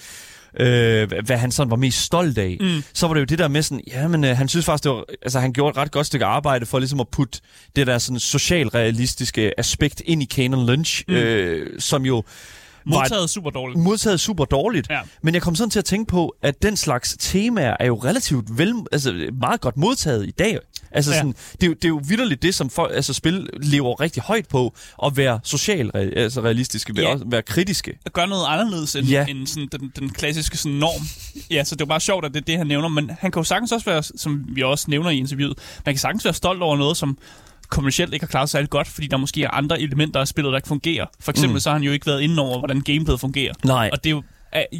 øh, 0.61 1.13
hvad 1.27 1.37
han 1.37 1.51
sådan 1.51 1.71
var 1.71 1.77
mest 1.77 2.01
stolt 2.01 2.39
af, 2.39 2.57
mm. 2.61 2.83
så 2.93 3.07
var 3.07 3.15
det 3.15 3.21
jo 3.21 3.25
det 3.25 3.39
der 3.39 3.49
med 3.49 3.63
sådan, 3.63 3.85
ja, 3.87 4.09
men 4.09 4.25
øh, 4.25 4.37
han 4.37 4.49
synes 4.49 4.67
faktisk, 4.67 4.85
det 4.85 4.93
var, 4.93 5.05
altså 5.23 5.41
han 5.41 5.53
gjorde 5.53 5.71
et 5.71 5.77
ret 5.77 5.91
godt 5.91 6.07
stykke 6.07 6.25
arbejde 6.25 6.67
for 6.67 6.79
ligesom 6.79 7.01
at 7.01 7.09
putte 7.09 7.41
det 7.77 7.87
der 7.87 7.99
sådan 7.99 8.21
socialrealistiske 8.21 9.61
aspekt 9.61 10.03
ind 10.05 10.23
i 10.23 10.27
Canon 10.27 10.67
Lynch, 10.67 11.05
mm. 11.09 11.15
øh, 11.15 11.81
som 11.81 12.07
jo 12.07 12.23
var 12.87 12.99
Modtaget 13.01 13.31
super 13.31 13.51
dårligt. 13.51 13.81
modtaget 13.81 14.21
super 14.21 14.45
dårligt. 14.45 14.87
Ja. 14.91 15.01
Men 15.23 15.35
jeg 15.35 15.43
kom 15.43 15.55
sådan 15.55 15.71
til 15.71 15.79
at 15.79 15.85
tænke 15.85 16.11
på, 16.11 16.37
at 16.43 16.63
den 16.63 16.77
slags 16.77 17.17
temaer 17.21 17.77
er 17.81 17.87
jo 17.87 17.95
relativt 17.97 18.59
vel, 18.59 18.75
altså 18.93 19.31
meget 19.41 19.61
godt 19.61 19.77
modtaget 19.77 20.27
i 20.27 20.31
dag. 20.31 20.59
Altså 20.91 21.11
Ja. 21.11 21.17
sådan, 21.17 21.35
det, 21.53 21.63
er 21.63 21.67
jo, 21.67 21.73
det 21.73 21.85
er 21.85 21.89
jo 21.89 22.01
vidderligt 22.09 22.43
det, 22.43 22.55
som 22.55 22.71
folk, 22.71 22.93
altså 22.95 23.15
spil 23.15 23.49
lever 23.63 24.01
rigtig 24.01 24.23
højt 24.23 24.49
på, 24.49 24.75
at 25.05 25.17
være 25.17 25.41
social, 25.45 25.91
altså 25.95 26.41
realistiske, 26.41 26.93
Ja. 26.97 27.03
ja. 27.03 27.13
også 27.13 27.25
være 27.29 27.43
kritiske. 27.43 27.99
at 28.07 28.13
gøre 28.13 28.27
noget 28.29 28.47
anderledes 28.49 28.97
end, 28.97 29.07
ja. 29.07 29.21
Ja. 29.21 29.27
end 29.31 29.47
sådan 29.47 29.69
den, 29.73 29.93
den 29.99 30.11
klassiske 30.11 30.57
sådan 30.57 30.79
norm. 30.79 31.03
Ja, 31.51 31.65
så 31.65 31.75
det 31.75 31.81
er 31.81 31.85
jo 31.85 31.89
bare 31.89 32.01
sjovt, 32.01 32.25
at 32.25 32.35
det 32.35 32.41
er 32.41 32.45
det, 32.45 32.59
han 32.59 32.67
nævner. 32.67 32.89
Men 32.89 33.11
han 33.21 33.31
kan 33.31 33.41
jo 33.41 33.45
sagtens 33.45 33.73
også 33.73 33.85
være, 33.87 34.03
som 34.03 34.45
vi 34.49 34.63
også 34.63 34.85
nævner 34.89 35.11
i 35.11 35.17
interviewet, 35.19 35.59
man 35.87 35.95
kan 35.95 36.01
sagtens 36.01 36.25
være 36.25 36.35
stolt 36.35 36.63
over 36.63 36.77
noget, 36.77 36.97
som 36.97 37.19
kommercielt 37.75 38.15
ikke 38.15 38.25
har 38.25 38.31
klaret 38.31 38.49
sig 38.49 38.59
særlig 38.59 38.71
godt, 38.71 38.89
fordi 38.89 39.07
der 39.07 39.17
måske 39.17 39.43
er 39.43 39.51
andre 39.51 39.81
elementer 39.81 40.21
af 40.21 40.29
spillet, 40.29 40.51
der 40.53 40.59
ikke 40.59 40.69
fungerer. 40.69 41.07
For 41.21 41.31
eksempel 41.31 41.57
mm. 41.57 41.61
så 41.61 41.71
har 41.71 41.75
han 41.75 41.83
jo 41.83 41.93
ikke 41.93 42.07
været 42.07 42.21
inde 42.21 42.43
over, 42.43 42.59
hvordan 42.59 42.81
gameplayet 42.81 43.21
fungerer. 43.21 43.53
Nej. 43.65 43.91
Og 43.93 44.05
det 44.05 44.11
er 44.11 44.15
jo 44.15 44.23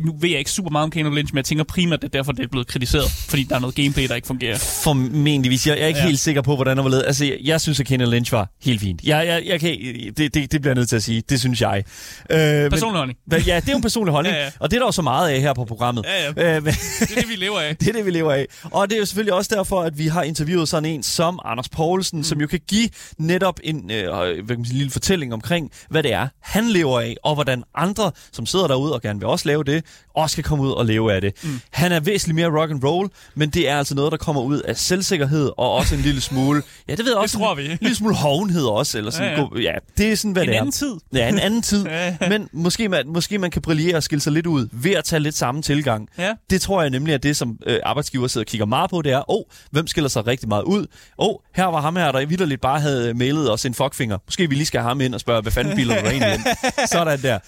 nu 0.05 0.15
ved 0.21 0.31
jeg 0.31 0.39
ikke 0.39 0.51
super 0.51 0.71
meget 0.71 0.85
om 0.85 0.93
Canon 0.93 1.15
Lynch, 1.15 1.35
men 1.35 1.37
jeg 1.37 1.45
tænker 1.45 1.65
primært, 1.65 2.03
det 2.03 2.09
er 2.15 2.19
derfor, 2.19 2.33
det 2.33 2.45
er 2.45 2.49
blevet 2.49 2.67
kritiseret, 2.67 3.05
fordi 3.29 3.43
der 3.45 3.55
er 3.57 3.61
noget 3.61 3.75
gameplay, 3.77 4.09
der 4.09 4.15
ikke 4.15 4.27
fungerer. 4.27 4.59
Formentligvis. 4.59 5.67
Jeg, 5.67 5.77
jeg 5.77 5.85
er 5.85 5.89
ikke 5.89 6.01
Ja. 6.01 6.07
helt 6.07 6.19
sikker 6.19 6.43
på, 6.43 6.55
hvordan 6.55 6.77
det 6.77 6.85
var 6.85 6.91
lavet. 6.91 7.05
Altså, 7.07 7.25
jeg, 7.25 7.37
jeg 7.45 7.61
synes, 7.61 7.81
at 7.81 7.87
Kenny 7.87 8.05
Lynch 8.07 8.33
var 8.33 8.49
helt 8.63 8.81
fint. 8.81 9.03
Jeg, 9.05 9.27
jeg, 9.27 9.43
jeg 9.47 9.61
kan, 9.61 9.79
det, 10.17 10.35
det, 10.35 10.53
det 10.53 10.61
bliver 10.61 10.71
jeg 10.71 10.75
nødt 10.75 10.89
til 10.89 10.97
at 10.97 11.03
sige. 11.03 11.23
Det 11.29 11.41
synes 11.41 11.61
jeg. 11.61 11.85
Øh, 12.31 12.39
men- 12.39 12.71
Personlig 12.71 12.99
holdning. 12.99 13.19
Hva- 13.35 13.47
Ja, 13.47 13.57
det 13.61 13.69
er 13.69 13.73
jo 13.73 13.77
en 13.77 13.83
personlig 13.83 14.13
holdning, 14.19 14.33
Ja, 14.35 14.39
ja, 14.41 14.45
ja. 14.45 14.51
ja. 14.61 14.65
og 14.65 14.71
det 14.71 14.77
er 14.77 14.81
der 14.81 14.87
jo 14.87 14.93
så 14.93 15.03
meget 15.03 15.29
af 15.31 15.41
her 15.41 15.53
på 15.53 15.65
programmet. 15.65 16.05
Ja, 16.37 16.43
ja. 16.51 16.57
Øh, 16.57 16.65
men, 16.65 16.73
Det 17.01 17.11
er 17.17 17.21
det, 17.21 17.29
vi 17.29 17.37
lever 17.37 17.61
af. 17.61 17.77
Det 17.81 17.89
er 17.89 17.93
det, 17.93 18.07
vi 18.07 18.11
lever 18.11 18.33
af. 18.33 18.47
Og 18.65 18.89
det 18.91 18.97
er 18.97 19.01
jo 19.01 19.07
selvfølgelig 19.07 19.35
også 19.35 19.55
derfor, 19.55 19.83
at 19.83 19.99
vi 19.99 20.07
har 20.07 20.23
interviewet 20.23 20.69
sådan 20.69 20.91
en 20.91 21.03
som 21.03 21.39
Anders 21.45 21.69
Poulsen, 21.69 22.19
mm. 22.19 22.25
som 22.25 22.41
jo 22.41 22.47
kan 22.47 22.61
give 22.69 22.89
netop 23.19 23.61
en 23.65 23.91
øh, 23.91 24.15
hvad 24.15 24.35
kan 24.47 24.57
man 24.57 24.65
sige, 24.65 24.77
lille 24.79 24.91
fortælling 24.91 25.33
omkring, 25.35 25.71
hvad 25.91 26.03
det 26.03 26.13
er, 26.13 26.29
han 26.43 26.69
lever 26.69 27.01
af, 27.01 27.17
og 27.25 27.35
hvordan 27.35 27.63
andre, 27.75 28.13
som 28.33 28.47
sidder 28.47 28.67
derude 28.67 28.93
og 28.95 29.03
gerne 29.03 29.21
vil 29.21 29.29
også 29.29 29.49
lave 29.49 29.64
det, 29.65 29.85
også 30.15 30.37
kan 30.37 30.45
komme 30.45 30.65
ud 30.65 30.71
og 30.71 30.87
leve 30.87 31.13
af 31.15 31.21
det. 31.21 31.45
Mm. 31.45 31.61
Han 31.71 31.93
er 31.93 32.01
væsentligt 32.01 32.35
mere 32.37 32.61
rock 32.61 32.71
and 32.71 32.85
roll, 32.85 33.09
men 33.35 33.51
det 33.51 33.69
er 33.69 33.79
altså 33.79 33.95
noget, 33.95 34.13
der 34.13 34.19
kommer 34.19 34.43
ud 34.43 34.59
af 34.61 34.77
selvsikkerhed, 34.77 35.51
og 35.57 35.73
også 35.73 35.95
en 35.95 36.01
lille 36.01 36.21
smule, 36.21 36.63
ja, 36.89 36.95
det 36.95 37.05
ved 37.05 37.13
jeg 37.13 37.19
også, 37.19 37.39
tror 37.39 37.53
en, 37.53 37.59
vi. 37.59 37.71
en 37.73 37.79
lille 37.81 37.97
smule 37.97 38.15
hovenhed 38.15 38.65
også, 38.65 38.99
eller 38.99 39.11
sådan, 39.11 39.33
Ja, 39.33 39.41
ja, 39.41 39.61
ja. 39.61 39.73
ja. 39.73 39.79
det 39.99 40.13
er 40.13 40.17
sådan, 40.17 40.33
hvad 40.33 40.43
En 40.43 40.49
det 40.49 40.55
er. 40.57 40.61
anden 40.61 40.73
tid. 40.73 40.93
Ja, 41.15 41.29
en 41.29 41.39
anden 41.39 41.63
tid. 41.63 41.87
Ja. 41.95 42.17
Men 42.29 42.49
måske 42.53 42.89
man, 42.89 43.09
måske 43.09 43.39
man 43.39 43.51
kan 43.51 43.63
brillere 43.63 43.97
og 43.97 44.03
skille 44.03 44.23
sig 44.23 44.33
lidt 44.33 44.47
ud 44.47 44.69
ved 44.73 44.91
at 44.93 45.05
tage 45.05 45.21
lidt 45.21 45.35
samme 45.37 45.63
tilgang. 45.63 46.09
Ja. 46.19 46.33
Det 46.51 46.61
tror 46.61 46.81
jeg 46.83 46.91
nemlig 46.91 47.13
er 47.15 47.19
det, 47.19 47.37
som 47.37 47.59
øh, 47.67 47.79
arbejdsgiver 47.85 48.27
sidder 48.29 48.43
og 48.45 48.47
kigger 48.49 48.67
meget 48.67 48.91
på, 48.91 49.03
det 49.03 49.13
er, 49.13 49.31
åh, 49.31 49.37
oh, 49.37 49.43
hvem 49.71 49.87
skiller 49.87 50.09
sig 50.09 50.27
rigtig 50.27 50.49
meget 50.49 50.63
ud? 50.63 50.81
Åh, 51.19 51.29
oh, 51.29 51.35
her 51.55 51.65
var 51.65 51.81
ham 51.81 51.97
her, 51.97 52.13
der 52.13 52.27
vidderligt 52.27 52.61
bare 52.61 52.81
havde 52.81 53.15
mailet 53.15 53.53
os 53.53 53.65
en 53.67 53.75
fuckfinger. 53.75 54.19
Måske 54.27 54.49
vi 54.49 54.55
lige 54.55 54.67
skal 54.67 54.81
have 54.81 54.89
ham 54.89 55.01
ind 55.01 55.15
og 55.15 55.21
spørge, 55.21 55.43
hvad 55.43 55.53
fanden 55.53 55.77
biler 55.77 56.01
du 56.01 56.07
egentlig 56.07 56.35
ind? 56.35 56.43
Sådan 56.93 57.23
der. 57.23 57.39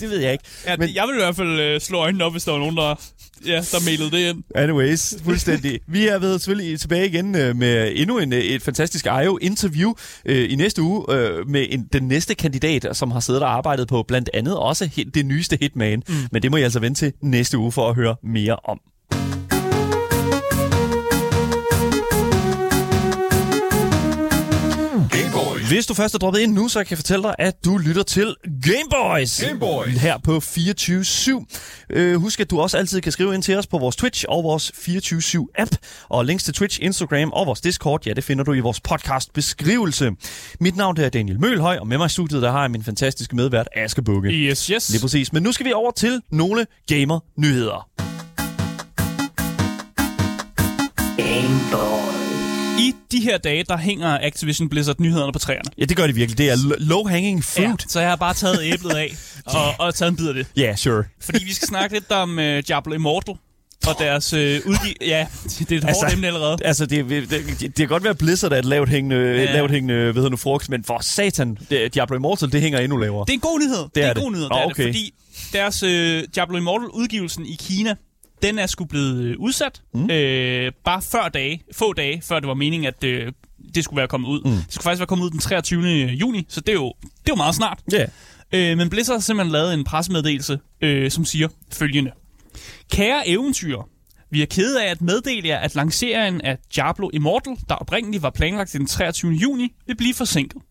det 0.00 0.10
ved 0.10 0.18
jeg 0.18 0.32
ikke. 0.32 0.44
Ja, 0.66 0.76
Men... 0.76 0.87
Jeg 0.94 1.06
vil 1.06 1.14
i 1.14 1.18
hvert 1.18 1.36
fald 1.36 1.60
øh, 1.60 1.80
slå 1.80 1.98
øjnene 1.98 2.24
op, 2.24 2.32
hvis 2.32 2.44
der 2.44 2.52
var 2.52 2.58
nogen, 2.58 2.76
der, 2.76 2.94
ja, 3.46 3.56
der 3.56 3.84
mailede 3.84 4.10
det 4.10 4.28
ind. 4.28 4.44
Anyways, 4.54 5.14
fuldstændig. 5.24 5.80
Vi 5.94 6.06
er 6.06 6.18
ved 6.18 6.38
selvfølgelig 6.38 6.80
tilbage 6.80 7.06
igen 7.06 7.36
øh, 7.36 7.56
med 7.56 7.92
endnu 7.94 8.18
en, 8.18 8.32
øh, 8.32 8.38
et 8.38 8.62
fantastisk 8.62 9.06
IO-interview 9.06 9.92
øh, 10.24 10.52
i 10.52 10.54
næste 10.54 10.82
uge 10.82 11.04
øh, 11.14 11.48
med 11.48 11.66
en, 11.70 11.88
den 11.92 12.08
næste 12.08 12.34
kandidat, 12.34 12.86
som 12.92 13.10
har 13.10 13.20
siddet 13.20 13.42
og 13.42 13.52
arbejdet 13.52 13.88
på 13.88 14.02
blandt 14.02 14.30
andet 14.34 14.56
også 14.56 14.86
hit, 14.86 15.14
det 15.14 15.26
nyeste 15.26 15.58
Hitman. 15.60 16.02
Mm. 16.08 16.14
Men 16.32 16.42
det 16.42 16.50
må 16.50 16.56
I 16.56 16.62
altså 16.62 16.80
vente 16.80 17.00
til 17.00 17.12
næste 17.22 17.58
uge 17.58 17.72
for 17.72 17.88
at 17.88 17.94
høre 17.94 18.16
mere 18.22 18.56
om. 18.64 18.80
Hvis 25.68 25.86
du 25.86 25.94
først 25.94 26.14
er 26.14 26.18
droppet 26.18 26.40
ind 26.40 26.52
nu, 26.52 26.68
så 26.68 26.78
kan 26.78 26.90
jeg 26.90 26.98
fortælle 26.98 27.22
dig, 27.22 27.34
at 27.38 27.64
du 27.64 27.76
lytter 27.76 28.02
til 28.02 28.34
Gameboys. 28.62 29.40
Gameboys. 29.40 29.94
Her 29.94 30.18
på 30.18 30.36
24-7. 30.36 31.44
Øh, 31.90 32.20
husk, 32.20 32.40
at 32.40 32.50
du 32.50 32.60
også 32.60 32.78
altid 32.78 33.00
kan 33.00 33.12
skrive 33.12 33.34
ind 33.34 33.42
til 33.42 33.56
os 33.56 33.66
på 33.66 33.78
vores 33.78 33.96
Twitch 33.96 34.24
og 34.28 34.44
vores 34.44 34.72
24-7-app. 34.74 35.70
Og 36.08 36.24
links 36.24 36.44
til 36.44 36.54
Twitch, 36.54 36.78
Instagram 36.82 37.30
og 37.32 37.46
vores 37.46 37.60
Discord, 37.60 38.06
ja, 38.06 38.12
det 38.12 38.24
finder 38.24 38.44
du 38.44 38.52
i 38.52 38.60
vores 38.60 38.80
podcast-beskrivelse. 38.80 40.10
Mit 40.60 40.76
navn 40.76 40.96
det 40.96 41.04
er 41.04 41.08
Daniel 41.08 41.40
Mølhøj, 41.40 41.76
og 41.76 41.86
med 41.86 41.98
mig 41.98 42.06
i 42.06 42.08
studiet, 42.08 42.42
der 42.42 42.50
har 42.50 42.60
jeg 42.60 42.70
min 42.70 42.84
fantastiske 42.84 43.36
medvært, 43.36 43.68
Aske 43.76 44.02
Bukke. 44.02 44.30
Yes, 44.30 44.66
yes. 44.66 44.90
Lige 44.90 45.00
præcis. 45.00 45.32
Men 45.32 45.42
nu 45.42 45.52
skal 45.52 45.66
vi 45.66 45.72
over 45.72 45.90
til 45.90 46.20
nogle 46.30 46.66
gamer-nyheder. 46.86 47.88
I 52.78 52.94
de 53.12 53.20
her 53.20 53.38
dage, 53.38 53.64
der 53.68 53.76
hænger 53.76 54.18
Activision 54.22 54.68
Blizzard 54.68 55.00
nyhederne 55.00 55.32
på 55.32 55.38
træerne. 55.38 55.70
Ja, 55.78 55.84
det 55.84 55.96
gør 55.96 56.06
det 56.06 56.16
virkelig. 56.16 56.38
Det 56.38 56.50
er 56.50 56.56
low-hanging 56.78 57.42
fruit. 57.42 57.92
så 57.92 58.00
jeg 58.00 58.08
har 58.08 58.16
bare 58.16 58.34
taget 58.34 58.58
æblet 58.62 58.90
af 58.90 59.16
og, 59.46 59.74
og 59.78 59.94
taget 59.94 60.10
en 60.10 60.16
bid 60.16 60.28
af 60.28 60.34
det. 60.34 60.46
Ja, 60.56 60.62
yeah, 60.62 60.76
sure. 60.76 61.04
Fordi 61.20 61.44
vi 61.44 61.52
skal 61.52 61.68
snakke 61.68 61.96
lidt 61.96 62.12
om 62.12 62.38
uh, 62.38 62.44
Diablo 62.44 62.94
Immortal 62.94 63.34
og 63.86 63.94
deres 63.98 64.32
uh, 64.32 64.38
udgiv... 64.38 64.92
Ja, 65.00 65.26
det 65.58 65.72
er 65.72 65.76
et 65.76 65.84
hårdt 65.84 65.88
Altså, 65.88 66.06
emne 66.12 66.26
allerede. 66.26 66.56
Altså, 66.64 66.86
det, 66.86 67.10
det, 67.10 67.30
det, 67.30 67.60
det 67.60 67.74
kan 67.74 67.88
godt 67.88 68.04
være, 68.04 68.14
Blizzard 68.14 68.52
er 68.52 68.56
et 68.56 68.64
lavt 68.64 68.88
hængende, 68.88 69.16
ja. 69.16 69.42
et 69.42 69.50
lavt 69.50 69.70
hængende 69.70 69.94
hvad 69.94 70.14
hedder 70.14 70.28
nu, 70.28 70.36
frugt, 70.36 70.68
men 70.68 70.84
for 70.84 70.98
satan, 71.02 71.58
det, 71.70 71.94
Diablo 71.94 72.16
Immortal, 72.16 72.52
det 72.52 72.60
hænger 72.60 72.78
endnu 72.78 72.96
lavere. 72.96 73.24
Det 73.26 73.30
er 73.30 73.34
en 73.34 73.40
god 73.40 73.60
nyhed. 73.60 73.88
Det, 73.94 74.02
er, 74.02 74.06
er 74.06 74.10
en 74.10 74.16
det. 74.16 74.22
god 74.24 74.32
nyhed, 74.32 74.48
Nå, 74.48 74.54
det 74.56 74.62
er 74.62 74.66
okay. 74.66 74.86
det, 74.86 74.94
fordi 74.94 75.14
deres 75.52 75.82
uh, 75.82 75.88
Diablo 76.34 76.56
Immortal 76.56 76.88
udgivelsen 76.88 77.46
i 77.46 77.56
Kina, 77.60 77.94
den 78.42 78.58
er 78.58 78.66
sgu 78.66 78.84
blevet 78.84 79.24
øh, 79.24 79.36
udsat. 79.38 79.82
Mm. 79.94 80.10
Øh, 80.10 80.72
bare 80.84 81.02
før 81.02 81.28
dage, 81.28 81.62
få 81.72 81.92
dage, 81.92 82.22
før 82.22 82.40
det 82.40 82.48
var 82.48 82.54
meningen, 82.54 82.86
at 82.86 83.04
øh, 83.04 83.32
det 83.74 83.84
skulle 83.84 83.98
være 83.98 84.08
kommet 84.08 84.28
ud. 84.28 84.40
Mm. 84.44 84.50
Det 84.50 84.66
skulle 84.68 84.82
faktisk 84.82 85.00
være 85.00 85.06
kommet 85.06 85.24
ud 85.24 85.30
den 85.30 85.38
23. 85.38 85.82
juni, 86.06 86.46
så 86.48 86.60
det 86.60 86.68
er 86.68 86.74
jo, 86.74 86.92
det 87.02 87.08
er 87.10 87.32
jo 87.32 87.34
meget 87.34 87.54
snart. 87.54 87.78
Ja. 87.92 88.04
Øh, 88.52 88.76
men 88.78 88.90
Blizzard 88.90 89.16
har 89.16 89.20
simpelthen 89.20 89.52
lavet 89.52 89.74
en 89.74 89.84
pressemeddelelse, 89.84 90.58
øh, 90.80 91.10
som 91.10 91.24
siger 91.24 91.48
følgende. 91.72 92.10
Kære 92.92 93.28
eventyr, 93.28 93.78
vi 94.30 94.42
er 94.42 94.46
kede 94.46 94.84
af 94.84 94.90
at 94.90 95.00
meddele 95.00 95.48
jer, 95.48 95.58
at 95.58 95.74
lanceringen 95.74 96.40
af 96.40 96.58
Diablo 96.76 97.10
Immortal, 97.12 97.56
der 97.68 97.74
oprindeligt 97.74 98.22
var 98.22 98.30
planlagt 98.30 98.70
til 98.70 98.80
den 98.80 98.86
23. 98.86 99.32
juni, 99.32 99.72
vil 99.86 99.96
blive 99.96 100.14
forsinket. 100.14 100.62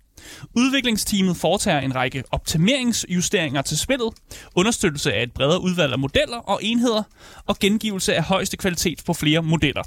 Udviklingsteamet 0.56 1.38
foretager 1.38 1.80
en 1.80 1.96
række 1.96 2.24
optimeringsjusteringer 2.32 3.62
til 3.62 3.78
spillet, 3.78 4.14
understøttelse 4.56 5.14
af 5.14 5.24
et 5.24 5.32
bredere 5.32 5.62
udvalg 5.62 5.94
af 5.94 6.00
modeller 6.00 6.38
og 6.38 6.60
enheder, 6.64 7.04
og 7.46 7.60
gengivelse 7.60 8.16
af 8.16 8.24
højeste 8.24 8.58
kvalitet 8.58 9.02
på 9.06 9.14
flere 9.14 9.44
modeller. 9.44 9.84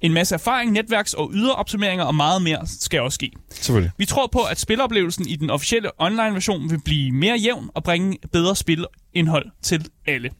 En 0.00 0.12
masse 0.12 0.34
erfaring, 0.34 0.72
netværks- 0.72 1.14
og 1.14 1.30
yderoptimeringer 1.34 2.04
og 2.04 2.14
meget 2.14 2.42
mere 2.42 2.66
skal 2.80 3.00
også 3.00 3.14
ske. 3.14 3.30
Selvfølgelig. 3.50 3.90
Vi 3.98 4.06
tror 4.06 4.26
på, 4.26 4.42
at 4.42 4.60
spiloplevelsen 4.60 5.28
i 5.28 5.36
den 5.36 5.50
officielle 5.50 5.90
online-version 5.98 6.70
vil 6.70 6.80
blive 6.80 7.12
mere 7.12 7.36
jævn 7.36 7.70
og 7.74 7.84
bringe 7.84 8.18
bedre 8.32 8.56
spilindhold 9.12 9.46
til 9.62 9.86
alle. 10.06 10.30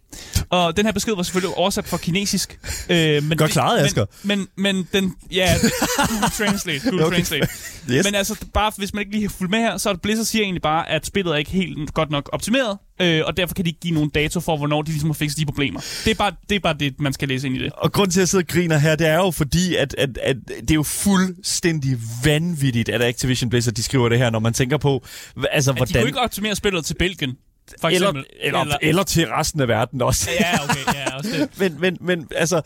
Og 0.51 0.77
den 0.77 0.85
her 0.87 0.93
besked 0.93 1.15
var 1.17 1.23
selvfølgelig 1.23 1.57
oversat 1.57 1.85
fra 1.87 1.97
kinesisk. 1.97 2.59
Øh, 2.91 3.23
men 3.23 3.39
Godt 3.39 3.51
klaret, 3.51 3.79
men- 3.79 3.85
Asger. 3.85 4.07
Men, 4.23 4.47
men 4.57 4.89
den... 4.93 5.15
Ja, 5.33 5.49
Google 5.97 6.29
Translate. 6.47 6.91
Google 6.91 7.05
Okay. 7.07 7.17
Translate. 7.17 7.49
Yes. 7.91 8.05
Men 8.05 8.15
altså, 8.15 8.45
bare 8.55 8.73
hvis 8.77 8.95
man 8.95 9.01
ikke 9.01 9.13
lige 9.13 9.23
har 9.23 9.35
fulgt 9.39 9.51
med 9.51 9.59
her, 9.59 9.77
så 9.77 9.89
er 9.89 9.93
det 9.93 10.03
Blizzard 10.03 10.25
siger 10.27 10.43
egentlig 10.43 10.63
bare, 10.63 10.89
at 10.91 11.07
spillet 11.07 11.33
er 11.33 11.37
ikke 11.37 11.51
helt 11.51 11.95
godt 11.95 12.11
nok 12.11 12.31
optimeret, 12.33 12.79
øh, 13.01 13.23
og 13.27 13.37
derfor 13.37 13.55
kan 13.55 13.65
de 13.65 13.71
ikke 13.71 13.81
give 13.81 13.95
nogen 13.95 14.11
dato 14.11 14.41
for, 14.41 14.57
hvornår 14.57 14.83
de 14.83 14.89
ligesom 14.91 15.09
har 15.11 15.15
fikset 15.15 15.39
de 15.39 15.47
problemer. 15.47 15.81
Det 16.05 16.11
er, 16.11 16.15
bare, 16.15 16.33
det 16.49 16.57
er 16.57 16.61
bare 16.61 16.77
det, 16.81 17.01
man 17.01 17.13
skal 17.13 17.29
læse 17.29 17.47
ind 17.47 17.57
i 17.57 17.59
det. 17.65 17.73
Og 17.73 17.93
grunden 17.93 18.11
til, 18.11 18.21
at 18.21 18.23
jeg 18.23 18.29
sidder 18.29 18.45
og 18.45 18.49
griner 18.49 18.79
her, 18.79 18.97
det 18.97 19.07
er 19.07 19.17
jo 19.17 19.31
fordi, 19.31 19.75
at, 19.77 19.95
at, 19.99 20.19
at 20.23 20.37
det 20.61 20.71
er 20.71 20.75
jo 20.75 20.83
fuldstændig 20.83 21.99
vanvittigt, 22.25 22.89
at 22.89 23.03
Activision 23.03 23.51
Blizzard, 23.51 23.75
de 23.75 23.83
skriver 23.83 24.09
det 24.09 24.19
her, 24.19 24.31
når 24.31 24.39
man 24.39 24.53
tænker 24.55 24.77
på, 24.77 25.05
altså, 25.51 25.71
At 25.71 25.75
de 25.75 25.79
hvordan... 25.79 26.03
kunne 26.03 26.09
ikke 26.09 26.21
optimere 26.21 26.55
spillet 26.57 26.85
til 26.85 26.95
Belgien, 26.95 27.37
for 27.81 27.89
eller, 27.89 28.09
eksempel. 28.09 28.25
eller, 28.41 28.61
eller, 28.61 28.77
eller 28.83 29.03
til 29.03 29.27
resten 29.29 29.61
af 29.61 29.69
verden 29.69 30.03
også. 30.03 30.31
Ja, 30.41 30.65
okay, 30.65 30.95
ja, 30.95 31.17
også 31.17 31.31
det. 31.31 31.49
men, 31.61 31.81
men, 31.81 31.99
men 32.01 32.29
altså, 32.37 32.63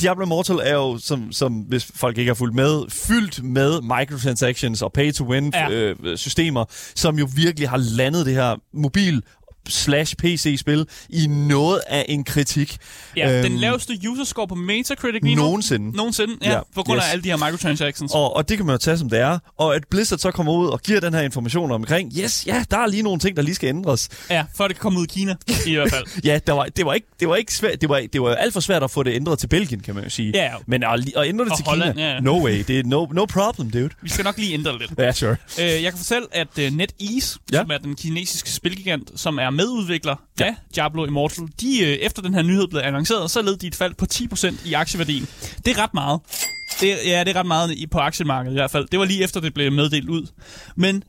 Diablo 0.00 0.24
Immortal 0.24 0.56
er 0.62 0.74
jo, 0.74 0.98
som, 0.98 1.32
som 1.32 1.52
hvis 1.52 1.90
folk 1.94 2.18
ikke 2.18 2.28
har 2.28 2.34
fulgt 2.34 2.54
med, 2.54 2.90
fyldt 2.90 3.42
med 3.44 3.80
microtransactions 3.82 4.82
og 4.82 4.92
pay-to-win-systemer, 4.92 5.70
Ja. 5.70 6.10
øh, 6.12 6.16
systemer, 6.16 6.64
som 6.94 7.18
jo 7.18 7.28
virkelig 7.36 7.68
har 7.68 7.76
landet 7.76 8.26
det 8.26 8.34
her 8.34 8.56
mobil 8.74 9.22
slash 9.68 10.14
PC-spil 10.16 10.86
i 11.08 11.26
noget 11.26 11.80
af 11.88 12.06
en 12.08 12.24
kritik. 12.24 12.76
Ja, 13.16 13.32
Øhm, 13.38 13.42
den 13.50 13.58
laveste 13.58 13.98
user 14.08 14.24
score 14.24 14.48
på 14.48 14.54
Metacritic 14.54 15.22
lige 15.22 15.34
nu. 15.34 15.42
Nogensinde. 15.42 15.96
Nogensinde, 15.96 16.34
ja, 16.42 16.52
Ja, 16.52 16.60
på 16.74 16.82
grund 16.82 16.98
yes. 16.98 17.04
af 17.06 17.12
alle 17.12 17.22
de 17.24 17.28
her 17.28 17.36
microtransactions. 17.36 18.12
Og, 18.14 18.36
og 18.36 18.48
det 18.48 18.56
kan 18.56 18.66
man 18.66 18.72
jo 18.74 18.78
tage, 18.78 18.98
som 18.98 19.10
det 19.10 19.18
er. 19.18 19.38
Og 19.58 19.74
at 19.76 19.82
Blizzard 19.90 20.18
så 20.18 20.30
kommer 20.30 20.52
ud 20.52 20.66
og 20.68 20.80
giver 20.82 21.00
den 21.00 21.14
her 21.14 21.20
information 21.20 21.70
omkring, 21.72 22.12
yes, 22.18 22.46
ja, 22.46 22.64
der 22.70 22.78
er 22.78 22.86
lige 22.86 23.02
nogle 23.02 23.18
ting, 23.20 23.36
der 23.36 23.42
lige 23.42 23.54
skal 23.54 23.68
ændres. 23.68 24.08
Ja, 24.30 24.44
før 24.56 24.66
det 24.68 24.76
kan 24.76 24.80
komme 24.82 24.98
ud 24.98 25.04
i 25.04 25.08
Kina, 25.12 25.34
i 25.66 25.74
hvert 25.74 25.90
fald. 25.90 26.04
Ja, 26.24 26.38
der 26.46 26.52
var, 26.52 26.64
det 26.64 26.86
var 26.86 26.94
ikke, 26.94 27.06
det 27.20 27.28
var 27.28 27.36
ikke 27.36 27.54
svært, 27.54 27.80
det 27.80 27.88
var, 27.88 28.02
det 28.12 28.22
var 28.22 28.34
alt 28.34 28.52
for 28.52 28.60
svært 28.60 28.82
at 28.82 28.90
få 28.90 29.02
det 29.02 29.14
ændret 29.14 29.38
til 29.38 29.46
Belgien, 29.46 29.80
kan 29.80 29.94
man 29.94 30.04
jo 30.04 30.10
sige. 30.10 30.32
Ja. 30.34 30.50
Men 30.66 30.82
at, 30.82 30.90
at 31.16 31.26
ændre 31.26 31.44
det 31.44 31.52
Og 31.52 31.58
til 31.58 31.66
Holland, 31.66 31.92
Kina, 31.94 32.12
ja, 32.12 32.20
no 32.20 32.44
way, 32.44 32.64
det 32.68 32.78
er 32.78 32.82
no, 32.84 33.06
no 33.12 33.24
problem, 33.24 33.70
dude. 33.70 33.90
Vi 34.02 34.08
skal 34.08 34.24
nok 34.24 34.38
lige 34.38 34.54
ændre 34.54 34.72
det 34.72 34.80
lidt. 34.80 34.92
Ja, 34.98 35.12
sure. 35.12 35.36
Øh, 35.60 35.66
jeg 35.82 35.92
kan 35.92 35.96
fortælle, 35.98 36.26
at 36.32 36.48
uh, 36.58 36.64
NetEase, 36.76 37.38
Ja. 37.52 37.56
ja. 37.56 37.62
som 37.62 37.70
er 37.70 37.78
den 37.78 37.96
kinesiske 37.96 38.50
spilgigant, 38.50 39.10
som 39.20 39.38
er 39.38 39.50
medudvikler 39.56 40.16
ja. 40.40 40.44
af 40.44 40.54
Diablo 40.74 41.04
Immortal, 41.04 41.44
de, 41.60 41.66
uh, 41.80 41.86
efter 41.86 42.22
den 42.22 42.34
her 42.34 42.42
nyhed 42.42 42.68
blev 42.68 42.80
annonceret, 42.84 43.30
så 43.30 43.42
led 43.42 43.56
de 43.56 43.66
et 43.66 43.74
fald 43.74 43.94
på 43.94 44.06
10% 44.14 44.68
i 44.68 44.72
aktieværdien. 44.72 45.26
Det 45.64 45.76
er 45.76 45.82
ret 45.82 45.94
meget. 45.94 46.20
Det, 46.80 46.88
ja, 47.06 47.24
det 47.24 47.36
er 47.36 47.40
ret 47.40 47.46
meget 47.46 47.70
i, 47.70 47.86
på 47.86 47.98
aktiemarkedet 47.98 48.54
i 48.54 48.58
hvert 48.58 48.70
fald. 48.70 48.88
Det 48.92 48.98
var 48.98 49.04
lige 49.04 49.24
efter, 49.24 49.40
det 49.40 49.54
blev 49.54 49.72
meddelt 49.72 50.08
ud. 50.08 50.26
Men 50.76 51.02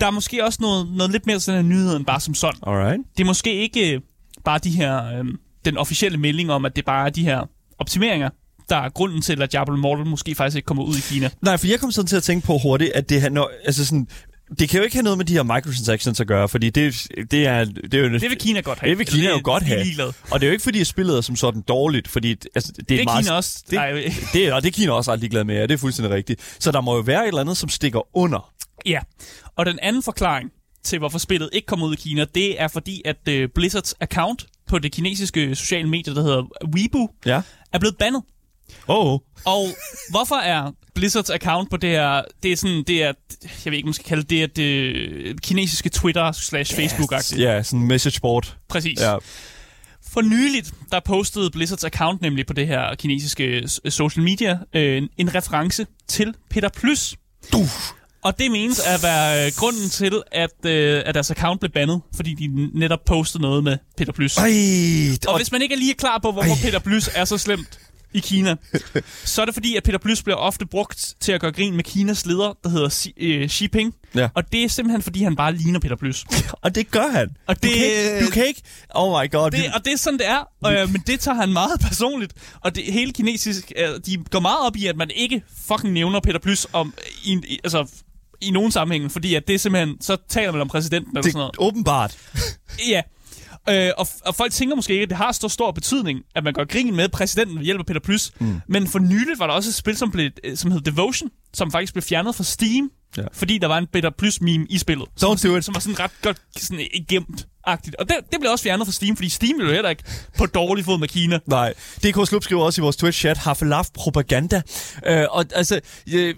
der 0.00 0.06
er 0.06 0.10
måske 0.10 0.44
også 0.44 0.58
noget, 0.62 0.88
noget 0.96 1.12
lidt 1.12 1.26
mere 1.26 1.38
til 1.38 1.52
den 1.52 1.62
her 1.62 1.68
nyhed, 1.68 1.96
end 1.96 2.04
bare 2.04 2.20
som 2.20 2.34
sådan. 2.34 2.60
Alright. 2.66 2.98
Det 3.16 3.22
er 3.22 3.26
måske 3.26 3.54
ikke 3.54 3.94
øh, 3.94 4.00
bare 4.44 4.58
de 4.58 4.70
her, 4.70 5.18
øh, 5.18 5.24
den 5.64 5.76
officielle 5.78 6.18
melding 6.18 6.52
om, 6.52 6.64
at 6.64 6.76
det 6.76 6.84
bare 6.84 7.06
er 7.06 7.10
de 7.10 7.24
her 7.24 7.48
optimeringer, 7.78 8.30
der 8.68 8.76
er 8.76 8.88
grunden 8.88 9.22
til, 9.22 9.42
at 9.42 9.52
Diablo 9.52 9.74
Immortal 9.74 10.06
måske 10.06 10.34
faktisk 10.34 10.56
ikke 10.56 10.66
kommer 10.66 10.84
ud 10.84 10.96
i 10.96 11.00
Kina. 11.00 11.30
Nej, 11.42 11.56
for 11.56 11.66
jeg 11.66 11.80
kom 11.80 11.90
sådan 11.90 12.06
til 12.06 12.16
at 12.16 12.22
tænke 12.22 12.46
på 12.46 12.58
hurtigt, 12.58 12.92
at 12.94 13.08
det, 13.08 13.20
her, 13.20 13.30
når, 13.30 13.50
altså 13.64 13.86
sådan, 13.86 14.08
det 14.58 14.68
kan 14.68 14.78
jo 14.78 14.84
ikke 14.84 14.96
have 14.96 15.02
noget 15.02 15.18
med 15.18 15.24
de 15.26 15.32
her 15.32 15.42
microtransactions 15.42 16.20
at 16.20 16.26
gøre, 16.26 16.48
fordi 16.48 16.70
det, 16.70 17.06
det 17.30 17.46
er, 17.46 17.64
det 17.64 17.94
er 17.94 17.98
jo... 17.98 18.08
Det 18.12 18.22
vil 18.22 18.38
Kina 18.38 18.60
godt 18.60 18.78
have. 18.78 18.90
Det 18.90 18.98
vil 18.98 19.06
Kina 19.06 19.18
Eller 19.22 19.32
jo 19.32 19.40
godt 19.44 19.62
have. 19.62 19.82
ligeglade. 19.84 20.12
Og 20.30 20.40
det 20.40 20.46
er 20.46 20.48
jo 20.48 20.52
ikke, 20.52 20.62
fordi 20.62 20.84
spillet 20.84 21.16
er 21.16 21.20
som 21.20 21.36
sådan 21.36 21.60
dårligt, 21.62 22.08
fordi 22.08 22.30
altså, 22.54 22.72
det, 22.72 22.78
er 22.80 22.84
Det 22.88 22.94
et 22.94 23.00
er 23.00 23.04
meget, 23.04 23.24
Kina 23.24 23.36
også. 23.36 23.62
Det, 23.70 23.72
Nej, 23.74 23.92
det, 24.32 24.46
er, 24.46 24.54
og 24.54 24.62
det 24.62 24.68
er 24.68 24.72
Kina 24.72 24.92
også 24.92 25.12
ret 25.12 25.20
ligeglad 25.20 25.44
med, 25.44 25.54
ja, 25.54 25.62
det 25.62 25.70
er 25.70 25.76
fuldstændig 25.78 26.14
rigtigt. 26.14 26.56
Så 26.58 26.72
der 26.72 26.80
må 26.80 26.94
jo 26.96 27.00
være 27.00 27.22
et 27.22 27.28
eller 27.28 27.40
andet, 27.40 27.56
som 27.56 27.68
stikker 27.68 28.16
under. 28.16 28.52
Ja, 28.86 29.00
og 29.56 29.66
den 29.66 29.78
anden 29.82 30.02
forklaring 30.02 30.50
til, 30.84 30.98
hvorfor 30.98 31.18
spillet 31.18 31.50
ikke 31.52 31.66
kommer 31.66 31.86
ud 31.86 31.92
i 31.94 31.96
Kina, 31.96 32.24
det 32.34 32.60
er 32.62 32.68
fordi, 32.68 33.02
at 33.04 33.16
uh, 33.28 33.34
Blizzards 33.54 33.94
account 34.00 34.46
på 34.68 34.78
det 34.78 34.92
kinesiske 34.92 35.54
sociale 35.54 35.88
medie, 35.88 36.14
der 36.14 36.22
hedder 36.22 36.42
Weibo, 36.74 37.08
Ja. 37.26 37.40
er 37.72 37.78
blevet 37.78 37.96
bandet. 37.96 38.22
Oh. 38.88 39.18
Og 39.44 39.66
hvorfor 40.10 40.34
er 40.36 40.72
Blizzards 40.98 41.30
account 41.30 41.70
på 41.70 41.76
det 41.76 41.90
her, 41.90 42.22
det 42.42 42.52
er 42.52 42.56
sådan, 42.56 42.84
det 42.86 43.02
er, 43.02 43.12
jeg 43.42 43.70
ved 43.70 43.72
ikke, 43.72 43.86
man 43.86 43.94
skal 43.94 44.06
kalde 44.06 44.22
det, 44.22 44.56
det, 44.56 45.42
kinesiske 45.42 45.88
Twitter 45.88 46.32
slash 46.32 46.74
Facebook-agtigt. 46.78 47.40
Ja, 47.40 47.62
sådan 47.62 47.80
en 47.80 47.88
messageboard. 47.88 48.56
Præcis. 48.68 49.00
Ja. 49.00 49.16
For 50.12 50.22
nyligt, 50.22 50.72
der 50.92 51.00
postede 51.04 51.50
Blizzards 51.50 51.84
account 51.84 52.22
nemlig 52.22 52.46
på 52.46 52.52
det 52.52 52.66
her 52.66 52.94
kinesiske 52.94 53.68
social 53.88 54.24
media 54.24 54.58
øh, 54.74 55.02
en 55.16 55.34
reference 55.34 55.86
til 56.08 56.34
Peter 56.50 56.68
Plys. 56.68 57.14
Og 58.24 58.38
det 58.38 58.50
menes 58.50 58.80
at 58.86 59.02
være 59.02 59.46
øh, 59.46 59.52
grunden 59.56 59.88
til, 59.90 60.22
at, 60.32 60.50
øh, 60.66 61.02
at 61.06 61.14
deres 61.14 61.30
account 61.30 61.60
blev 61.60 61.72
bandet, 61.72 62.00
fordi 62.16 62.34
de 62.34 62.70
netop 62.78 63.04
postede 63.06 63.42
noget 63.42 63.64
med 63.64 63.78
Peter 63.96 64.12
Plys. 64.12 64.36
Ej, 64.36 64.50
Og 65.28 65.36
hvis 65.36 65.52
man 65.52 65.62
ikke 65.62 65.74
er 65.74 65.78
lige 65.78 65.94
klar 65.94 66.18
på, 66.18 66.32
hvorfor 66.32 66.54
Peter 66.62 66.78
Plys 66.78 67.10
er 67.14 67.24
så 67.24 67.38
slemt 67.38 67.78
i 68.12 68.18
Kina, 68.20 68.56
så 69.24 69.40
er 69.42 69.44
det 69.46 69.54
fordi, 69.54 69.76
at 69.76 69.82
Peter 69.82 69.98
Plys 69.98 70.22
bliver 70.22 70.36
ofte 70.36 70.66
brugt 70.66 71.14
til 71.20 71.32
at 71.32 71.40
gøre 71.40 71.52
grin 71.52 71.76
med 71.76 71.84
Kinas 71.84 72.26
leder, 72.26 72.58
der 72.64 72.70
hedder 72.70 72.88
Xi, 72.88 73.12
øh, 73.20 73.48
Xi 73.48 73.62
Jinping. 73.64 73.94
Ja. 74.14 74.28
Og 74.34 74.52
det 74.52 74.64
er 74.64 74.68
simpelthen, 74.68 75.02
fordi 75.02 75.22
han 75.22 75.36
bare 75.36 75.52
ligner 75.54 75.80
Peter 75.80 75.96
Plys. 75.96 76.24
og 76.62 76.74
det 76.74 76.90
gør 76.90 77.08
han. 77.12 77.28
Og 77.46 77.62
Du 77.62 77.68
det- 77.68 77.76
kan 77.76 77.84
ikke, 77.86 78.26
du 78.26 78.30
kan 78.30 78.46
ikke 78.46 78.62
oh 78.94 79.22
my 79.22 79.30
god. 79.30 79.50
Det, 79.50 79.60
og 79.74 79.84
det 79.84 79.92
er 79.92 79.96
sådan, 79.96 80.18
det 80.18 80.28
er. 80.28 80.48
Og, 80.62 80.74
øh, 80.74 80.90
men 80.92 81.02
det 81.06 81.20
tager 81.20 81.34
han 81.34 81.52
meget 81.52 81.80
personligt. 81.80 82.32
Og 82.60 82.74
det 82.74 82.84
hele 82.84 83.12
kinesisk, 83.12 83.72
øh, 83.76 83.88
de 84.06 84.24
går 84.30 84.40
meget 84.40 84.66
op 84.66 84.76
i, 84.76 84.86
at 84.86 84.96
man 84.96 85.10
ikke 85.14 85.42
fucking 85.68 85.92
nævner 85.92 86.20
Peter 86.20 86.38
Plys 86.38 86.66
om, 86.72 86.94
i, 87.24 87.32
i, 87.48 87.58
altså, 87.64 87.86
i 88.40 88.50
nogen 88.50 88.72
sammenhæng, 88.72 89.12
fordi 89.12 89.34
at 89.34 89.46
det 89.48 89.54
er 89.54 89.58
simpelthen, 89.58 89.96
så 90.00 90.16
taler 90.28 90.52
man 90.52 90.60
om 90.60 90.68
præsidenten 90.68 91.10
eller 91.10 91.22
det 91.22 91.32
sådan 91.32 91.38
noget. 91.38 91.54
åbenbart. 91.58 92.16
Ja. 92.88 93.02
Øh, 93.70 93.90
og, 93.98 94.08
og 94.24 94.34
folk 94.34 94.52
tænker 94.52 94.76
måske 94.76 94.92
ikke, 94.92 95.02
at 95.02 95.08
det 95.08 95.16
har 95.16 95.32
stor, 95.32 95.48
stor 95.48 95.70
betydning, 95.70 96.20
at 96.34 96.44
man 96.44 96.52
gør 96.52 96.64
grin 96.64 96.96
med 96.96 97.08
præsidenten 97.08 97.58
ved 97.58 97.64
hjælp 97.64 97.80
af 97.80 97.86
Peter 97.86 98.00
Plys. 98.00 98.32
Mm. 98.38 98.60
Men 98.68 98.86
for 98.86 98.98
nyligt 98.98 99.38
var 99.38 99.46
der 99.46 99.54
også 99.54 99.68
et 99.70 99.74
spil, 99.74 99.96
som, 99.96 100.10
blev, 100.10 100.30
øh, 100.44 100.56
som 100.56 100.70
hed 100.70 100.80
Devotion, 100.80 101.30
som 101.54 101.70
faktisk 101.72 101.92
blev 101.92 102.02
fjernet 102.02 102.34
fra 102.34 102.44
Steam, 102.44 102.90
Ja. 103.16 103.22
fordi 103.32 103.58
der 103.58 103.66
var 103.66 103.78
en 103.78 103.86
Peter 103.86 104.10
Plys-meme 104.10 104.66
i 104.70 104.78
spillet. 104.78 105.06
Don't 105.24 105.48
do 105.48 105.56
it. 105.56 105.64
Som 105.64 105.74
var 105.74 105.80
sådan 105.80 106.00
ret 106.00 106.10
godt 106.22 106.36
sådan, 106.56 106.80
øh, 106.80 107.00
gemt. 107.08 107.46
-agtigt. 107.68 107.92
Og 107.98 108.08
det, 108.08 108.16
det 108.32 108.40
blev 108.40 108.52
også 108.52 108.62
fjernet 108.62 108.86
fra 108.86 108.92
Steam, 108.92 109.16
fordi 109.16 109.28
Steam 109.28 109.60
jo 109.60 109.66
heller 109.72 109.90
ikke 109.90 110.02
på 110.38 110.46
dårlig 110.46 110.84
fod 110.84 110.98
med 110.98 111.08
Kina. 111.08 111.38
Nej, 111.46 111.74
DK 112.04 112.28
Slup 112.28 112.42
skriver 112.42 112.62
også 112.62 112.80
i 112.80 112.82
vores 112.82 112.96
Twitch-chat, 112.96 113.38
Haffelaf 113.38 113.86
propaganda. 113.94 114.62
Øh, 115.06 115.24
og 115.30 115.44
altså, 115.54 115.80
øh, 116.14 116.34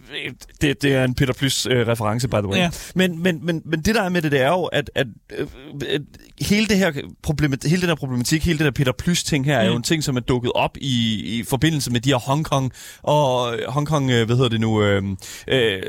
det, 0.60 0.82
det 0.82 0.94
er 0.94 1.04
en 1.04 1.14
Peter 1.14 1.32
Plys-reference, 1.32 2.28
by 2.28 2.34
the 2.34 2.46
way. 2.46 2.58
Ja. 2.58 2.70
Men, 2.94 3.22
men, 3.22 3.46
men, 3.46 3.62
men 3.64 3.82
det 3.82 3.94
der 3.94 4.02
er 4.02 4.08
med 4.08 4.22
det, 4.22 4.32
det 4.32 4.40
er 4.40 4.48
jo, 4.48 4.64
at, 4.64 4.90
at, 4.94 5.06
øh, 5.38 5.46
at 5.88 6.02
hele, 6.40 6.66
det 6.66 6.76
her 6.78 6.92
problemat, 7.22 7.64
hele 7.64 7.80
den 7.80 7.88
her 7.88 7.94
problematik, 7.94 8.44
hele 8.44 8.58
det 8.58 8.64
der 8.64 8.70
Peter 8.70 8.92
Plys-ting 8.92 9.44
her, 9.44 9.58
mm. 9.58 9.62
er 9.62 9.66
jo 9.66 9.72
Mm. 9.72 9.76
en 9.76 9.82
ting, 9.82 10.04
som 10.04 10.16
er 10.16 10.20
dukket 10.20 10.52
op 10.54 10.76
i, 10.80 11.20
i 11.38 11.42
forbindelse 11.44 11.90
med 11.92 12.00
de 12.00 12.08
her 12.08 12.16
Hongkong 12.16 12.72
og 13.02 13.54
Hongkong, 13.68 14.10
øh, 14.10 14.26
hvad 14.26 14.36
hedder 14.36 14.48
det 14.48 14.60
nu, 14.60 14.82
øh, 14.82 15.02
øh, 15.48 15.82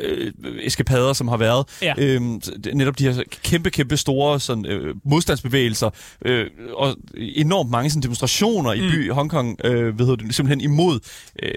eskapader, 0.64 1.14
som 1.14 1.28
har 1.28 1.38
været. 1.38 1.66
Ja. 1.82 1.94
Øhm, 1.98 2.42
netop 2.74 3.00
de 3.00 3.04
her 3.14 3.24
kæmpe, 3.44 3.70
kæmpe 3.70 3.98
store 3.98 4.40
sådan, 4.40 4.66
øh, 4.66 4.96
modstandsbevægelser 5.06 5.90
øh, 6.26 6.46
og 6.74 6.96
enormt 7.18 7.70
mange 7.70 7.90
sådan, 7.90 8.04
demonstrationer 8.04 8.74
i 8.74 8.82
Mm. 8.82 8.88
by 8.92 9.12
Hongkong, 9.12 9.58
øh, 9.64 9.96
hvad 9.96 10.06
hedder 10.06 10.24
det, 10.26 10.36
simpelthen 10.36 10.62
imod 10.72 11.00
øh, 11.44 11.52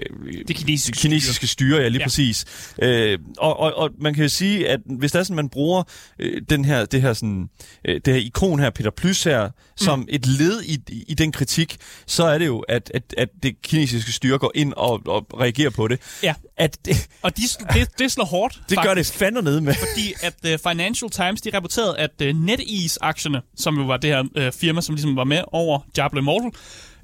Det 0.47 0.55
kinesiske, 0.55 0.97
kinesiske 0.99 1.47
styre, 1.47 1.81
ja 1.81 1.87
lige. 1.87 1.99
Ja. 1.99 2.05
præcis. 2.05 2.45
Øh, 2.81 3.19
og, 3.37 3.59
og, 3.59 3.73
og 3.77 3.89
man 4.01 4.13
kan 4.13 4.23
jo 4.23 4.29
sige, 4.29 4.69
at 4.69 4.79
hvis 4.85 5.11
der 5.11 5.19
er 5.19 5.23
sådan, 5.23 5.35
man 5.35 5.49
bruger 5.49 5.83
øh, 6.19 6.41
den 6.49 6.65
her, 6.65 6.85
det 6.85 7.01
her 7.01 7.13
sådan, 7.13 7.49
øh, 7.87 8.01
det 8.05 8.13
her 8.13 8.21
ikon 8.21 8.59
her, 8.59 8.69
Peter 8.85 8.95
Plys 8.95 9.23
her, 9.23 9.49
som 9.75 9.99
mm. 9.99 10.05
et 10.09 10.25
led 10.25 10.63
i, 10.63 10.79
i, 11.07 11.13
den 11.13 11.31
kritik, 11.31 11.77
så 12.05 12.23
er 12.23 12.37
det 12.37 12.45
jo, 12.45 12.59
at, 12.59 12.91
at, 12.93 13.13
at 13.17 13.29
det 13.43 13.61
kinesiske 13.61 14.11
styre 14.11 14.37
går 14.37 14.51
ind 14.55 14.73
og, 14.77 15.01
og 15.05 15.27
reagerer 15.39 15.69
på 15.69 15.87
det. 15.87 15.99
Ja. 16.23 16.33
At 16.57 16.77
det, 16.85 17.09
Og 17.21 17.37
de, 17.37 17.41
det, 17.73 17.99
det 17.99 18.11
slår 18.11 18.25
hårdt. 18.25 18.61
det 18.69 18.81
gør 18.83 18.93
det 18.93 19.05
fandme 19.05 19.41
ned 19.41 19.61
med. 19.61 19.73
fordi 19.73 20.13
at 20.21 20.35
uh, 20.53 20.71
Financial 20.71 21.11
Times 21.11 21.41
de 21.41 21.49
rapporterede, 21.55 21.97
at 21.97 22.11
uh, 22.21 22.27
NetEase-aktierne, 22.27 23.41
som 23.55 23.77
jo 23.77 23.83
var 23.83 23.97
det 23.97 24.09
her 24.09 24.47
uh, 24.47 24.53
firma, 24.53 24.81
som 24.81 24.95
ligesom 24.95 25.15
var 25.15 25.23
med 25.23 25.41
over 25.47 25.79
Diablo 25.95 26.19
Immortal, 26.19 26.51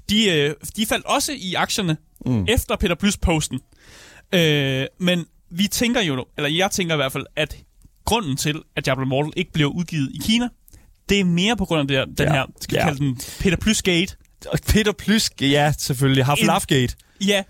de, 0.10 0.50
uh, 0.50 0.68
de 0.76 0.86
faldt 0.86 1.06
også 1.06 1.32
i 1.38 1.54
aktierne 1.54 1.98
mm. 2.26 2.46
efter 2.50 2.76
Peter 2.76 2.96
Plys-posten. 2.96 3.60
Uh, 4.36 5.06
men 5.08 5.26
vi 5.52 5.68
tænker 5.72 6.02
jo, 6.02 6.26
eller 6.38 6.50
jeg 6.50 6.72
tænker 6.72 6.96
i 6.96 6.98
hvert 6.98 7.12
fald, 7.12 7.26
at 7.36 7.58
grunden 8.06 8.38
til, 8.38 8.62
at 8.76 8.86
Diablo 8.86 9.04
Immortal 9.04 9.34
ikke 9.36 9.52
bliver 9.52 9.70
udgivet 9.70 10.12
i 10.14 10.20
Kina, 10.24 10.50
det 11.12 11.20
er 11.20 11.24
mere 11.26 11.58
på 11.58 11.66
grund 11.66 11.82
af 11.82 11.88
det, 11.88 11.98
her- 11.98 12.06
den 12.06 12.28
Ja. 12.28 12.34
her, 12.34 12.46
skal 12.62 12.76
Ja. 12.76 12.84
kalde 12.86 13.00
den 13.00 13.20
Peter 13.40 13.58
Plys-gate, 13.58 14.16
Og 14.52 14.60
Peter 14.68 14.92
Plys, 14.92 15.30
ja 15.42 15.74
selvfølgelig, 15.78 16.26
har 16.26 16.36
Gate. 16.68 16.96
ja, 17.28 17.44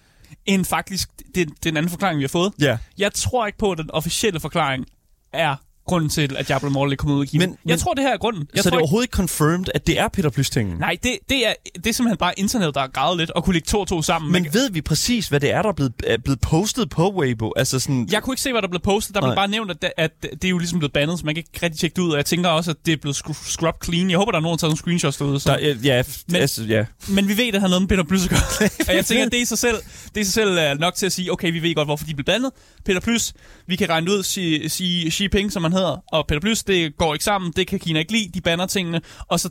end 0.45 0.65
faktisk 0.65 1.09
det, 1.35 1.35
det 1.35 1.65
er 1.65 1.69
en 1.69 1.77
anden 1.77 1.89
forklaring, 1.89 2.17
vi 2.19 2.23
har 2.23 2.27
fået. 2.29 2.53
Ja. 2.61 2.77
Jeg 2.97 3.13
tror 3.13 3.45
ikke 3.45 3.57
på, 3.57 3.71
at 3.71 3.77
den 3.77 3.91
officielle 3.91 4.39
forklaring 4.39 4.85
er 5.33 5.55
grunden 5.91 6.09
til, 6.09 6.35
at 6.37 6.47
Diablo 6.47 6.67
Immortal 6.69 6.91
ikke 6.91 7.01
kommer 7.01 7.15
ud 7.17 7.23
i 7.23 7.27
Kina. 7.27 7.39
Men- 7.45 7.49
Men, 7.49 7.57
men- 7.63 7.69
jeg 7.69 7.79
tror, 7.79 7.93
det 7.93 8.03
her 8.03 8.13
er 8.13 8.17
grunden. 8.17 8.47
Jeg 8.53 8.63
så 8.63 8.69
tror 8.69 8.69
det 8.69 8.75
er 8.77 8.81
overhovedet 8.81 9.05
ikke 9.05 9.15
confirmed, 9.15 9.65
at 9.75 9.87
det 9.87 9.99
er 9.99 10.07
Peter 10.07 10.29
Plys-tingen? 10.29 10.77
Nej, 10.77 10.97
det, 11.03 11.17
det, 11.29 11.47
er, 11.47 11.53
det 11.75 11.87
er 11.87 11.93
simpelthen 11.93 12.17
bare 12.17 12.39
internet, 12.39 12.73
der 12.75 12.79
har 12.81 12.87
gravet 12.87 13.17
lidt 13.17 13.31
og 13.31 13.43
kunne 13.43 13.53
lægge 13.53 13.65
to 13.65 13.79
og 13.79 13.87
to 13.87 14.01
sammen. 14.01 14.31
Men 14.31 14.43
Men 14.43 14.53
ved 14.53 14.71
vi 14.71 14.81
præcis, 14.81 15.27
hvad 15.27 15.39
det 15.39 15.51
er, 15.51 15.61
der 15.61 15.69
er 15.69 15.73
blevet, 15.73 15.93
er 16.07 16.17
blevet 16.17 16.41
postet 16.41 16.89
på 16.89 17.11
Weibo? 17.15 17.51
Altså 17.55 17.79
sådan, 17.79 18.07
jeg 18.11 18.23
kunne 18.23 18.33
ikke 18.33 18.41
se, 18.41 18.51
hvad 18.51 18.61
der 18.61 18.67
blev 18.67 18.81
postet. 18.81 19.15
Der 19.15 19.21
Nej. 19.21 19.29
blev 19.29 19.35
bare 19.35 19.47
nævnt, 19.47 19.71
at 19.71 19.81
det, 19.81 19.91
at 19.97 20.11
det 20.21 20.45
er 20.45 20.49
jo 20.49 20.57
ligesom 20.57 20.79
blevet 20.79 20.93
bandet, 20.93 21.19
så 21.19 21.25
man 21.25 21.35
kan 21.35 21.43
ikke 21.53 21.65
rigtig 21.65 21.79
tjekke 21.79 21.95
det 21.95 22.01
ud. 22.01 22.11
Og 22.11 22.17
jeg 22.17 22.25
tænker 22.25 22.49
også, 22.49 22.71
at 22.71 22.77
det 22.85 22.91
er 22.91 22.97
blevet 22.97 23.15
scru- 23.17 23.49
scrubbed 23.51 23.85
clean. 23.85 24.09
Jeg 24.09 24.17
håber, 24.17 24.31
der 24.31 24.37
er 24.37 24.41
nogen, 24.41 24.57
der 24.59 24.67
har 24.67 24.69
taget 24.69 24.69
nogle 24.69 24.77
screenshots 24.77 25.17
derude. 25.17 25.39
Så. 25.39 25.49
der, 25.49 25.75
ja, 25.83 26.03
Men- 26.27 26.35
altså, 26.35 26.63
ja. 26.63 26.85
Men 27.09 27.27
vi 27.27 27.37
ved, 27.37 27.53
at 27.53 27.61
har 27.61 27.67
noget 27.67 27.81
med 27.81 27.87
Peter 27.89 28.03
Plys 28.03 28.21
og 28.89 28.95
jeg 28.95 29.05
tænker, 29.05 29.25
at 29.25 29.31
det 29.31 29.37
i 29.37 29.45
sig 29.45 29.57
selv, 29.57 29.75
det 30.09 30.17
er 30.17 30.21
i 30.21 30.23
sig 30.23 30.33
selv 30.33 30.57
er 30.57 30.73
nok 30.73 30.95
til 30.95 31.05
at 31.05 31.11
sige, 31.11 31.31
okay, 31.31 31.51
vi 31.51 31.61
ved 31.61 31.75
godt, 31.75 31.87
hvorfor 31.87 32.05
de 32.05 32.15
blev 32.15 32.25
bandet. 32.25 32.51
Peter 32.85 32.99
Plys, 32.99 33.33
vi 33.71 33.75
kan 33.75 33.89
regne 33.89 34.11
ud, 34.11 34.23
sige, 34.23 34.69
sige 34.69 35.11
Xi 35.11 35.23
Jinping, 35.23 35.51
som 35.51 35.63
han 35.63 35.73
hedder, 35.73 36.03
og 36.11 36.27
Peter 36.27 36.41
Plys, 36.41 36.63
det 36.63 36.97
går 36.97 37.13
ikke 37.13 37.25
sammen, 37.25 37.53
det 37.55 37.67
kan 37.67 37.79
Kina 37.79 37.99
ikke 37.99 38.11
lide, 38.11 38.31
de 38.33 38.41
banner 38.41 38.65
tingene, 38.65 39.01
og 39.27 39.39
så 39.39 39.49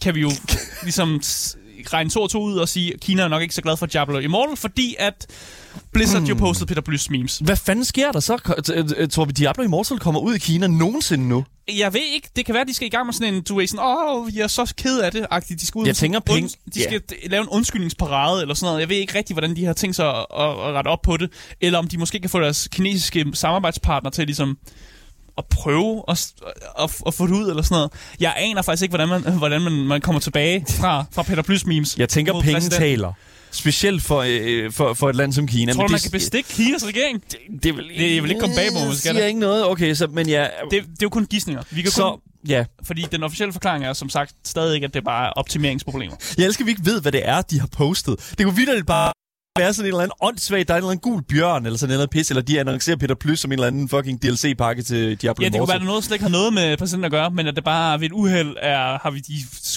kan 0.00 0.14
vi 0.14 0.20
jo 0.20 0.30
ligesom 0.82 1.20
regne 1.92 2.10
to 2.10 2.22
og 2.22 2.30
to 2.30 2.42
ud 2.42 2.56
og 2.56 2.68
sige, 2.68 2.94
at 2.94 3.00
Kina 3.00 3.22
er 3.22 3.28
nok 3.28 3.42
ikke 3.42 3.54
så 3.54 3.62
glad 3.62 3.76
for 3.76 3.86
Diablo 3.86 4.18
Immortal, 4.18 4.56
fordi 4.56 4.96
at 4.98 5.26
Blizzard 5.92 6.22
jo 6.22 6.34
postede 6.34 6.66
Peter 6.66 6.80
Plys 6.82 7.10
memes. 7.10 7.38
Hvad 7.38 7.56
fanden 7.56 7.84
sker 7.84 8.12
der 8.12 8.20
så? 8.20 8.36
Tror 9.10 9.24
vi, 9.24 9.32
Diablo 9.32 9.62
Immortal 9.64 9.98
kommer 9.98 10.20
ud 10.20 10.34
i 10.34 10.38
Kina 10.38 10.66
nogensinde 10.66 11.28
nu? 11.28 11.44
Jeg 11.78 11.92
ved 11.94 12.00
ikke, 12.14 12.28
det 12.36 12.46
kan 12.46 12.52
være, 12.52 12.60
at 12.62 12.68
de 12.68 12.74
skal 12.74 12.86
i 12.86 12.90
gang 12.90 13.06
med 13.06 13.14
sådan 13.14 13.34
en, 13.34 13.42
du 13.42 13.54
ved, 13.56 13.66
sådan, 13.66 13.84
åh, 13.86 14.36
jeg 14.36 14.42
er 14.42 14.46
så 14.46 14.74
ked 14.76 14.98
af 15.00 15.12
det, 15.12 15.26
-agtigt. 15.32 15.54
De 15.60 15.66
skal 15.66 15.78
ud 15.78 15.86
Jeg 15.86 15.96
tænker, 15.96 16.20
penge- 16.20 16.48
und- 16.48 16.70
De 16.74 16.82
skal 16.82 17.02
yeah. 17.12 17.30
lave 17.30 17.42
en 17.42 17.48
undskyldningsparade 17.48 18.42
eller 18.42 18.54
sådan 18.54 18.66
noget. 18.66 18.80
Jeg 18.80 18.88
ved 18.88 18.96
ikke 18.96 19.18
rigtig, 19.18 19.34
hvordan 19.34 19.56
de 19.56 19.64
har 19.64 19.72
tænkt 19.72 19.96
sig 19.96 20.08
at, 20.08 20.14
at, 20.38 20.44
at 20.50 20.56
rette 20.74 20.88
op 20.88 21.02
på 21.02 21.16
det. 21.16 21.30
Eller 21.60 21.78
om 21.78 21.88
de 21.88 21.98
måske 21.98 22.20
kan 22.20 22.30
få 22.30 22.40
deres 22.40 22.68
kinesiske 22.72 23.26
samarbejdspartner 23.34 24.10
til 24.10 24.26
ligesom 24.26 24.58
at 25.40 25.46
prøve 25.50 26.02
at, 26.08 26.26
at, 26.78 26.90
at 27.06 27.14
få 27.14 27.26
det 27.26 27.32
ud 27.32 27.50
eller 27.50 27.62
sådan 27.62 27.74
noget. 27.74 27.90
Jeg 28.20 28.34
aner 28.36 28.62
faktisk 28.62 28.82
ikke, 28.82 28.96
hvordan 28.96 29.08
man, 29.08 29.32
hvordan 29.42 29.62
man, 29.62 29.72
man 29.72 30.00
kommer 30.00 30.20
tilbage 30.20 30.64
fra, 30.68 31.04
fra 31.12 31.22
Peter 31.22 31.42
Plus 31.42 31.66
memes. 31.66 31.96
Jeg 31.98 32.08
tænker, 32.08 32.32
penge 32.32 32.52
præsidenten. 32.54 32.78
taler. 32.80 33.12
Specielt 33.52 34.02
for, 34.02 34.24
øh, 34.28 34.72
for, 34.72 34.94
for 34.94 35.08
et 35.10 35.16
land 35.16 35.32
som 35.32 35.46
Kina. 35.46 35.72
Tror 35.72 35.82
du, 35.82 35.86
Men 35.88 35.92
man 35.92 35.96
det- 35.96 36.02
kan 36.02 36.10
bestikke 36.10 36.48
Kinas 36.48 36.86
regering? 36.86 37.22
det, 37.30 37.38
det, 37.62 37.76
vil, 37.76 37.84
Det 37.98 38.22
vil 38.22 38.30
ikke 38.30 38.40
komme 38.40 38.56
bag 38.56 38.68
på 38.72 38.84
måske, 38.86 39.00
siger 39.00 39.12
det? 39.12 39.26
ikke 39.26 39.40
noget. 39.40 39.66
Okay, 39.66 39.94
så, 39.94 40.06
men 40.06 40.28
ja... 40.28 40.42
Det, 40.42 40.70
det 40.70 40.78
er 40.82 40.82
jo 41.02 41.08
kun 41.08 41.26
gissninger. 41.26 41.62
Vi 41.70 41.82
kan 41.82 41.90
så, 41.90 42.10
kun, 42.10 42.20
ja. 42.48 42.64
fordi 42.82 43.06
den 43.12 43.22
officielle 43.22 43.52
forklaring 43.52 43.84
er 43.84 43.92
som 43.92 44.08
sagt 44.08 44.34
stadig 44.44 44.74
ikke, 44.74 44.84
at 44.84 44.94
det 44.94 45.04
bare 45.04 45.26
er 45.26 45.30
optimeringsproblemer. 45.30 46.16
Jeg 46.38 46.46
elsker, 46.46 46.62
at 46.64 46.66
vi 46.66 46.70
ikke 46.70 46.84
ved, 46.84 47.00
hvad 47.02 47.12
det 47.12 47.28
er, 47.28 47.42
de 47.42 47.60
har 47.60 47.66
postet. 47.76 48.34
Det 48.38 48.46
kunne 48.46 48.56
vidderligt 48.56 48.86
bare 48.86 49.12
være 49.58 49.74
sådan 49.74 49.84
en 49.84 49.88
eller 49.88 50.02
anden 50.02 50.16
åndssvagt, 50.20 50.68
der 50.68 50.74
er 50.74 50.78
en 50.78 50.82
eller 50.82 50.90
anden 50.90 51.10
gul 51.10 51.22
bjørn, 51.22 51.66
eller 51.66 51.78
sådan 51.78 51.94
noget 51.94 52.10
pis, 52.10 52.30
eller 52.30 52.42
de 52.42 52.60
annoncerer 52.60 52.96
Peter 52.96 53.14
Plys 53.14 53.40
som 53.40 53.52
en 53.52 53.58
eller 53.58 53.66
anden 53.66 53.88
fucking 53.88 54.22
DLC-pakke 54.22 54.82
til 54.82 55.16
Diablo 55.16 55.44
Ja, 55.44 55.48
det 55.48 55.58
kunne 55.58 55.68
være, 55.68 55.76
at 55.76 55.84
noget 55.84 56.04
slet 56.04 56.14
ikke 56.14 56.22
har 56.22 56.30
noget 56.30 56.52
med 56.52 56.76
præsidenten 56.76 57.04
at 57.04 57.10
gøre, 57.10 57.30
men 57.30 57.46
at 57.46 57.56
det 57.56 57.64
bare 57.64 58.00
ved 58.00 58.06
et 58.06 58.12
uheld 58.12 58.56
er, 58.62 58.98
har 59.02 59.10
vi 59.10 59.18
de 59.18 59.32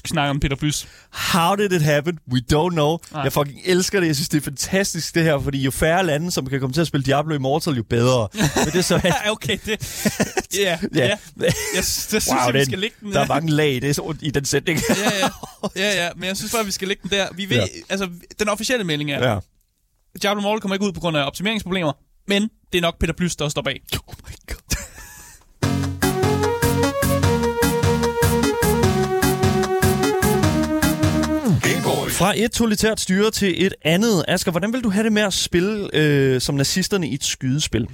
snakker 0.07 0.29
om 0.29 0.39
Peter 0.39 0.55
Plus. 0.55 0.87
How 1.11 1.55
did 1.55 1.71
it 1.71 1.81
happen? 1.81 2.19
We 2.31 2.41
don't 2.53 2.69
know. 2.69 2.97
Nej. 3.11 3.21
Jeg 3.21 3.33
fucking 3.33 3.59
elsker 3.65 3.99
det. 3.99 4.07
Jeg 4.07 4.15
synes, 4.15 4.29
det 4.29 4.37
er 4.37 4.41
fantastisk, 4.41 5.15
det 5.15 5.23
her, 5.23 5.39
fordi 5.39 5.63
jo 5.63 5.71
færre 5.71 6.05
lande, 6.05 6.31
som 6.31 6.45
kan 6.45 6.59
komme 6.59 6.73
til 6.73 6.81
at 6.81 6.87
spille 6.87 7.05
Diablo 7.05 7.35
Immortal, 7.35 7.73
jo 7.73 7.83
bedre. 7.83 8.27
Men 8.33 8.65
det 8.65 8.75
er 8.75 8.81
så... 8.81 9.01
Ja, 9.03 9.31
okay, 9.31 9.57
det... 9.65 9.79
Ja, 10.59 10.79
ja. 10.95 11.07
Jeg, 11.07 11.17
jeg 11.75 11.83
synes, 11.83 12.27
Wow, 12.29 12.37
jeg, 12.45 12.53
vi 12.53 12.59
den, 12.59 12.65
skal 12.65 12.79
lægge 12.79 12.95
den 13.01 13.13
der 13.13 13.19
er 13.19 13.27
mange 13.27 13.51
lag 13.51 13.73
det 13.73 13.83
er 13.83 13.93
så, 13.93 14.15
i 14.21 14.31
den 14.31 14.45
sætning. 14.45 14.79
ja, 14.89 14.95
ja. 15.19 15.29
ja, 15.75 16.03
ja, 16.03 16.09
men 16.15 16.27
jeg 16.27 16.37
synes 16.37 16.51
bare, 16.51 16.65
vi 16.65 16.71
skal 16.71 16.87
lægge 16.87 17.01
den 17.03 17.11
der. 17.11 17.27
Vi 17.35 17.49
ved, 17.49 17.57
ja. 17.57 17.65
altså, 17.89 18.09
den 18.39 18.49
officielle 18.49 18.83
melding 18.83 19.11
er, 19.11 19.29
ja. 19.29 19.39
Diablo 20.21 20.39
Immortal 20.41 20.61
kommer 20.61 20.75
ikke 20.75 20.85
ud 20.85 20.91
på 20.91 20.99
grund 20.99 21.17
af 21.17 21.25
optimeringsproblemer, 21.27 21.93
men 22.27 22.49
det 22.71 22.77
er 22.77 22.81
nok 22.81 22.99
Peter 22.99 23.13
Plys, 23.13 23.35
der 23.35 23.49
står 23.49 23.61
bag. 23.61 23.81
Oh 24.07 24.15
my 24.29 24.35
god. 24.47 24.77
Fra 32.09 32.33
et 32.35 32.51
totalitært 32.51 32.99
styre 32.99 33.31
til 33.31 33.65
et 33.65 33.73
andet. 33.81 34.25
Asger, 34.27 34.51
hvordan 34.51 34.73
vil 34.73 34.83
du 34.83 34.89
have 34.89 35.03
det 35.03 35.13
med 35.13 35.21
at 35.21 35.33
spille 35.33 35.89
øh, 35.93 36.41
som 36.41 36.55
nazisterne 36.55 37.07
i 37.07 37.13
et 37.13 37.23
skydespil? 37.23 37.87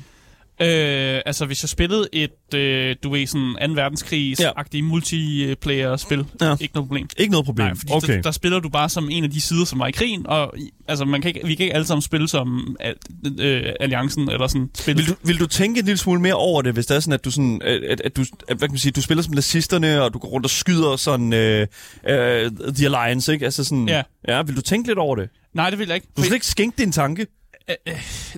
Øh, 0.62 1.22
altså, 1.26 1.46
hvis 1.46 1.64
jeg 1.64 1.70
spillede 1.70 2.08
et, 2.14 2.54
øh, 2.56 2.96
du 3.04 3.10
ved, 3.10 3.28
sådan 3.28 3.76
2. 3.76 3.82
verdenskrig-agtigt 3.82 4.84
ja. 4.84 4.88
multiplayer-spil, 4.88 6.26
Ja. 6.42 6.56
ikke 6.60 6.74
noget 6.76 6.88
problem. 6.90 7.08
Ikke 7.18 7.32
noget 7.32 7.46
problem. 7.46 7.68
Nej, 7.68 7.76
fordi 7.76 7.92
okay. 7.94 8.14
der, 8.16 8.22
der 8.22 8.32
spiller 8.32 8.60
du 8.60 8.70
bare 8.70 8.90
som 8.90 9.10
en 9.12 9.24
af 9.24 9.30
de 9.32 9.42
sider, 9.42 9.66
som 9.66 9.80
var 9.80 9.88
i 9.88 9.92
krigen, 9.92 10.28
og 10.28 10.54
altså, 10.88 11.06
man 11.06 11.22
kan 11.22 11.28
ikke, 11.30 11.48
vi 11.48 11.56
kan 11.56 11.64
ikke 11.64 11.74
alle 11.76 11.86
sammen 11.88 12.02
spille 12.02 12.28
som 12.28 12.78
øh, 13.40 13.64
alliancen, 13.80 14.30
eller 14.32 14.48
sådan 14.48 14.70
spille. 14.76 15.02
Vil 15.02 15.10
du, 15.10 15.16
vil 15.24 15.40
du 15.40 15.48
tænke 15.48 15.80
en 15.80 15.86
lille 15.86 15.98
smule 15.98 16.22
mere 16.22 16.34
over 16.34 16.62
det, 16.62 16.74
hvis 16.74 16.86
det 16.86 16.96
er 16.96 17.00
sådan, 17.00 17.14
at 17.14 17.26
du, 17.26 17.32
sådan, 17.32 17.62
at, 17.64 17.84
at, 17.84 18.02
at 18.02 18.18
du, 18.18 18.22
at, 18.22 18.58
hvad 18.58 18.68
kan 18.68 18.72
man 18.72 18.78
sige, 18.80 18.92
du 18.92 19.02
spiller 19.02 19.22
som 19.24 19.34
nazisterne, 19.34 20.02
og 20.04 20.14
du 20.14 20.20
går 20.20 20.28
rundt 20.28 20.46
og 20.46 20.50
skyder 20.50 20.96
sådan 20.96 21.34
øh, 21.34 21.68
øh, 22.10 22.52
The 22.76 22.86
Alliance, 22.86 23.34
ikke? 23.34 23.46
Altså 23.46 23.64
sådan, 23.64 23.90
Ja. 23.90 24.02
ja. 24.28 24.42
Vil 24.42 24.56
du 24.56 24.62
tænke 24.62 24.88
lidt 24.90 25.00
over 25.00 25.16
det? 25.16 25.30
Nej, 25.54 25.70
det 25.70 25.80
vil 25.80 25.88
jeg 25.88 25.96
ikke. 25.96 26.08
Du 26.18 26.22
skal 26.24 26.34
ikke 26.34 26.46
skænke 26.46 26.78
din 26.78 26.92
tanke. 26.92 27.28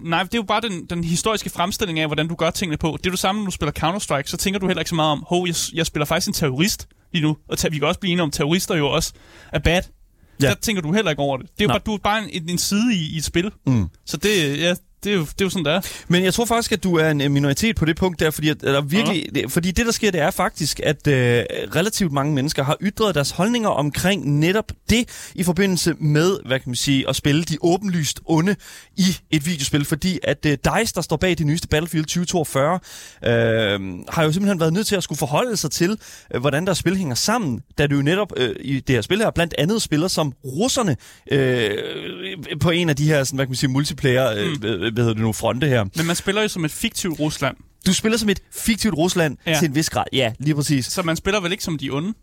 Nej, 0.01 0.23
det 0.23 0.34
er 0.34 0.38
jo 0.38 0.43
bare 0.43 0.61
den, 0.61 0.86
den 0.86 1.03
historiske 1.03 1.49
fremstilling 1.49 1.99
af, 1.99 2.07
hvordan 2.07 2.27
du 2.27 2.36
gør 2.36 2.49
tingene 2.49 2.77
på. 2.77 2.97
Det 2.97 3.05
er 3.05 3.11
du 3.11 3.17
samme, 3.17 3.41
når 3.41 3.45
du 3.45 3.51
spiller 3.51 3.71
Counter-Strike, 3.79 4.27
så 4.27 4.38
tænker 4.38 4.59
du 4.59 4.67
heller 4.67 4.82
ikke 4.82 4.89
så 4.89 4.95
meget 4.95 5.11
om, 5.11 5.23
hov, 5.27 5.47
jeg, 5.47 5.55
jeg 5.73 5.86
spiller 5.86 6.05
faktisk 6.05 6.27
en 6.27 6.34
terrorist 6.34 6.88
lige 7.13 7.21
nu. 7.21 7.38
Og 7.49 7.57
vi 7.71 7.79
kan 7.79 7.88
også 7.88 7.99
blive 7.99 8.11
enige 8.11 8.23
om, 8.23 8.32
terrorister 8.32 8.75
jo 8.75 8.88
også 8.88 9.13
er 9.51 9.59
bad. 9.59 9.82
Ja. 10.41 10.47
Der 10.49 10.55
tænker 10.55 10.82
du 10.82 10.93
heller 10.93 11.11
ikke 11.11 11.21
over 11.21 11.38
det. 11.38 11.45
Det 11.45 11.61
er 11.61 11.65
jo 11.65 11.67
Nej. 11.67 11.77
bare, 11.77 11.84
du 11.86 11.93
er 11.93 11.97
bare 11.97 12.34
en, 12.34 12.49
en 12.49 12.57
side 12.57 12.95
i, 12.95 13.13
i 13.13 13.17
et 13.17 13.23
spil. 13.23 13.51
Mm. 13.67 13.89
Så 14.05 14.17
det, 14.17 14.59
ja, 14.59 14.75
det, 15.04 15.12
er 15.12 15.16
jo, 15.16 15.22
det 15.22 15.41
er 15.41 15.45
jo 15.45 15.49
sådan, 15.49 15.66
det 15.66 15.74
er. 15.74 15.82
Men 16.08 16.24
jeg 16.24 16.34
tror 16.34 16.45
faktisk, 16.45 16.72
at 16.72 16.84
du 16.84 16.95
er 16.95 17.10
en 17.10 17.22
øh, 17.22 17.32
minoritet 17.32 17.76
på 17.76 17.86
det 17.86 17.95
punkt 17.95 18.20
der, 18.20 18.32
fordi, 18.32 18.49
at, 18.49 18.64
eller 18.64 18.82
virkelig, 18.82 19.26
det, 19.36 19.52
fordi 19.52 19.72
det, 19.72 19.86
der 19.86 19.91
sker, 19.91 20.12
det 20.12 20.22
er 20.22 20.32
faktisk, 20.32 20.80
at 20.84 21.08
øh, 21.08 21.43
relativt 21.76 22.12
mange 22.12 22.34
mennesker 22.34 22.64
har 22.64 22.78
ytret 22.82 23.16
deres 23.16 23.32
holdninger 23.32 23.70
omkring 23.70 24.39
netop 24.39 24.72
det 24.89 25.32
i 25.36 25.43
forbindelse 25.43 25.93
med, 25.99 26.39
hvad 26.45 26.60
kan 26.60 26.70
man 26.70 26.76
sige, 26.76 27.10
at 27.10 27.16
spille 27.16 27.43
de 27.43 27.58
åbenlyst 27.62 28.20
onde 28.26 28.56
i 28.97 29.18
et 29.32 29.45
videospil, 29.45 29.86
fordi 29.86 30.20
at 30.24 30.45
øh, 30.45 30.52
DICE, 30.52 30.93
der 30.95 31.02
står 31.02 31.18
bag 31.18 31.38
det 31.38 31.45
nyeste 31.45 31.68
Battlefield 31.68 32.06
2042, 32.06 32.80
øh, 33.26 33.80
har 34.10 34.24
jo 34.24 34.32
simpelthen 34.32 34.60
været 34.60 34.74
nødt 34.74 34.88
til 34.88 34.95
at 34.95 35.04
skulle 35.04 35.20
forholde 35.20 35.58
sig 35.58 35.72
til, 35.72 35.97
øh, 36.34 36.41
hvordan 36.41 36.66
deres 36.66 36.78
spil 36.78 36.97
hænger 36.97 37.16
sammen, 37.16 37.62
da 37.78 37.88
du 37.88 37.95
jo 37.95 38.02
netop 38.02 38.34
øh, 38.38 38.56
i 38.60 38.80
det 38.80 38.95
her 38.95 39.02
spil 39.02 39.18
her 39.18 39.32
blandt 39.32 39.56
andet 39.58 39.82
spiller 39.82 40.08
som 40.08 40.34
russerne 40.45 40.97
øh, 41.32 41.72
på 42.60 42.70
en 42.70 42.89
af 42.89 42.95
de 42.95 43.08
her, 43.08 43.24
sådan, 43.24 43.38
hvad 43.38 43.45
kan 43.45 43.52
man 43.52 43.56
sige, 43.56 43.70
multiplayer, 43.70 44.32
øh, 44.32 44.47
mm. 44.47 44.91
Hvad 44.94 45.04
hedder 45.04 45.14
det 45.14 45.24
nu, 45.24 45.34
fronte 45.34 45.68
her. 45.68 45.86
Men 45.96 46.06
man 46.06 46.16
spiller 46.16 46.42
jo 46.42 46.48
som 46.48 46.66
et 46.66 46.72
fiktivt 46.72 47.20
Rusland. 47.20 47.58
Du 47.88 47.94
spiller 47.94 48.18
som 48.18 48.30
et 48.30 48.39
fiktivt 48.52 48.96
Rusland 48.98 49.38
ja. 49.46 49.60
Til 49.60 49.68
en 49.68 49.76
vis 49.76 49.89
grad. 49.89 50.06
Ja, 50.14 50.34
lige 50.39 50.56
præcis. 50.56 50.86
Så 50.86 51.04
man 51.04 51.16
spiller 51.16 51.39
vel 51.39 51.52
ikke 51.52 51.64
som 51.64 51.78
de 51.78 51.89
onde? 51.89 52.14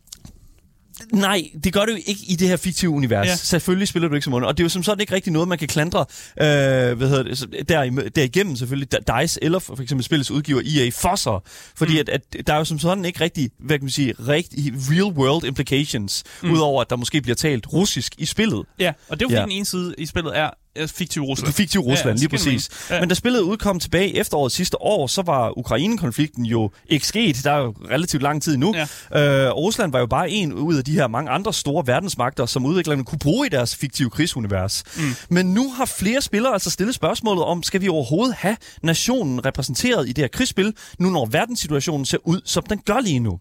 Nej, 1.12 1.42
det 1.64 1.72
gør 1.72 1.84
du 1.84 1.92
ikke 2.06 2.20
i 2.28 2.36
det 2.36 2.48
her 2.48 2.56
fiktive 2.56 2.90
univers. 2.90 3.26
Ja. 3.26 3.36
Selvfølgelig 3.36 3.88
spiller 3.88 4.08
du 4.08 4.14
ikke 4.14 4.24
som 4.24 4.34
under. 4.34 4.48
Og 4.48 4.56
det 4.58 4.62
er 4.62 4.64
jo 4.64 4.68
som 4.68 4.82
sådan 4.82 5.00
ikke 5.00 5.14
rigtig 5.14 5.32
noget, 5.32 5.48
man 5.48 5.58
kan 5.58 5.68
klandre 5.68 6.00
øh, 6.40 6.96
hvad 6.96 7.08
hedder 7.08 7.22
det, 7.22 7.68
der, 7.68 8.08
derigennem 8.16 8.56
selvfølgelig 8.56 8.88
DICE 8.92 9.44
eller 9.44 9.58
for 9.58 9.82
eksempel 9.82 10.04
spillets 10.04 10.30
udgiver 10.30 10.60
EA 10.64 10.90
for 10.90 11.16
sig. 11.16 11.32
Fordi 11.76 11.92
mm. 11.92 11.98
at, 11.98 12.08
at 12.08 12.46
der 12.46 12.54
er 12.54 12.58
jo 12.58 12.64
som 12.64 12.78
sådan 12.78 13.04
ikke 13.04 13.20
rigtig, 13.20 13.50
hvad 13.58 13.78
kan 13.78 13.84
man 13.84 13.90
sige, 13.90 14.14
rigtig 14.28 14.74
real 14.90 15.12
world 15.18 15.44
implications, 15.44 16.24
mm. 16.42 16.50
udover 16.50 16.80
at 16.80 16.90
der 16.90 16.96
måske 16.96 17.20
bliver 17.20 17.36
talt 17.36 17.72
russisk 17.72 18.14
i 18.18 18.24
spillet. 18.24 18.66
Ja, 18.78 18.92
og 19.08 19.20
det 19.20 19.26
er 19.26 19.26
jo 19.26 19.28
fordi 19.28 19.34
Ja. 19.34 19.42
den 19.42 19.52
ene 19.52 19.66
side 19.66 19.94
i 19.98 20.06
spillet 20.06 20.38
er 20.38 20.50
fiktiv 20.86 21.22
Rusland. 21.22 21.46
Det 21.46 21.54
fiktive 21.56 21.82
Rusland, 21.82 22.18
Ja, 22.18 22.20
lige 22.20 22.28
præcis. 22.28 22.68
Ja. 22.90 23.00
Men 23.00 23.08
da 23.08 23.14
spillet 23.14 23.40
udkom 23.40 23.80
tilbage 23.80 24.08
i 24.08 24.16
efteråret 24.18 24.52
sidste 24.52 24.82
år, 24.82 25.06
så 25.06 25.22
var 25.22 25.58
Ukraine-konflikten 25.58 26.46
jo 26.46 26.70
ikke 26.88 27.06
sket. 27.06 27.36
Der 27.44 27.52
er 27.52 27.58
jo 27.58 27.74
relativt 27.90 28.22
lang 28.22 28.42
tid 28.42 28.56
nu. 28.56 28.74
Ja. 29.14 29.46
Øh, 29.46 29.50
og 29.50 29.56
Rusland 29.62 29.92
var 29.92 29.98
jo 29.98 30.06
bare 30.06 30.30
en 30.30 30.52
ud 30.52 30.74
af 30.76 30.84
de 30.84 30.92
her 30.92 31.06
mange 31.08 31.30
andre 31.30 31.52
store 31.54 31.86
verdensmagter, 31.86 32.46
som 32.46 32.66
udviklerne 32.66 33.04
kunne 33.04 33.18
bruge 33.18 33.46
i 33.46 33.50
deres 33.50 33.76
fiktive 33.76 34.10
krigsunivers. 34.10 34.84
Mm. 34.96 35.02
Men 35.30 35.46
nu 35.54 35.72
har 35.72 35.84
flere 35.84 36.20
spillere 36.22 36.52
altså 36.52 36.70
stillet 36.70 36.94
spørgsmålet 36.94 37.44
om, 37.44 37.62
skal 37.62 37.80
vi 37.80 37.88
overhovedet 37.88 38.34
have 38.34 38.56
nationen 38.82 39.44
repræsenteret 39.46 40.08
i 40.08 40.12
det 40.12 40.22
her 40.22 40.28
krigsspil, 40.28 40.74
nu 40.98 41.10
når 41.10 41.26
verdenssituationen 41.26 42.06
ser 42.06 42.18
ud, 42.24 42.40
som 42.44 42.62
den 42.68 42.78
gør 42.86 43.00
lige 43.00 43.18
nu. 43.20 43.38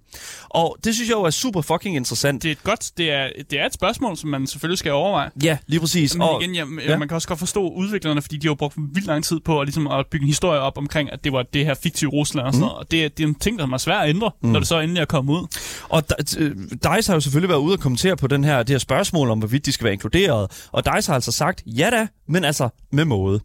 Og 0.49 0.77
det 0.83 0.95
synes 0.95 1.09
jeg 1.09 1.15
jo 1.15 1.23
er 1.23 1.29
super 1.29 1.61
fucking 1.61 1.95
interessant. 1.95 2.43
Det 2.43 2.49
er 2.49 2.51
et 2.51 2.63
godt, 2.63 2.91
det 2.97 3.11
er, 3.11 3.27
det 3.51 3.59
er 3.59 3.65
et 3.65 3.73
spørgsmål, 3.73 4.17
som 4.17 4.29
man 4.29 4.47
selvfølgelig 4.47 4.77
skal 4.79 4.91
overveje. 4.91 5.29
Ja, 5.43 5.57
lige 5.67 5.79
præcis. 5.79 6.13
Men 6.15 6.21
Og- 6.21 6.41
igen, 6.43 6.55
ja. 6.55 6.65
ja. 6.87 6.97
man 6.97 7.07
kan 7.07 7.15
også 7.15 7.26
godt 7.27 7.39
forstå 7.39 7.69
udviklerne, 7.69 8.21
fordi 8.21 8.37
de 8.37 8.47
har 8.47 8.55
brugt 8.55 8.75
vildt 8.77 9.07
lang 9.07 9.23
tid 9.23 9.39
på 9.39 9.61
at, 9.61 9.67
ligesom, 9.67 9.87
at 9.87 10.05
bygge 10.11 10.23
en 10.23 10.27
historie 10.27 10.59
op 10.59 10.77
omkring, 10.77 11.11
at 11.11 11.23
det 11.23 11.33
var 11.33 11.43
det 11.43 11.65
her 11.65 11.73
fiktive 11.73 12.11
Rusland 12.11 12.47
og 12.47 12.53
sådan 12.53 12.61
noget. 12.61 12.77
Og 12.77 12.91
det, 12.91 13.17
det 13.17 13.23
er 13.23 13.27
en 13.27 13.35
ting, 13.35 13.59
der 13.59 13.67
er 13.73 13.77
svært 13.77 14.03
at 14.03 14.09
ændre, 14.09 14.31
mm. 14.41 14.49
når 14.49 14.59
det 14.59 14.67
så 14.67 14.79
endelig 14.79 15.01
er 15.01 15.05
kommet 15.05 15.33
ud. 15.33 15.47
Og 15.89 16.03
øh, 16.37 16.55
DICE 16.71 17.07
har 17.07 17.13
jo 17.13 17.19
selvfølgelig 17.19 17.49
været 17.49 17.59
ude 17.59 17.73
og 17.73 17.79
kommentere 17.79 18.17
på 18.17 18.27
den 18.27 18.43
her, 18.43 18.63
det 18.63 18.73
her 18.73 18.77
spørgsmål 18.77 19.29
om, 19.29 19.39
hvorvidt 19.39 19.65
de 19.65 19.71
skal 19.71 19.83
være 19.83 19.93
inkluderet. 19.93 20.67
Og 20.71 20.85
DICE 20.85 21.07
har 21.07 21.13
altså 21.13 21.31
sagt, 21.31 21.63
ja 21.65 21.89
da, 21.89 22.07
men 22.27 22.43
altså 22.43 22.69
med 22.91 23.05
måde. 23.05 23.39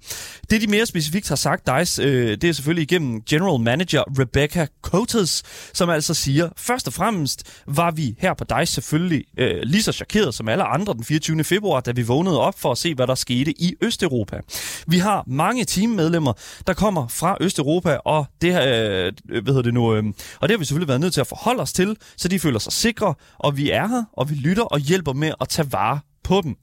Det, 0.50 0.60
de 0.60 0.66
mere 0.66 0.86
specifikt 0.86 1.28
har 1.28 1.36
sagt, 1.36 1.68
DICE, 1.78 2.02
øh, 2.02 2.30
det 2.30 2.44
er 2.44 2.52
selvfølgelig 2.52 2.82
igennem 2.82 3.22
General 3.22 3.60
Manager 3.60 4.02
Rebecca 4.18 4.66
Coates, 4.82 5.42
som 5.74 5.90
altså 5.90 6.14
siger, 6.14 6.48
først 6.56 6.86
og 6.86 6.92
fremmest 6.92 7.62
var 7.66 7.90
vi 7.90 8.14
her 8.18 8.34
på 8.34 8.44
DICE 8.44 8.72
selvfølgelig 8.72 9.24
øh, 9.38 9.62
lige 9.62 9.82
så 9.82 9.92
chokeret 9.92 10.34
som 10.34 10.48
alle 10.48 10.64
andre 10.64 10.94
den 10.94 11.04
24. 11.04 11.44
februar, 11.44 11.80
da 11.80 11.92
vi 11.92 12.02
vågnede 12.02 12.40
op 12.40 12.58
for 12.58 12.72
at 12.72 12.78
se, 12.78 12.94
hvad 12.94 13.06
der 13.06 13.14
skete 13.14 13.62
i 13.62 13.71
Østeuropa. 13.80 14.40
Vi 14.86 14.98
har 14.98 15.24
mange 15.26 15.64
teammedlemmer, 15.64 16.32
der 16.66 16.74
kommer 16.74 17.08
fra 17.08 17.36
Østeuropa, 17.40 17.98
og 18.04 18.26
det, 18.42 18.48
øh, 18.48 19.12
øh, 19.30 19.42
hvad 19.42 19.54
hedder 19.54 19.62
det 19.62 19.74
nu, 19.74 19.94
øh, 19.94 20.04
og 20.40 20.48
det 20.48 20.50
har 20.50 20.58
vi 20.58 20.64
selvfølgelig 20.64 20.88
været 20.88 21.00
nødt 21.00 21.14
til 21.14 21.20
at 21.20 21.26
forholde 21.26 21.62
os 21.62 21.72
til, 21.72 21.96
så 22.16 22.28
de 22.28 22.40
føler 22.40 22.58
sig 22.58 22.72
sikre, 22.72 23.14
og 23.38 23.56
vi 23.56 23.70
er 23.70 23.88
her, 23.88 24.04
og 24.12 24.30
vi 24.30 24.34
lytter 24.34 24.62
og 24.62 24.78
hjælper 24.78 25.12
med 25.12 25.32
at 25.40 25.48
tage 25.48 25.72
vare 25.72 26.00
på 26.22 26.40
dem. 26.44 26.56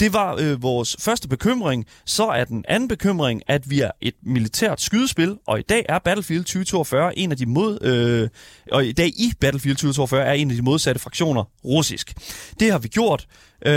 Det 0.00 0.12
var 0.12 0.36
øh, 0.40 0.62
vores 0.62 0.96
første 1.00 1.28
bekymring. 1.28 1.86
Så 2.06 2.26
er 2.26 2.44
den 2.44 2.64
anden 2.68 2.88
bekymring, 2.88 3.42
at 3.48 3.70
vi 3.70 3.80
er 3.80 3.90
et 4.00 4.14
militært 4.22 4.80
skydespil, 4.80 5.36
og 5.46 5.58
i 5.58 5.62
dag 5.62 5.86
er 5.88 5.98
Battlefield 5.98 6.44
2042 6.44 7.18
en 7.18 7.30
af 7.30 7.36
de 7.36 7.46
mod... 7.46 7.82
Øh, 7.82 8.28
og 8.72 8.86
i 8.86 8.92
dag 8.92 9.06
i 9.06 9.32
Battlefield 9.40 9.76
2042 9.76 10.24
er 10.24 10.32
en 10.32 10.50
af 10.50 10.56
de 10.56 10.62
modsatte 10.62 11.00
fraktioner 11.00 11.44
russisk. 11.64 12.14
Det 12.60 12.72
har 12.72 12.78
vi 12.78 12.88
gjort, 12.88 13.26
øh, 13.66 13.72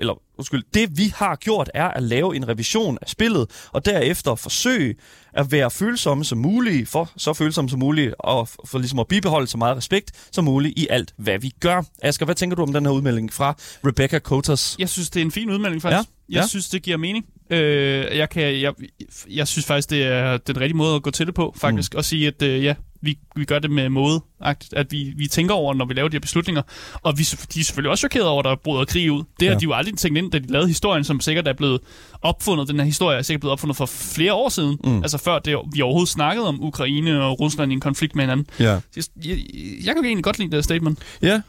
eller 0.00 0.22
undskyld, 0.42 0.62
det 0.74 0.98
vi 0.98 1.12
har 1.16 1.36
gjort 1.36 1.70
er 1.74 1.88
at 1.88 2.02
lave 2.02 2.36
en 2.36 2.48
revision 2.48 2.98
af 3.02 3.08
spillet, 3.08 3.50
og 3.72 3.84
derefter 3.84 4.34
forsøge 4.34 4.94
at 5.34 5.52
være 5.52 5.70
følsomme 5.70 6.24
som 6.24 6.38
muligt, 6.38 6.88
for 6.88 7.10
så 7.16 7.32
følsomme 7.32 7.70
som 7.70 7.78
muligt, 7.78 8.14
og 8.18 8.48
for, 8.66 8.78
ligesom 8.78 8.98
at 8.98 9.06
bibeholde 9.08 9.46
så 9.46 9.58
meget 9.58 9.76
respekt 9.76 10.28
som 10.32 10.44
muligt 10.44 10.78
i 10.78 10.86
alt, 10.90 11.14
hvad 11.16 11.38
vi 11.38 11.52
gør. 11.60 11.82
Asger, 12.02 12.24
hvad 12.24 12.34
tænker 12.34 12.56
du 12.56 12.62
om 12.62 12.72
den 12.72 12.86
her 12.86 12.92
udmelding 12.92 13.32
fra 13.32 13.54
Rebecca 13.86 14.18
Cotas? 14.18 14.76
Jeg 14.78 14.88
synes, 14.88 15.10
det 15.10 15.20
er 15.20 15.24
en 15.24 15.30
fin 15.30 15.50
udmelding, 15.50 15.82
faktisk. 15.82 16.08
Ja, 16.28 16.34
Jeg 16.36 16.42
ja. 16.42 16.48
synes, 16.48 16.68
det 16.68 16.82
giver 16.82 16.96
mening. 16.96 17.26
Øh, 17.50 18.16
jeg, 18.16 18.30
kan, 18.30 18.60
jeg, 18.60 18.72
jeg 19.30 19.48
synes 19.48 19.66
faktisk, 19.66 19.90
det 19.90 20.02
er 20.02 20.36
den 20.36 20.60
rigtige 20.60 20.76
måde 20.76 20.94
at 20.96 21.02
gå 21.02 21.10
til 21.10 21.26
det 21.26 21.34
på, 21.34 21.54
faktisk. 21.56 21.94
Mm. 21.94 21.98
At 21.98 22.04
sige, 22.04 22.26
at 22.26 22.42
øh, 22.42 22.64
ja, 22.64 22.74
vi, 23.02 23.18
vi 23.36 23.44
gør 23.44 23.58
det 23.58 23.70
med 23.70 23.88
måde, 23.88 24.20
at 24.40 24.86
vi, 24.90 25.12
vi 25.16 25.26
tænker 25.26 25.54
over, 25.54 25.74
når 25.74 25.84
vi 25.84 25.94
laver 25.94 26.08
de 26.08 26.14
her 26.14 26.20
beslutninger. 26.20 26.62
Og 27.02 27.18
vi, 27.18 27.22
de 27.54 27.60
er 27.60 27.64
selvfølgelig 27.64 27.90
også 27.90 28.00
chokeret 28.00 28.26
over, 28.26 28.38
at 28.38 28.44
der 28.44 28.54
bryder 28.54 28.84
krig 28.84 29.12
ud. 29.12 29.24
Det 29.40 29.48
har 29.48 29.54
ja. 29.54 29.58
de 29.58 29.64
jo 29.64 29.72
aldrig 29.72 29.98
tænkt 29.98 30.18
ind, 30.18 30.30
da 30.30 30.38
de 30.38 30.52
lavede 30.52 30.68
historien, 30.68 31.04
som 31.04 31.20
sikkert 31.20 31.48
er 31.48 31.52
blevet 31.52 31.80
opfundet. 32.22 32.68
Den 32.68 32.78
her 32.78 32.84
historie 32.84 33.18
er 33.18 33.22
sikkert 33.22 33.40
blevet 33.40 33.52
opfundet 33.52 33.76
for 33.76 33.86
flere 33.86 34.32
år 34.32 34.48
siden. 34.48 34.78
Mm. 34.84 34.96
Altså 34.96 35.18
før 35.18 35.38
det, 35.38 35.56
vi 35.72 35.82
overhovedet 35.82 36.08
snakkede 36.08 36.48
om 36.48 36.64
Ukraine 36.64 37.22
og 37.24 37.40
Rusland 37.40 37.72
i 37.72 37.74
en 37.74 37.80
konflikt 37.80 38.16
med 38.16 38.24
hinanden. 38.24 38.46
Ja. 38.58 38.70
Jeg, 38.70 39.04
jeg, 39.24 39.38
jeg 39.84 39.94
kan 39.94 40.04
egentlig 40.04 40.24
godt 40.24 40.38
lide 40.38 40.56
det 40.56 40.64
statement. 40.64 40.98
Ja, 41.22 41.40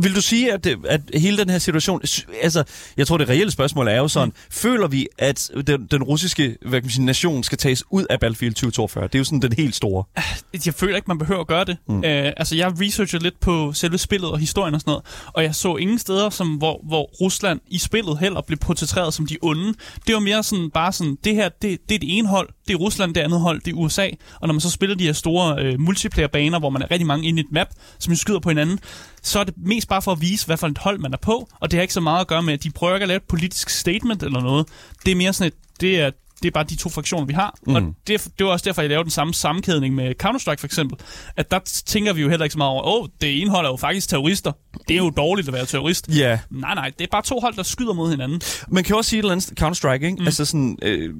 vil 0.00 0.14
du 0.14 0.20
sige, 0.20 0.52
at, 0.52 0.66
at 0.84 1.00
hele 1.14 1.36
den 1.36 1.50
her 1.50 1.58
situation... 1.58 2.02
Altså, 2.42 2.64
jeg 2.96 3.06
tror, 3.06 3.16
det 3.16 3.28
reelle 3.28 3.50
spørgsmål 3.50 3.88
er 3.88 3.96
jo 3.96 4.08
sådan, 4.08 4.28
mm. 4.28 4.34
føler 4.50 4.88
vi, 4.88 5.06
at 5.18 5.50
den, 5.66 5.86
den 5.90 6.02
russiske 6.02 6.56
hvad 6.60 6.80
kan 6.80 6.84
man 6.84 6.90
sige, 6.90 7.04
nation 7.04 7.42
skal 7.42 7.58
tages 7.58 7.84
ud 7.90 8.04
af 8.10 8.20
Battlefield 8.20 8.54
2042? 8.54 9.04
Det 9.04 9.14
er 9.14 9.18
jo 9.18 9.24
sådan 9.24 9.42
den 9.42 9.52
helt 9.52 9.74
store. 9.74 10.04
Ah, 10.16 10.24
jeg 10.66 10.74
føler 10.74 10.96
ikke, 10.96 11.08
man 11.08 11.18
behøver 11.18 11.40
at 11.40 11.46
gøre 11.46 11.64
det. 11.64 11.76
Mm. 11.88 11.98
Uh, 11.98 12.02
altså, 12.04 12.56
jeg 12.56 12.72
researchede 12.80 13.22
lidt 13.22 13.40
på 13.40 13.72
selve 13.72 13.98
spillet 13.98 14.30
og 14.30 14.38
historien 14.38 14.74
og 14.74 14.80
sådan 14.80 14.90
noget, 14.90 15.04
og 15.26 15.42
jeg 15.42 15.54
så 15.54 15.76
ingen 15.76 15.98
steder, 15.98 16.30
som, 16.30 16.48
hvor, 16.48 16.80
hvor 16.88 17.02
Rusland 17.20 17.60
i 17.68 17.78
spillet 17.78 18.18
heller 18.18 18.40
blev 18.40 18.58
portrætteret 18.58 19.14
som 19.14 19.26
de 19.26 19.36
onde. 19.42 19.74
Det 20.06 20.14
var 20.14 20.20
mere 20.20 20.42
sådan, 20.42 20.70
bare 20.70 20.92
sådan, 20.92 21.16
det 21.24 21.34
her, 21.34 21.48
det, 21.48 21.78
det 21.88 21.94
er 21.94 21.98
det 21.98 22.18
ene 22.18 22.28
hold, 22.28 22.48
det 22.70 22.76
er 22.76 22.80
Rusland, 22.80 23.14
det 23.14 23.20
andet 23.20 23.40
hold, 23.40 23.60
det 23.60 23.70
er 23.70 23.76
USA. 23.76 24.08
Og 24.40 24.48
når 24.48 24.52
man 24.52 24.60
så 24.60 24.70
spiller 24.70 24.96
de 24.96 25.04
her 25.04 25.12
store 25.12 25.62
øh, 25.62 25.80
multiplayer-baner, 25.80 26.58
hvor 26.58 26.70
man 26.70 26.82
er 26.82 26.90
rigtig 26.90 27.06
mange 27.06 27.28
inde 27.28 27.42
i 27.42 27.44
et 27.44 27.52
map, 27.52 27.68
som 27.98 28.14
skyder 28.14 28.40
på 28.40 28.48
hinanden, 28.48 28.78
så 29.22 29.40
er 29.40 29.44
det 29.44 29.54
mest 29.56 29.88
bare 29.88 30.02
for 30.02 30.12
at 30.12 30.20
vise, 30.20 30.46
hvad 30.46 30.56
for 30.56 30.66
et 30.66 30.78
hold 30.78 30.98
man 30.98 31.12
er 31.12 31.16
på, 31.16 31.48
og 31.60 31.70
det 31.70 31.76
har 31.76 31.82
ikke 31.82 31.94
så 31.94 32.00
meget 32.00 32.20
at 32.20 32.26
gøre 32.26 32.42
med, 32.42 32.54
at 32.54 32.62
de 32.62 32.70
prøver 32.70 32.94
ikke 32.94 33.04
at 33.04 33.08
lave 33.08 33.16
et 33.16 33.28
politisk 33.28 33.68
statement 33.70 34.22
eller 34.22 34.40
noget. 34.40 34.66
Det 35.04 35.12
er 35.12 35.16
mere 35.16 35.32
sådan 35.32 35.52
et, 35.52 35.80
det 35.80 36.00
er, 36.00 36.10
det 36.42 36.48
er 36.48 36.50
bare 36.50 36.64
de 36.64 36.76
to 36.76 36.88
fraktioner, 36.88 37.26
vi 37.26 37.32
har. 37.32 37.54
Mm. 37.66 37.74
Og 37.74 37.82
det, 38.06 38.28
det 38.38 38.46
var 38.46 38.52
også 38.52 38.64
derfor, 38.64 38.82
jeg 38.82 38.88
lavede 38.88 39.04
den 39.04 39.10
samme 39.10 39.34
sammenkædning 39.34 39.94
med 39.94 40.14
Counter-Strike 40.22 40.60
for 40.60 40.66
eksempel. 40.66 40.98
At 41.36 41.50
der 41.50 41.58
tænker 41.86 42.12
vi 42.12 42.22
jo 42.22 42.28
heller 42.28 42.44
ikke 42.44 42.52
så 42.52 42.58
meget 42.58 42.70
over, 42.70 42.82
åh, 42.82 43.02
oh, 43.02 43.08
det 43.20 43.42
ene 43.42 43.50
hold 43.50 43.66
er 43.66 43.70
jo 43.70 43.76
faktisk 43.76 44.08
terrorister. 44.08 44.52
Det 44.88 44.94
er 44.94 44.98
jo 44.98 45.10
dårligt 45.10 45.48
at 45.48 45.54
være 45.54 45.66
terrorist. 45.66 46.08
Ja. 46.08 46.14
Yeah. 46.14 46.38
Nej, 46.50 46.74
nej, 46.74 46.90
det 46.98 47.04
er 47.04 47.08
bare 47.10 47.22
to 47.22 47.40
hold, 47.40 47.54
der 47.54 47.62
skyder 47.62 47.92
mod 47.92 48.10
hinanden. 48.10 48.40
Man 48.68 48.84
kan 48.84 48.96
også 48.96 49.10
sige 49.10 49.18
et 49.18 49.22
eller 49.22 49.32
andet 49.32 49.62
Counter-Strike, 49.62 50.04
ikke? 50.04 50.16
Mm. 50.18 50.26
Altså 50.26 50.44
sådan, 50.44 50.78
øh, 50.82 51.14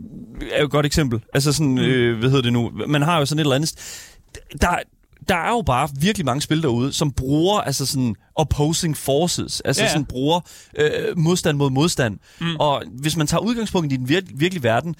er 0.52 0.58
jo 0.58 0.64
et 0.64 0.70
godt 0.70 0.86
eksempel. 0.86 1.20
Altså 1.34 1.52
sådan, 1.52 1.72
mm. 1.72 1.78
øh, 1.78 2.18
hvad 2.18 2.28
hedder 2.30 2.42
det 2.42 2.52
nu? 2.52 2.70
Man 2.86 3.02
har 3.02 3.18
jo 3.18 3.26
sådan 3.26 3.38
et 3.38 3.44
eller 3.44 3.56
andet... 3.56 3.74
Der, 4.60 4.76
der 5.28 5.34
er 5.34 5.50
jo 5.50 5.62
bare 5.66 5.88
virkelig 6.00 6.24
mange 6.24 6.40
spil 6.40 6.62
derude, 6.62 6.92
som 6.92 7.12
bruger 7.12 7.60
altså 7.60 7.86
sådan 7.86 8.14
opposing 8.34 8.96
forces, 8.96 9.60
altså 9.60 9.82
ja, 9.82 9.86
ja. 9.86 9.92
sådan 9.92 10.06
bruger 10.06 10.40
øh, 10.78 11.18
modstand 11.18 11.56
mod 11.56 11.70
modstand. 11.70 12.18
Mm. 12.40 12.56
Og 12.56 12.82
hvis 13.00 13.16
man 13.16 13.26
tager 13.26 13.40
udgangspunkt 13.40 13.92
i 13.92 13.96
den 13.96 14.06
vir- 14.06 14.32
virkelige 14.34 14.62
verden, 14.62 14.94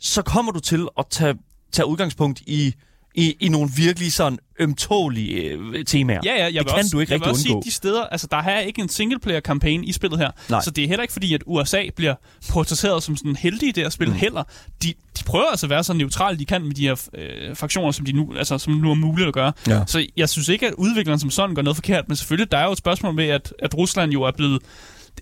så 0.00 0.22
kommer 0.22 0.52
du 0.52 0.60
til 0.60 0.88
at 0.98 1.06
tage, 1.10 1.34
tage 1.72 1.86
udgangspunkt 1.86 2.40
i 2.40 2.74
i, 3.14 3.36
i 3.40 3.48
nogle 3.48 3.70
virkelig 3.76 4.12
sådan 4.12 4.38
ømtålige 4.58 5.42
øh, 5.42 5.84
temaer. 5.84 6.20
Ja, 6.24 6.34
ja, 6.34 6.44
jeg 6.44 6.52
det 6.52 6.66
kan 6.66 6.78
også, 6.78 6.90
du 6.92 7.00
ikke 7.00 7.12
jeg 7.12 7.20
rigtig 7.20 7.30
også 7.30 7.48
undgå. 7.48 7.62
sige, 7.62 7.70
de 7.70 7.74
steder, 7.74 8.02
altså 8.02 8.26
der 8.30 8.36
er 8.36 8.60
ikke 8.60 8.82
en 8.82 8.88
singleplayer-kampagne 8.88 9.86
i 9.86 9.92
spillet 9.92 10.18
her. 10.18 10.30
Nej. 10.48 10.60
Så 10.62 10.70
det 10.70 10.84
er 10.84 10.88
heller 10.88 11.02
ikke 11.02 11.12
fordi, 11.12 11.34
at 11.34 11.42
USA 11.46 11.82
bliver 11.96 12.14
portrætteret 12.50 13.02
som 13.02 13.16
sådan 13.16 13.36
heldige 13.36 13.68
i 13.68 13.72
det 13.72 13.82
her 13.82 13.90
spil 13.90 14.08
mm. 14.08 14.14
heller. 14.14 14.42
De, 14.82 14.94
de 15.18 15.24
prøver 15.24 15.50
altså 15.50 15.66
at 15.66 15.70
være 15.70 15.84
så 15.84 15.92
neutrale, 15.92 16.38
de 16.38 16.44
kan 16.44 16.62
med 16.62 16.74
de 16.74 16.82
her 16.82 17.08
øh, 17.14 17.56
fraktioner, 17.56 17.90
som 17.90 18.04
de 18.04 18.12
nu, 18.12 18.34
altså, 18.36 18.58
som 18.58 18.72
nu 18.72 18.90
er 18.90 18.94
muligt 18.94 19.28
at 19.28 19.34
gøre. 19.34 19.52
Ja. 19.66 19.80
Så 19.86 20.06
jeg 20.16 20.28
synes 20.28 20.48
ikke, 20.48 20.66
at 20.66 20.74
udvikleren 20.74 21.20
som 21.20 21.30
sådan 21.30 21.54
gør 21.54 21.62
noget 21.62 21.76
forkert, 21.76 22.08
men 22.08 22.16
selvfølgelig, 22.16 22.52
der 22.52 22.58
er 22.58 22.64
jo 22.64 22.72
et 22.72 22.78
spørgsmål 22.78 23.14
med, 23.14 23.28
at, 23.28 23.54
at 23.58 23.74
Rusland 23.74 24.12
jo 24.12 24.22
er 24.22 24.30
blevet 24.30 24.62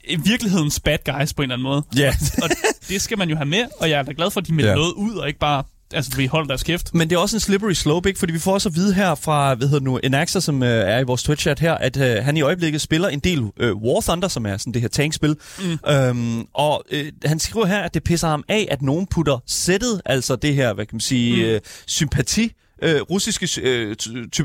i 0.04 0.16
virkelighedens 0.16 0.80
bad 0.80 0.98
guys 1.04 1.34
på 1.34 1.42
en 1.42 1.44
eller 1.50 1.54
anden 1.54 1.62
måde. 1.62 1.82
Ja. 1.96 2.14
og 2.42 2.50
det 2.88 3.02
skal 3.02 3.18
man 3.18 3.30
jo 3.30 3.36
have 3.36 3.46
med, 3.46 3.64
og 3.80 3.90
jeg 3.90 3.98
er 3.98 4.02
da 4.02 4.12
glad 4.16 4.30
for, 4.30 4.40
at 4.40 4.46
de 4.46 4.54
melder 4.54 4.70
yeah. 4.70 4.78
noget 4.78 4.92
ud, 4.92 5.14
og 5.14 5.28
ikke 5.28 5.38
bare 5.38 5.64
altså, 5.94 6.16
vi 6.16 6.26
holder 6.26 6.46
deres 6.46 6.62
kæft. 6.62 6.94
Men 6.94 7.10
det 7.10 7.16
er 7.16 7.20
også 7.20 7.36
en 7.36 7.40
slippery 7.40 7.72
slope, 7.72 8.08
ikke? 8.08 8.18
Fordi 8.18 8.32
vi 8.32 8.38
får 8.38 8.52
også 8.52 8.68
at 8.68 8.74
vide 8.74 8.94
her 8.94 9.14
fra, 9.14 9.54
hvad 9.54 9.68
hedder 9.68 9.84
nu, 9.84 9.98
Enaxa, 9.98 10.40
som 10.40 10.62
øh, 10.62 10.68
er 10.68 10.98
i 10.98 11.02
vores 11.02 11.28
Twitch-chat 11.28 11.60
her, 11.60 11.74
at 11.74 11.96
øh, 11.96 12.24
han 12.24 12.36
i 12.36 12.40
øjeblikket 12.42 12.80
spiller 12.80 13.08
en 13.08 13.20
del 13.20 13.50
øh, 13.56 13.76
War 13.76 14.00
Thunder, 14.00 14.28
som 14.28 14.46
er 14.46 14.56
sådan 14.56 14.74
det 14.74 14.82
her 14.82 14.88
tankspil. 14.88 15.36
Mm. 15.58 15.90
Øhm, 15.92 16.46
og 16.54 16.84
øh, 16.90 17.12
han 17.24 17.38
skriver 17.38 17.66
her, 17.66 17.78
at 17.78 17.94
det 17.94 18.04
pisser 18.04 18.28
ham 18.28 18.44
af, 18.48 18.68
at 18.70 18.82
nogen 18.82 19.06
putter 19.06 19.38
sættet, 19.46 20.00
altså 20.04 20.36
det 20.36 20.54
her, 20.54 20.72
hvad 20.72 20.86
kan 20.86 20.94
man 20.94 21.00
sige, 21.00 21.36
mm. 21.36 21.50
øh, 21.50 21.60
sympati 21.86 22.52
øh, 22.82 23.00
russiske 23.00 23.60
øh, 23.62 23.96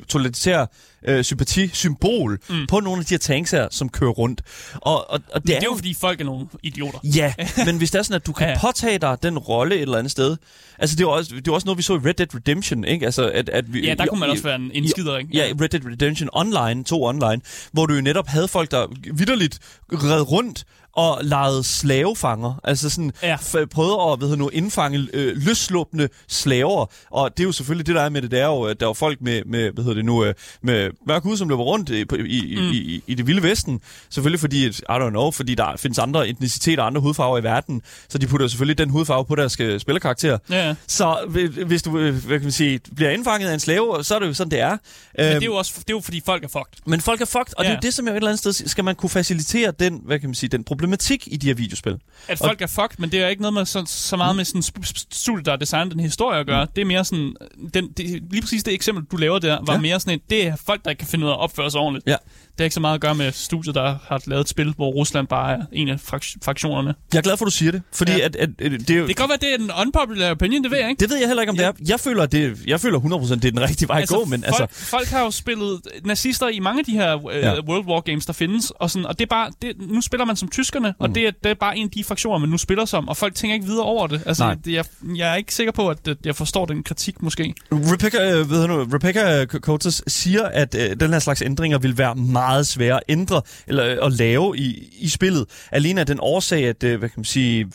totalitære 0.08 0.68
øh, 1.08 1.24
sympati-symbol 1.24 2.40
mm. 2.50 2.68
på 2.68 2.80
nogle 2.80 3.00
af 3.00 3.06
de 3.06 3.14
her 3.14 3.20
tanks 3.20 3.52
her, 3.52 3.68
som 3.72 3.90
kører 3.90 4.12
rundt. 4.12 4.42
Og, 4.76 5.12
og, 5.12 5.20
og 5.34 5.42
det, 5.42 5.56
er, 5.56 5.60
det 5.60 5.66
er 5.66 5.70
jo 5.72 5.76
fordi 5.76 5.94
folk 5.94 6.22
er 6.22 6.26
nogle 6.26 6.48
idioter. 6.64 7.00
Ja, 7.04 7.34
men 7.66 7.78
hvis 7.78 7.92
det 7.92 8.00
er 8.00 8.04
sådan, 8.04 8.16
at 8.16 8.26
du 8.26 8.34
kan 8.34 8.50
ja. 8.50 8.60
påtage 8.60 8.98
dig 8.98 9.18
den 9.24 9.38
rolle 9.38 9.76
et 9.76 9.82
eller 9.82 9.98
andet 9.98 10.12
sted, 10.12 10.38
altså 10.80 10.96
det 10.96 11.04
er 11.04 11.08
også, 11.08 11.36
det 11.36 11.48
er 11.48 11.52
også 11.52 11.66
noget, 11.66 11.78
vi 11.78 11.84
så 11.84 11.94
i 11.94 11.98
Red 11.98 12.14
Dead 12.14 12.36
Redemption, 12.36 12.84
ikke? 12.84 13.06
Altså, 13.06 13.30
at, 13.30 13.50
at 13.50 13.74
vi, 13.74 13.88
ja, 13.88 13.94
der 13.94 14.06
kunne 14.06 14.20
man 14.20 14.30
også 14.30 14.44
være 14.44 14.56
en, 14.56 14.72
en 14.74 14.90
skider, 14.90 15.18
ikke? 15.18 15.30
Ja, 15.34 15.52
Red 15.62 15.70
Dead 15.70 15.86
Redemption 15.86 16.30
Online, 16.34 16.84
to 16.84 17.04
online, 17.04 17.42
hvor 17.72 17.86
du 17.86 17.94
jo 17.94 18.02
netop 18.02 18.28
havde 18.28 18.48
folk, 18.48 18.72
der 18.72 18.88
vidderligt 19.14 19.60
red 19.92 20.32
rundt 20.32 20.66
og 20.96 21.20
legede 21.22 21.64
slavefanger. 21.64 22.60
Altså 22.64 22.90
sådan, 22.90 23.12
ja. 23.24 23.38
prøvede 23.72 24.12
at 24.12 24.22
ved 24.22 24.38
nu, 24.38 24.50
indfange 24.50 25.08
øh, 25.14 25.38
løsslåbende 25.38 26.10
slaver. 26.28 26.86
Og 27.12 27.38
det 27.38 27.44
er 27.44 27.48
jo 27.48 27.52
selvfølgelig 27.52 27.88
det, 27.88 27.96
der 27.96 28.02
er 28.02 28.10
med 28.10 28.22
det, 28.22 28.32
det 28.32 28.40
er 28.40 28.46
jo, 28.46 28.62
at 28.62 28.80
der 28.80 28.90
er 28.90 28.94
folk 28.94 29.22
med, 29.22 29.42
med 29.46 29.72
hvad 29.72 29.84
hedder 29.84 29.96
det 29.96 30.06
nu, 30.06 30.26
øh, 30.26 30.34
med 30.62 30.90
mørk 31.08 31.24
hud, 31.24 31.38
som 31.38 31.50
løber 31.50 31.64
rundt 31.64 31.90
i, 31.90 32.02
i, 32.02 32.56
mm. 32.60 32.72
i, 32.72 32.78
i, 32.78 33.04
i 33.08 33.14
det 33.14 33.28
vilde 33.28 33.44
vesten. 33.44 33.82
Selvfølgelig 34.10 34.40
fordi, 34.40 34.68
I 34.68 34.72
don't 34.90 35.10
know, 35.10 35.32
fordi 35.32 35.56
der 35.56 35.78
findes 35.78 36.00
andre 36.00 36.30
etniciteter 36.30 36.84
og 36.84 36.88
andre 36.88 37.02
hudfarver 37.02 37.38
i 37.38 37.44
verden, 37.44 37.82
så 38.10 38.18
de 38.18 38.28
putter 38.28 38.48
selvfølgelig 38.48 38.78
den 38.78 38.90
hudfarve 38.90 39.26
på 39.26 39.36
deres 39.36 39.54
spillerkarakter. 39.82 40.38
Ja. 40.50 40.76
Så 40.88 41.18
hvis 41.66 41.84
du 41.84 41.98
øh, 41.98 42.16
hvad 42.16 42.38
kan 42.38 42.46
man 42.46 42.52
sige, 42.52 42.80
bliver 42.96 43.12
indfanget 43.12 43.50
af 43.50 43.54
en 43.54 43.60
slave, 43.60 44.04
så 44.04 44.16
er 44.16 44.20
det 44.20 44.28
jo 44.28 44.34
sådan, 44.34 44.52
det 44.52 44.60
er. 44.60 44.70
Men 44.70 44.80
det 45.26 45.42
er 45.42 45.46
jo 45.46 45.56
også 45.56 45.74
det 45.78 45.90
er 45.90 45.94
jo 45.94 46.02
fordi, 46.02 46.22
folk 46.26 46.44
er 46.44 46.48
fucked. 46.48 46.82
Men 46.86 47.02
folk 47.02 47.22
er 47.22 47.26
fucked, 47.26 47.54
og 47.58 47.64
ja. 47.64 47.70
det 47.70 47.78
er 47.78 47.80
det, 47.80 47.94
som 47.94 48.06
jeg 48.06 48.12
et 48.12 48.16
eller 48.16 48.30
andet 48.30 48.40
sted, 48.40 48.68
skal 48.68 48.84
man 48.84 48.96
kunne 48.96 49.10
facilitere 49.10 49.74
den, 49.80 50.02
hvad 50.06 50.20
kan 50.20 50.30
man 50.30 50.36
sige, 50.36 50.50
den 50.50 50.64
problematik 50.64 51.28
i 51.32 51.38
de 51.38 51.48
her 51.48 51.54
videospil. 51.54 51.98
At 52.28 52.38
folk 52.38 52.62
og, 52.62 52.64
er 52.64 52.68
fucked, 52.68 52.96
men 53.00 53.12
det 53.12 53.22
er 53.22 53.28
ikke 53.28 53.42
noget 53.42 53.54
med 53.54 53.66
så, 53.66 53.84
så 53.88 54.18
meget 54.18 54.36
med 54.36 54.46
sådan 54.46 54.64
studie, 55.12 55.44
der 55.44 55.52
har 55.52 55.58
designet 55.58 55.92
den 55.92 56.00
historie 56.00 56.40
at 56.40 56.46
gøre. 56.46 56.66
Mm. 56.66 56.72
Det 56.76 56.82
er 56.82 56.86
mere 56.86 57.06
sådan, 57.06 57.36
den, 57.74 57.92
det, 57.98 58.24
lige 58.32 58.42
præcis 58.42 58.64
det 58.64 58.74
eksempel, 58.74 59.04
du 59.12 59.18
laver 59.18 59.40
der, 59.40 59.58
var 59.66 59.74
ja. 59.74 59.80
mere 59.80 60.00
sådan 60.00 60.14
et, 60.14 60.30
det 60.30 60.48
er 60.48 60.56
folk, 60.66 60.85
der 60.86 60.92
ikke 60.92 61.00
kan 61.00 61.08
finde 61.08 61.26
ud 61.26 61.30
af 61.32 61.34
at 61.34 61.40
opføre 61.40 61.72
sig 61.72 61.80
ordentligt. 61.82 62.08
Ja. 62.08 62.16
Det 62.58 62.62
har 62.62 62.64
ikke 62.64 62.74
så 62.74 62.80
meget 62.80 62.96
at 62.96 63.02
gøre 63.02 63.16
med 63.16 63.32
studiet, 63.32 63.76
der 63.76 63.96
har 64.08 64.22
lavet 64.26 64.42
et 64.42 64.50
spil, 64.50 64.74
hvor 64.76 64.92
Rusland 64.92 65.28
bare 65.28 65.54
er 65.54 65.62
en 65.72 65.90
af 65.90 66.00
fraktionerne. 66.44 66.96
Jeg 67.14 67.18
er 67.18 67.22
glad 67.22 67.38
for, 67.38 67.46
at 67.46 67.48
du 67.48 67.52
siger 67.52 67.72
det. 67.72 67.82
Fordi 67.94 68.12
ja. 68.12 68.26
at, 68.26 68.36
at, 68.36 68.50
at, 68.60 68.72
det, 68.72 68.90
er 68.90 68.96
jo... 68.96 69.08
det 69.08 69.16
kan 69.16 69.28
godt 69.28 69.42
være, 69.42 69.52
det 69.52 69.62
er 69.62 69.64
en 69.64 69.72
unpopular 69.82 70.32
opinion, 70.32 70.64
det 70.64 70.72
ved 70.72 70.78
jeg 70.78 70.90
ikke. 70.90 71.00
Det 71.00 71.10
ved 71.10 71.18
jeg 71.18 71.28
heller 71.28 71.42
ikke, 71.42 71.52
om 71.52 71.58
ja. 71.58 71.68
det 71.68 71.82
er. 71.82 71.86
Jeg 71.88 72.00
føler, 72.00 72.26
det, 72.26 72.58
jeg 72.68 72.80
føler 72.80 73.00
100% 73.00 73.36
det 73.36 73.46
er 73.46 73.52
den 73.52 73.62
rigtige 73.62 73.88
vej 73.88 74.00
altså, 74.00 74.16
at 74.16 74.20
gå. 74.20 74.26
Men 74.26 74.44
folk, 74.44 74.62
altså... 74.62 74.86
folk 74.90 75.08
har 75.08 75.22
jo 75.22 75.32
spillet 75.32 75.82
nazister 76.06 76.48
i 76.48 76.60
mange 76.60 76.80
af 76.80 76.86
de 76.86 76.92
her 76.92 77.16
uh, 77.16 77.36
ja. 77.36 77.62
World 77.62 77.86
War 77.86 78.02
Games, 78.02 78.26
der 78.26 78.34
findes. 78.34 78.72
Og, 78.72 78.92
sådan, 78.92 79.06
og 79.06 79.20
det 79.20 79.26
er 79.26 79.30
bare, 79.30 79.52
det, 79.62 79.74
nu 79.80 80.02
spiller 80.02 80.26
man 80.26 80.36
som 80.36 80.50
tyskerne, 80.50 80.88
mm. 80.88 81.04
og 81.04 81.16
det 81.16 81.28
er, 81.28 81.32
det 81.44 81.50
er 81.50 81.54
bare 81.54 81.78
en 81.78 81.84
af 81.84 81.92
de 81.92 82.04
fraktioner, 82.04 82.38
man 82.38 82.50
nu 82.50 82.58
spiller 82.58 82.86
som. 82.86 83.10
Og 83.10 83.18
folk 83.18 83.36
tænker 83.36 83.54
ikke 83.54 83.66
videre 83.66 83.86
over 83.86 84.08
det. 84.08 84.22
Altså, 84.26 84.56
det, 84.66 84.74
jeg, 84.74 84.86
jeg 85.16 85.32
er 85.32 85.36
ikke 85.36 85.54
sikker 85.54 85.72
på, 85.72 85.90
at 85.90 86.10
jeg 86.26 86.36
forstår 86.36 86.66
den 86.66 86.84
kritik 86.84 87.22
måske. 87.22 87.54
Rebecca, 87.72 88.32
øh, 88.32 88.50
ved 88.50 88.68
nu, 88.68 88.88
Rebecca 88.94 89.46
Coates 89.46 90.04
siger, 90.08 90.44
at 90.44 90.76
øh, 90.76 91.00
den 91.00 91.12
her 91.12 91.20
slags 91.20 91.42
ændringer 91.42 91.78
vil 91.78 91.98
være 91.98 92.16
meget 92.16 92.45
svære 92.68 92.96
at 92.96 93.04
ændre 93.10 93.42
eller 93.68 94.06
at 94.06 94.12
lave 94.12 94.58
i, 94.58 94.90
i 95.00 95.10
spillet. 95.10 95.46
Alene 95.72 96.00
af 96.00 96.06
den 96.06 96.20
årsag, 96.22 96.68
at, 96.68 96.84
øh, 96.84 97.00
hvad 97.00 97.10
kan 97.10 97.20
man 97.20 97.26
sige, 97.26 97.66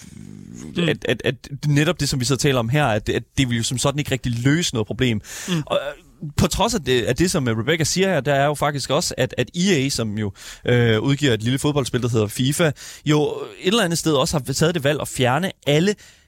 mm. 0.77 0.89
at, 0.89 1.05
at, 1.09 1.23
at 1.25 1.35
netop 1.67 2.01
det, 2.01 2.09
som 2.09 2.21
vi 2.21 2.25
så 2.25 2.37
taler 2.37 2.59
om 2.59 2.69
her, 2.69 2.87
at, 2.87 3.09
at 3.09 3.23
det 3.39 3.49
vil 3.49 3.57
jo 3.57 3.63
som 3.63 3.79
sådan 3.79 3.99
ikke 3.99 4.13
rigtig 4.13 4.33
løse 4.45 4.75
noget 4.75 4.87
problem. 4.87 5.21
Mm. 5.49 5.63
Og, 5.67 5.79
øh, 5.89 6.05
på 6.37 6.47
trods 6.47 6.75
af 6.75 6.81
det, 6.81 7.03
af 7.03 7.17
det, 7.17 7.31
som 7.31 7.47
Rebecca 7.47 7.85
siger 7.85 8.09
her, 8.09 8.21
der 8.21 8.35
er 8.35 8.47
jo 8.47 8.55
faktisk 8.55 8.91
også, 8.91 9.15
at, 9.19 9.35
at 9.39 9.51
EA, 9.57 9.89
som 9.89 10.19
jo 10.19 10.33
øh, 10.65 11.01
udgiver 11.01 11.35
et 11.35 11.43
lille 11.43 11.59
fodboldspil, 11.59 12.03
der 12.03 12.09
hedder 12.09 12.27
FIFA, 12.27 12.71
jo 13.07 13.23
et 13.61 13.67
eller 13.67 13.85
andet 13.85 13.99
sted 13.99 14.13
også 14.13 14.39
har 14.47 14.53
taget 14.53 14.75
det 14.75 14.85
valg 14.85 15.01
at 15.01 15.09
fjerne 15.09 15.51
alle 15.67 15.91
Øh, 15.91 16.20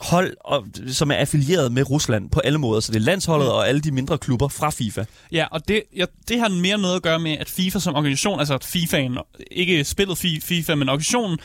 hold, 0.00 0.34
og, 0.40 0.66
som 0.88 1.10
er 1.10 1.14
affilieret 1.14 1.72
med 1.72 1.90
Rusland 1.90 2.30
på 2.30 2.40
alle 2.40 2.58
måder. 2.58 2.80
Så 2.80 2.92
det 2.92 2.98
er 2.98 3.04
landsholdet 3.04 3.46
mm. 3.46 3.52
og 3.52 3.68
alle 3.68 3.80
de 3.80 3.90
mindre 3.90 4.18
klubber 4.18 4.48
fra 4.48 4.70
FIFA. 4.70 5.04
Ja, 5.32 5.46
og 5.50 5.68
det, 5.68 5.82
ja, 5.96 6.04
det 6.28 6.40
har 6.40 6.48
mere 6.48 6.78
noget 6.78 6.96
at 6.96 7.02
gøre 7.02 7.18
med, 7.18 7.32
at 7.38 7.48
FIFA 7.48 7.78
som 7.78 7.94
organisation, 7.94 8.38
altså 8.38 8.58
FIFA'en, 8.64 9.42
ikke 9.50 9.84
spillet 9.84 10.18
FIFA, 10.18 10.74
men 10.74 10.88
organisationen, 10.88 11.38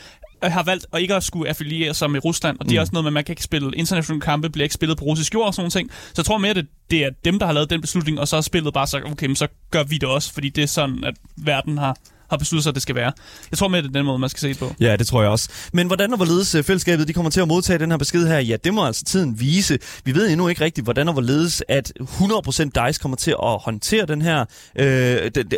øh, 0.44 0.52
har 0.52 0.62
valgt 0.62 0.86
at 0.92 1.00
ikke 1.00 1.14
at 1.14 1.22
skulle 1.22 1.48
affiliere 1.48 1.94
sig 1.94 2.10
med 2.10 2.24
Rusland, 2.24 2.58
og 2.60 2.64
det 2.66 2.72
er 2.72 2.80
mm. 2.80 2.82
også 2.82 2.92
noget 2.92 3.04
med, 3.04 3.10
at 3.10 3.14
man 3.14 3.24
kan 3.24 3.32
ikke 3.32 3.42
spille 3.42 3.70
internationale 3.76 4.20
kampe, 4.20 4.50
bliver 4.50 4.64
ikke 4.64 4.74
spillet 4.74 4.98
på 4.98 5.04
russisk 5.04 5.34
jord 5.34 5.46
og 5.46 5.54
sådan 5.54 5.62
noget 5.62 5.72
ting. 5.72 5.90
Så 5.90 6.14
jeg 6.16 6.24
tror 6.24 6.38
mere, 6.38 6.50
at 6.50 6.64
det 6.90 7.04
er 7.04 7.10
dem, 7.24 7.38
der 7.38 7.46
har 7.46 7.52
lavet 7.52 7.70
den 7.70 7.80
beslutning, 7.80 8.20
og 8.20 8.28
så 8.28 8.36
har 8.36 8.40
spillet 8.40 8.74
bare 8.74 8.86
sagt, 8.86 9.04
okay, 9.04 9.26
men 9.26 9.36
så 9.36 9.46
gør 9.70 9.82
vi 9.82 9.98
det 9.98 10.08
også, 10.08 10.32
fordi 10.32 10.48
det 10.48 10.62
er 10.62 10.66
sådan, 10.66 11.04
at 11.04 11.14
verden 11.36 11.78
har 11.78 11.96
har 12.32 12.38
besluttet 12.38 12.62
sig, 12.62 12.70
at 12.70 12.74
det 12.74 12.82
skal 12.82 12.94
være. 12.94 13.12
Jeg 13.50 13.58
tror 13.58 13.68
med, 13.68 13.82
det 13.82 13.88
er 13.88 13.92
den 13.92 14.06
måde, 14.06 14.18
man 14.18 14.30
skal 14.30 14.40
se 14.40 14.48
det 14.48 14.58
på. 14.58 14.74
Ja, 14.80 14.96
det 14.96 15.06
tror 15.06 15.22
jeg 15.22 15.30
også. 15.30 15.48
Men 15.72 15.86
hvordan 15.86 16.12
og 16.12 16.16
hvorledes 16.16 16.54
øh, 16.54 16.64
fællesskabet 16.64 17.08
de 17.08 17.12
kommer 17.12 17.30
til 17.30 17.40
at 17.40 17.48
modtage 17.48 17.78
den 17.78 17.90
her 17.90 17.98
besked 17.98 18.26
her, 18.26 18.38
ja, 18.38 18.56
det 18.64 18.74
må 18.74 18.86
altså 18.86 19.04
tiden 19.04 19.40
vise. 19.40 19.78
Vi 20.04 20.14
ved 20.14 20.30
endnu 20.30 20.48
ikke 20.48 20.64
rigtigt, 20.64 20.84
hvordan 20.84 21.08
og 21.08 21.12
hvorledes, 21.12 21.62
at 21.68 21.92
100% 22.00 22.62
DICE 22.62 22.98
kommer 23.00 23.16
til 23.16 23.30
at 23.30 23.58
håndtere 23.62 24.06
den 24.06 24.22
her, 24.22 24.44
øh, 24.78 24.86
det, 24.86 25.34
det, 25.34 25.50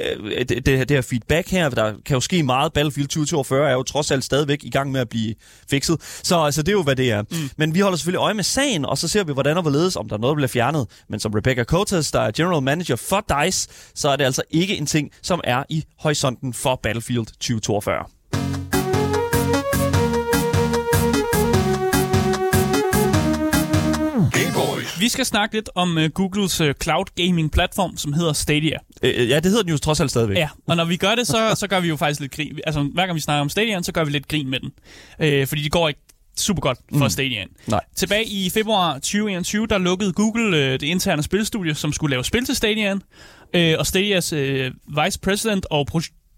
det, 0.49 0.67
det 0.67 0.91
her 0.91 1.03
feedback 1.03 1.51
her. 1.51 1.69
Der 1.69 1.93
kan 2.07 2.15
jo 2.15 2.21
ske 2.21 2.43
meget. 2.43 2.73
Battlefield 2.73 3.09
2042 3.09 3.69
er 3.69 3.73
jo 3.73 3.83
trods 3.83 4.11
alt 4.11 4.25
stadigvæk 4.25 4.65
i 4.65 4.71
gang 4.71 4.93
med 4.93 5.01
at 5.01 5.09
blive 5.09 5.35
fikset. 5.71 5.97
Så 6.23 6.45
altså, 6.45 6.63
det 6.63 6.69
er 6.69 6.73
jo, 6.73 6.83
hvad 6.83 6.97
det 6.97 7.11
er. 7.11 7.23
Mm. 7.23 7.51
Men 7.57 7.75
vi 7.75 7.81
holder 7.81 7.97
selvfølgelig 7.97 8.21
øje 8.21 8.35
med 8.35 8.45
sagen, 8.45 8.85
og 8.85 8.99
så 8.99 9.09
ser 9.09 9.25
vi, 9.25 9.33
hvordan 9.33 9.57
og 9.57 9.63
hvorledes, 9.63 9.97
om 9.97 10.09
der 10.09 10.17
er 10.17 10.21
noget, 10.21 10.33
der 10.33 10.37
bliver 10.37 10.49
fjernet. 10.49 10.87
Men 11.09 11.21
som 11.21 11.33
Rebecca 11.33 11.65
Cotas, 11.65 12.11
der 12.11 12.21
er 12.21 12.31
general 12.31 12.63
manager 12.63 12.97
for 12.97 13.25
DICE, 13.29 13.69
så 13.95 14.09
er 14.09 14.17
det 14.17 14.25
altså 14.25 14.43
ikke 14.51 14.77
en 14.77 14.87
ting, 14.87 15.11
som 15.23 15.41
er 15.45 15.63
i 15.69 15.85
horisonten 15.99 16.55
for 16.65 16.81
Battlefield 16.83 17.27
2042. 17.27 18.05
Gameboys. 24.33 25.01
Vi 25.01 25.09
skal 25.09 25.25
snakke 25.25 25.55
lidt 25.55 25.71
om 25.75 25.97
uh, 25.97 26.05
Googles 26.05 26.61
uh, 26.61 26.71
cloud 26.83 27.05
gaming 27.15 27.51
platform, 27.53 27.97
som 27.97 28.13
hedder 28.13 28.33
Stadia. 28.33 28.79
Øh, 29.03 29.29
ja, 29.29 29.37
det 29.37 29.45
hedder 29.45 29.63
den 29.63 29.71
jo 29.71 29.79
trods 29.79 30.01
alt 30.01 30.11
stadigvæk. 30.11 30.37
Ja, 30.37 30.49
og 30.67 30.77
når 30.77 30.85
vi 30.85 30.97
gør 30.97 31.15
det, 31.15 31.27
så, 31.27 31.51
så 31.61 31.67
gør 31.67 31.81
vi 31.81 31.89
jo 31.89 31.97
faktisk 31.97 32.21
lidt 32.21 32.33
grin. 32.33 32.61
Altså, 32.67 32.83
hver 32.83 33.07
gang 33.07 33.15
vi 33.15 33.21
snakker 33.21 33.41
om 33.41 33.49
Stadia, 33.49 33.83
så 33.83 33.93
gør 33.93 34.05
vi 34.05 34.11
lidt 34.11 34.29
grin 34.29 34.51
med 34.51 34.61
den. 34.61 34.73
Øh, 35.21 35.47
fordi 35.47 35.63
det 35.63 35.73
går 35.73 35.89
ikke 35.89 36.01
super 36.37 36.61
godt 36.61 36.79
for 36.93 37.05
mm. 37.05 37.11
Stadia. 37.11 37.45
Nej. 37.67 37.81
Tilbage 37.97 38.25
i 38.25 38.51
februar 38.51 38.93
2021, 38.95 39.67
der 39.67 39.79
lukkede 39.79 40.13
Google 40.13 40.57
øh, 40.57 40.73
det 40.73 40.83
interne 40.83 41.23
spilstudie, 41.23 41.75
som 41.75 41.93
skulle 41.93 42.11
lave 42.11 42.25
spil 42.25 42.45
til 42.45 42.57
Stadia. 42.57 42.99
Øh, 43.55 43.75
og 43.79 43.87
Stadias 43.87 44.33
øh, 44.33 44.73
vice 45.05 45.21
president 45.21 45.67
og 45.71 45.87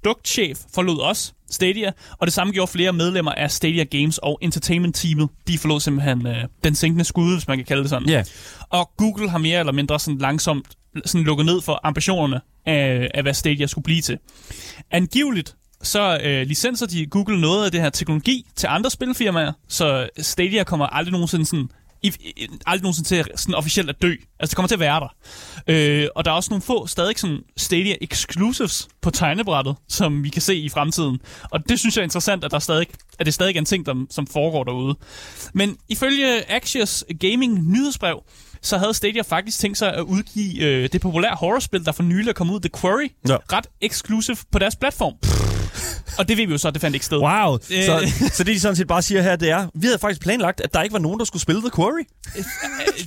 produktchef 0.06 0.58
forlod 0.74 0.98
også 0.98 1.32
Stadia, 1.50 1.92
og 2.18 2.26
det 2.26 2.34
samme 2.34 2.52
gjorde 2.52 2.70
flere 2.70 2.92
medlemmer 2.92 3.32
af 3.32 3.50
Stadia 3.50 3.84
Games 3.84 4.18
og 4.18 4.38
Entertainment 4.42 4.96
Teamet. 4.96 5.28
De 5.48 5.58
forlod 5.58 5.80
simpelthen 5.80 6.26
øh, 6.26 6.44
den 6.64 6.74
sænkende 6.74 7.04
skud, 7.04 7.32
hvis 7.32 7.48
man 7.48 7.58
kan 7.58 7.64
kalde 7.66 7.82
det 7.82 7.90
sådan. 7.90 8.08
Ja. 8.08 8.22
Og 8.70 8.90
Google 8.96 9.30
har 9.30 9.38
mere 9.38 9.58
eller 9.58 9.72
mindre 9.72 10.00
sådan 10.00 10.18
langsomt 10.18 10.66
sådan 11.04 11.24
lukket 11.24 11.46
ned 11.46 11.60
for 11.60 11.80
ambitionerne 11.84 12.40
af, 12.66 13.10
af 13.14 13.22
hvad 13.22 13.34
Stadia 13.34 13.66
skulle 13.66 13.82
blive 13.82 14.00
til. 14.00 14.18
Angiveligt 14.90 15.56
så 15.82 16.20
øh, 16.24 16.46
licenser 16.46 16.86
de 16.86 17.06
Google 17.06 17.40
noget 17.40 17.64
af 17.64 17.72
det 17.72 17.80
her 17.80 17.90
teknologi 17.90 18.46
til 18.56 18.66
andre 18.66 18.90
spilfirmaer, 18.90 19.52
så 19.68 20.08
Stadia 20.18 20.64
kommer 20.64 20.86
aldrig 20.86 21.12
nogensinde 21.12 21.46
sådan 21.46 21.68
i, 22.02 22.12
i, 22.36 22.48
aldrig 22.66 22.82
nogensinde 22.82 23.08
til 23.08 23.24
sådan 23.36 23.54
officielt 23.54 23.90
at 23.90 24.02
dø. 24.02 24.12
Altså, 24.40 24.50
det 24.50 24.56
kommer 24.56 24.68
til 24.68 24.74
at 24.74 24.80
være 24.80 25.00
der. 25.00 25.14
Øh, 26.02 26.08
og 26.16 26.24
der 26.24 26.30
er 26.30 26.34
også 26.34 26.50
nogle 26.50 26.62
få 26.62 26.86
stadig 26.86 27.18
sådan 27.18 27.38
Stadia 27.56 27.96
exclusives 28.00 28.88
på 29.02 29.10
tegnebrættet, 29.10 29.76
som 29.88 30.24
vi 30.24 30.28
kan 30.28 30.42
se 30.42 30.56
i 30.56 30.68
fremtiden. 30.68 31.18
Og 31.50 31.68
det 31.68 31.78
synes 31.78 31.96
jeg 31.96 32.02
er 32.02 32.04
interessant, 32.04 32.44
at, 32.44 32.50
der 32.50 32.58
stadig, 32.58 32.86
at 33.18 33.26
det 33.26 33.34
stadig 33.34 33.54
er 33.56 33.58
en 33.58 33.64
ting, 33.64 33.86
der, 33.86 34.06
som 34.10 34.26
foregår 34.26 34.64
derude. 34.64 34.94
Men 35.54 35.76
ifølge 35.88 36.50
Axios 36.52 37.04
Gaming 37.20 37.70
nyhedsbrev, 37.72 38.22
så 38.62 38.78
havde 38.78 38.94
Stadia 38.94 39.22
faktisk 39.22 39.58
tænkt 39.58 39.78
sig 39.78 39.94
at 39.94 40.02
udgive 40.02 40.60
øh, 40.64 40.88
det 40.92 41.00
populære 41.00 41.34
horrorspil, 41.34 41.84
der 41.84 41.92
for 41.92 42.02
nylig 42.02 42.28
er 42.28 42.32
kommet 42.32 42.54
ud, 42.54 42.60
The 42.60 42.70
Quarry, 42.80 43.08
Ja. 43.28 43.36
ret 43.52 43.66
exclusive 43.80 44.36
på 44.52 44.58
deres 44.58 44.76
platform. 44.76 45.55
Og 46.18 46.28
det 46.28 46.36
ved 46.36 46.46
vi 46.46 46.52
jo 46.52 46.58
så, 46.58 46.70
det 46.70 46.80
fandt 46.80 46.94
ikke 46.94 47.06
sted. 47.06 47.18
Wow. 47.18 47.54
Øh. 47.70 47.84
Så, 47.84 48.12
så 48.32 48.44
det, 48.44 48.54
de 48.54 48.60
sådan 48.60 48.76
set 48.76 48.86
bare 48.88 49.02
siger 49.02 49.22
her, 49.22 49.36
det 49.36 49.50
er, 49.50 49.66
vi 49.74 49.86
havde 49.86 49.98
faktisk 49.98 50.20
planlagt, 50.20 50.60
at 50.60 50.74
der 50.74 50.82
ikke 50.82 50.92
var 50.92 50.98
nogen, 50.98 51.18
der 51.18 51.24
skulle 51.24 51.42
spille 51.42 51.60
The 51.60 51.70
Quarry. 51.70 52.04
Øh, 52.36 52.44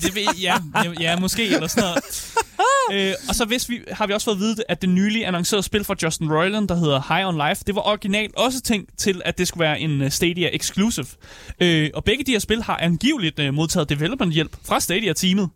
det 0.01 0.15
ved, 0.15 0.24
ja, 0.41 0.57
ja, 0.76 0.91
ja, 0.99 1.20
måske, 1.20 1.45
eller 1.45 1.67
sådan 1.67 1.84
noget. 1.84 2.03
øh, 2.93 3.14
og 3.30 3.36
så 3.36 3.45
vidste 3.45 3.70
vi, 3.70 3.80
har 3.91 4.07
vi 4.07 4.14
også 4.14 4.26
fået 4.26 4.36
at 4.36 4.39
vide, 4.39 4.55
at 4.70 4.82
det 4.82 4.89
nylige 4.89 5.28
annoncerede 5.28 5.64
spil 5.64 5.84
fra 5.84 5.95
Justin 6.03 6.34
Roiland, 6.34 6.68
der 6.68 6.76
hedder 6.76 7.16
High 7.16 7.28
on 7.28 7.49
Life, 7.49 7.64
det 7.68 7.76
var 7.76 7.88
originalt 7.88 8.36
også 8.36 8.62
tænkt 8.62 8.97
til, 8.97 9.22
at 9.26 9.38
det 9.38 9.47
skulle 9.47 9.62
være 9.62 9.80
en 9.80 10.01
øh, 10.01 10.12
Stadia 10.12 10.49
exclusive. 10.53 11.05
Øh, 11.62 11.89
og 11.93 12.03
begge 12.03 12.24
de 12.24 12.32
her 12.32 12.39
spil 12.39 12.64
har 12.64 12.78
angiveligt 12.78 13.39
øh, 13.39 13.53
modtaget 13.53 13.89
development-hjælp 13.89 14.55
fra 14.66 14.80
Stadia-teamet. 14.80 15.49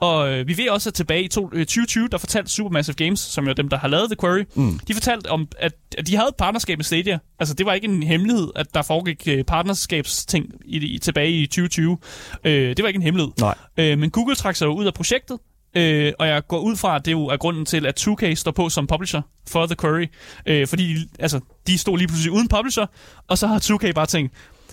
Og 0.00 0.32
øh, 0.32 0.48
vi 0.48 0.56
ved 0.56 0.68
også, 0.68 0.90
at 0.90 0.94
tilbage 0.94 1.22
i 1.22 1.28
to, 1.28 1.50
øh, 1.52 1.66
2020, 1.66 2.08
der 2.08 2.18
fortalte 2.18 2.50
Supermassive 2.50 2.94
Games, 2.94 3.20
som 3.20 3.44
jo 3.44 3.50
er 3.50 3.54
dem, 3.54 3.68
der 3.68 3.76
har 3.78 3.88
lavet 3.88 4.08
The 4.10 4.16
Quarry, 4.20 4.44
mm. 4.54 4.78
de 4.78 4.94
fortalte 4.94 5.26
om, 5.26 5.48
at, 5.58 5.72
at 5.98 6.06
de 6.06 6.16
havde 6.16 6.28
et 6.28 6.36
partnerskab 6.36 6.78
med 6.78 6.84
Stadia. 6.84 7.18
Altså, 7.38 7.54
det 7.54 7.66
var 7.66 7.74
ikke 7.74 7.88
en 7.88 8.02
hemmelighed, 8.02 8.48
at 8.56 8.74
der 8.74 8.82
foregik 8.82 9.28
øh, 9.28 9.44
partnerskabsting 9.44 10.46
i, 10.64 10.76
i, 10.76 10.98
tilbage 10.98 11.30
i 11.30 11.46
2020. 11.46 11.98
Øh, 12.44 12.76
det 12.76 12.82
var 12.82 12.88
ikke 12.88 12.98
en 12.98 13.02
hemmelighed. 13.02 13.32
Nej. 13.40 13.54
Øh, 13.76 13.98
men 13.98 14.10
Google 14.10 14.34
trak 14.34 14.56
sig 14.56 14.68
ud 14.68 14.84
af 14.84 14.94
projektet, 14.94 15.38
øh, 15.74 16.12
og 16.18 16.28
jeg 16.28 16.46
går 16.48 16.58
ud 16.58 16.76
fra, 16.76 16.96
at 16.96 17.04
det 17.04 17.12
jo 17.12 17.26
er 17.26 17.36
grunden 17.36 17.66
til, 17.66 17.86
at 17.86 18.00
2K 18.08 18.34
står 18.34 18.50
på 18.50 18.68
som 18.68 18.86
publisher 18.86 19.20
for 19.48 19.66
The 19.66 19.74
Quarry. 19.74 20.06
Øh, 20.46 20.66
fordi 20.66 20.96
altså, 21.18 21.40
de 21.66 21.78
stod 21.78 21.98
lige 21.98 22.08
pludselig 22.08 22.32
uden 22.32 22.48
publisher, 22.48 22.86
og 23.28 23.38
så 23.38 23.46
har 23.46 23.58
2K 23.58 23.92
bare 23.92 24.06
tænkt, 24.06 24.32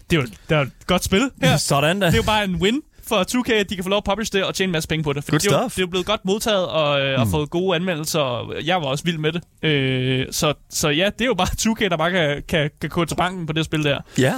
det 0.09 0.17
er 0.17 0.21
jo, 0.21 0.27
det 0.49 0.57
er 0.57 0.61
et 0.61 0.71
godt 0.87 1.03
spil 1.03 1.31
her. 1.41 1.57
Sådan 1.67 1.99
da. 1.99 2.05
Det 2.05 2.13
er 2.13 2.17
jo 2.17 2.23
bare 2.23 2.43
en 2.43 2.55
win 2.55 2.81
for 3.07 3.25
2K, 3.31 3.51
at 3.53 3.69
de 3.69 3.75
kan 3.75 3.83
få 3.83 3.89
lov 3.89 3.97
at 3.97 4.03
publish 4.03 4.33
det 4.33 4.43
og 4.43 4.55
tjene 4.55 4.69
en 4.69 4.71
masse 4.71 4.89
penge 4.89 5.03
på 5.03 5.13
det. 5.13 5.23
For 5.23 5.31
Good 5.31 5.39
det, 5.39 5.51
er 5.51 5.61
jo, 5.61 5.65
det 5.65 5.77
er 5.77 5.81
jo 5.81 5.87
blevet 5.87 6.05
godt 6.05 6.25
modtaget 6.25 6.67
og, 6.67 7.01
øh, 7.01 7.21
og 7.21 7.27
fået 7.27 7.49
gode 7.49 7.75
anmeldelser, 7.75 8.19
og 8.19 8.65
jeg 8.65 8.81
var 8.81 8.87
også 8.87 9.03
vild 9.03 9.17
med 9.17 9.31
det. 9.31 9.43
Øh, 9.63 10.25
så, 10.31 10.53
så 10.69 10.89
ja, 10.89 11.05
det 11.05 11.21
er 11.21 11.25
jo 11.25 11.33
bare 11.33 11.47
2K, 11.69 11.89
der 11.89 11.97
bare 11.97 12.11
kan, 12.11 12.43
kan, 12.47 12.69
kan 12.81 12.89
gå 12.89 13.05
til 13.05 13.15
banken 13.15 13.45
på 13.45 13.53
det 13.53 13.65
spil 13.65 13.83
der. 13.83 13.99
Ja. 14.17 14.33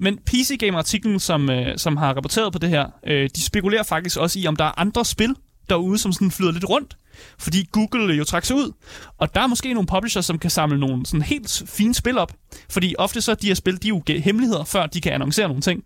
Men 0.00 0.18
PC 0.26 0.58
Gamer-artiklen, 0.60 1.20
som, 1.20 1.50
øh, 1.50 1.78
som 1.78 1.96
har 1.96 2.14
rapporteret 2.14 2.52
på 2.52 2.58
det 2.58 2.68
her, 2.68 2.86
øh, 3.06 3.30
de 3.36 3.42
spekulerer 3.42 3.82
faktisk 3.82 4.18
også 4.18 4.38
i, 4.38 4.46
om 4.46 4.56
der 4.56 4.64
er 4.64 4.80
andre 4.80 5.04
spil 5.04 5.34
derude, 5.70 5.98
som 5.98 6.12
sådan 6.12 6.30
flyder 6.30 6.52
lidt 6.52 6.68
rundt. 6.68 6.96
Fordi 7.38 7.68
Google 7.72 8.14
jo 8.14 8.24
trak 8.24 8.44
sig 8.44 8.56
ud. 8.56 8.72
Og 9.18 9.34
der 9.34 9.40
er 9.40 9.46
måske 9.46 9.74
nogle 9.74 9.86
publishers, 9.86 10.26
som 10.26 10.38
kan 10.38 10.50
samle 10.50 10.80
nogle 10.80 11.06
sådan 11.06 11.22
helt 11.22 11.62
fine 11.66 11.94
spil 11.94 12.18
op. 12.18 12.32
Fordi 12.70 12.94
ofte 12.98 13.20
så 13.20 13.30
er 13.30 13.34
de 13.34 13.46
her 13.46 13.54
spil, 13.54 13.82
de 13.82 13.88
er 13.88 13.88
jo 13.88 14.02
hemmeligheder, 14.20 14.64
før 14.64 14.86
de 14.86 15.00
kan 15.00 15.12
annoncere 15.12 15.48
nogle 15.48 15.62
ting. 15.62 15.84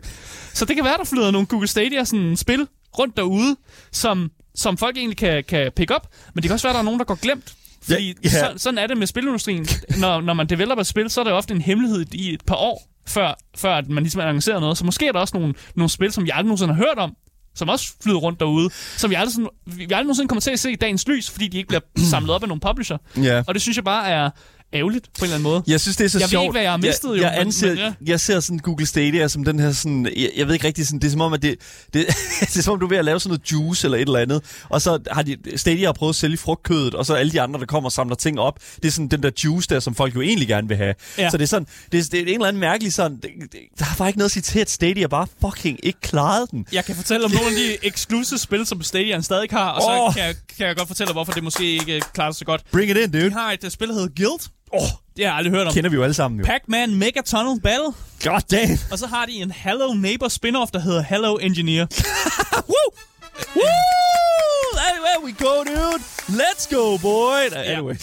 Så 0.55 0.65
det 0.65 0.77
kan 0.77 0.85
være, 0.85 0.97
der 0.99 1.05
flyder 1.05 1.31
nogle 1.31 1.47
Google 1.47 1.69
Stadia 1.69 2.05
sådan 2.05 2.37
spil 2.37 2.69
rundt 2.99 3.17
derude, 3.17 3.57
som, 3.93 4.31
som 4.55 4.77
folk 4.77 4.97
egentlig 4.97 5.17
kan, 5.17 5.45
kan 5.45 5.73
pick 5.77 5.91
up. 5.91 6.07
Men 6.35 6.43
det 6.43 6.49
kan 6.49 6.53
også 6.53 6.67
være, 6.67 6.73
der 6.75 6.81
er 6.81 6.85
nogen, 6.85 6.99
der 6.99 7.05
går 7.05 7.15
glemt. 7.15 7.55
Fordi 7.83 8.09
Ja, 8.09 8.13
ja. 8.25 8.29
Så, 8.31 8.53
sådan 8.57 8.79
er 8.79 8.87
det 8.87 8.97
med 8.97 9.07
spilindustrien. 9.07 9.67
Når, 9.99 10.21
når 10.21 10.35
man 10.35 10.47
developer 10.47 10.81
et 10.81 10.87
spil, 10.87 11.11
så 11.11 11.21
er 11.21 11.25
det 11.25 11.33
ofte 11.33 11.55
en 11.55 11.61
hemmelighed 11.61 12.07
i 12.13 12.35
et 12.35 12.45
par 12.47 12.55
år, 12.57 12.89
før, 13.07 13.35
før 13.57 13.75
at 13.75 13.89
man 13.89 14.03
ligesom 14.03 14.21
annoncerer 14.21 14.61
noget. 14.61 14.79
Så 14.79 14.85
måske 14.85 15.07
er 15.07 15.13
der 15.13 15.21
også 15.21 15.39
nogle, 15.39 15.55
nogle 15.75 15.91
spil, 15.91 16.13
som 16.13 16.27
jeg 16.27 16.35
aldrig 16.37 16.47
nogensinde 16.47 16.75
har 16.75 16.83
hørt 16.83 16.99
om, 16.99 17.17
som 17.59 17.69
også 17.69 17.93
flyder 18.03 18.19
rundt 18.19 18.41
derude, 18.41 18.71
som 18.97 19.11
vi 19.11 19.15
aldrig, 19.15 19.33
sådan, 19.35 19.49
vi 19.67 19.83
aldrig 19.83 20.03
nogensinde 20.03 20.29
kommer 20.29 20.41
til 20.41 20.51
at 20.51 20.61
se 20.61 20.73
i 20.73 20.77
dagens 20.77 21.09
lys, 21.09 21.31
fordi 21.31 21.49
de 21.49 21.57
ikke 21.57 21.69
bliver 21.69 21.81
samlet 22.11 22.31
op 22.31 22.43
af 22.43 22.49
nogle 22.49 22.61
publisher. 22.61 22.97
Ja. 23.23 23.43
Og 23.47 23.55
det 23.55 23.63
synes 23.63 23.77
jeg 23.77 23.85
bare 23.85 24.09
er 24.09 24.31
ærgerligt 24.73 25.05
på 25.05 25.11
en 25.19 25.25
eller 25.25 25.35
anden 25.35 25.43
måde. 25.43 25.63
Jeg 25.67 25.81
synes, 25.81 25.97
det 25.97 26.05
er 26.05 26.09
så 26.09 26.19
Jeg 26.19 26.25
ved 26.25 26.29
sjovt. 26.31 26.43
ikke, 26.45 26.53
hvad 26.53 26.63
jeg 26.63 26.71
har 26.71 26.77
mistet, 26.77 27.09
jeg, 27.11 27.17
jo, 27.17 27.23
jeg, 27.23 27.33
men- 27.33 27.41
anser, 27.41 27.69
men 27.69 27.77
ja. 27.79 27.93
jeg 28.07 28.21
ser 28.21 28.41
sådan 28.41 28.59
Google 28.59 28.87
Stadia 28.87 29.29
som 29.29 29.45
den 29.45 29.59
her 29.61 29.73
sådan... 29.73 30.07
Jeg, 30.17 30.31
jeg 30.37 30.47
ved 30.47 30.55
ikke 30.55 30.67
rigtig, 30.67 30.87
sådan, 30.87 30.99
det 31.01 31.07
er 31.07 31.11
som 31.11 31.21
om, 31.21 31.33
at 31.33 31.43
det, 31.43 31.57
det, 31.95 32.07
det 32.41 32.57
er 32.57 32.63
som 32.63 32.73
om, 32.73 32.81
du 32.81 32.87
er 32.87 32.91
ved 32.91 32.97
at 32.99 33.05
lave 33.05 33.21
sådan 33.21 33.31
noget 33.31 33.53
juice 33.53 33.87
eller 33.87 33.99
et 33.99 34.03
eller 34.03 34.19
andet. 34.19 34.43
Og 34.69 34.83
så 34.83 34.99
har 35.11 35.23
de, 35.23 35.37
Stadia 35.57 35.87
har 35.87 35.93
prøvet 35.93 36.13
at 36.13 36.17
sælge 36.17 36.37
frugtkødet, 36.37 36.95
og 36.95 37.07
så 37.07 37.15
alle 37.15 37.33
de 37.33 37.41
andre, 37.41 37.61
der 37.61 37.67
kommer 37.67 37.89
og 37.89 37.93
samler 37.93 38.17
ting 38.17 38.41
op. 38.41 38.59
Det 38.77 38.85
er 38.85 38.91
sådan 38.91 39.09
den 39.09 39.23
der 39.23 39.31
juice 39.45 39.69
der, 39.71 39.81
som 39.81 39.95
folk 39.95 40.15
jo 40.15 40.21
egentlig 40.21 40.49
gerne 40.49 40.69
vil 40.69 40.77
have. 40.77 40.95
Ja. 41.19 41.31
Så 41.31 41.37
det 41.37 41.43
er 41.43 41.49
sådan, 41.49 41.67
det 41.93 41.99
er, 41.99 42.05
det 42.11 42.15
er 42.15 42.23
en 42.23 42.29
eller 42.29 42.47
anden 42.47 42.61
mærkelig 42.61 42.93
sådan... 42.93 43.17
Det, 43.17 43.31
det, 43.53 43.61
der 43.79 43.85
er 43.85 43.95
bare 43.99 44.09
ikke 44.09 44.19
noget 44.19 44.29
at 44.29 44.33
sige 44.33 44.43
til, 44.43 44.59
at 44.59 44.71
Stadia 44.71 45.07
bare 45.07 45.27
fucking 45.41 45.79
ikke 45.83 46.01
klarede 46.01 46.47
den. 46.51 46.67
Jeg 46.73 46.85
kan 46.85 46.97
fortælle 46.97 47.25
om 47.25 47.31
nogle 47.31 47.47
af 47.47 47.53
de 47.83 47.89
exclusive 47.89 48.39
spil, 48.39 48.67
som 48.67 48.83
Stadia 48.83 49.21
stadig 49.21 49.49
har, 49.51 49.71
og 49.71 49.83
så 49.83 50.03
Åh. 50.03 50.15
kan, 50.15 50.25
jeg, 50.25 50.35
kan 50.59 50.67
jeg 50.67 50.77
godt 50.77 50.89
fortælle, 50.89 51.13
hvorfor 51.13 51.33
det 51.33 51.45
måske 51.45 51.65
ikke 51.73 51.97
øh, 51.97 52.03
klarer 52.15 52.33
sig 52.33 52.39
så 52.39 52.45
godt. 52.45 52.63
Bring 52.73 52.91
it 52.91 52.97
in, 52.97 53.11
dude. 53.11 53.25
De 53.25 53.31
har 53.31 53.53
et 53.53 53.65
uh, 53.65 53.71
spil, 53.71 53.89
der 53.89 53.95
hedder 53.95 54.09
Guild. 54.17 54.49
Åh, 54.73 54.83
oh, 54.83 54.89
det 55.17 55.25
har 55.25 55.33
jeg 55.33 55.37
aldrig 55.39 55.53
hørt 55.53 55.67
om. 55.67 55.73
Kender 55.75 55.91
vi 55.91 55.97
jo 55.97 56.03
alle 56.03 56.15
sammen 56.15 56.41
jo. 56.41 56.47
Pac-Man 56.47 56.95
Mega 56.95 57.21
Tunnel 57.27 57.61
Battle. 57.61 57.93
God 58.25 58.41
damn. 58.51 58.79
Og 58.93 58.99
så 58.99 59.07
har 59.07 59.27
de 59.27 59.33
en 59.33 59.51
Hello 59.51 59.95
Neighbor 59.95 60.29
spin-off, 60.29 60.71
der 60.73 60.79
hedder 60.81 61.03
Hello 61.03 61.37
Engineer. 61.37 61.87
Woo! 62.73 62.91
Woo! 63.57 63.63
There 64.77 65.25
we 65.25 65.33
go, 65.33 65.65
dude. 65.65 66.03
Let's 66.43 66.75
go, 66.77 66.97
boy. 66.99 67.57
Anyway. 67.67 67.95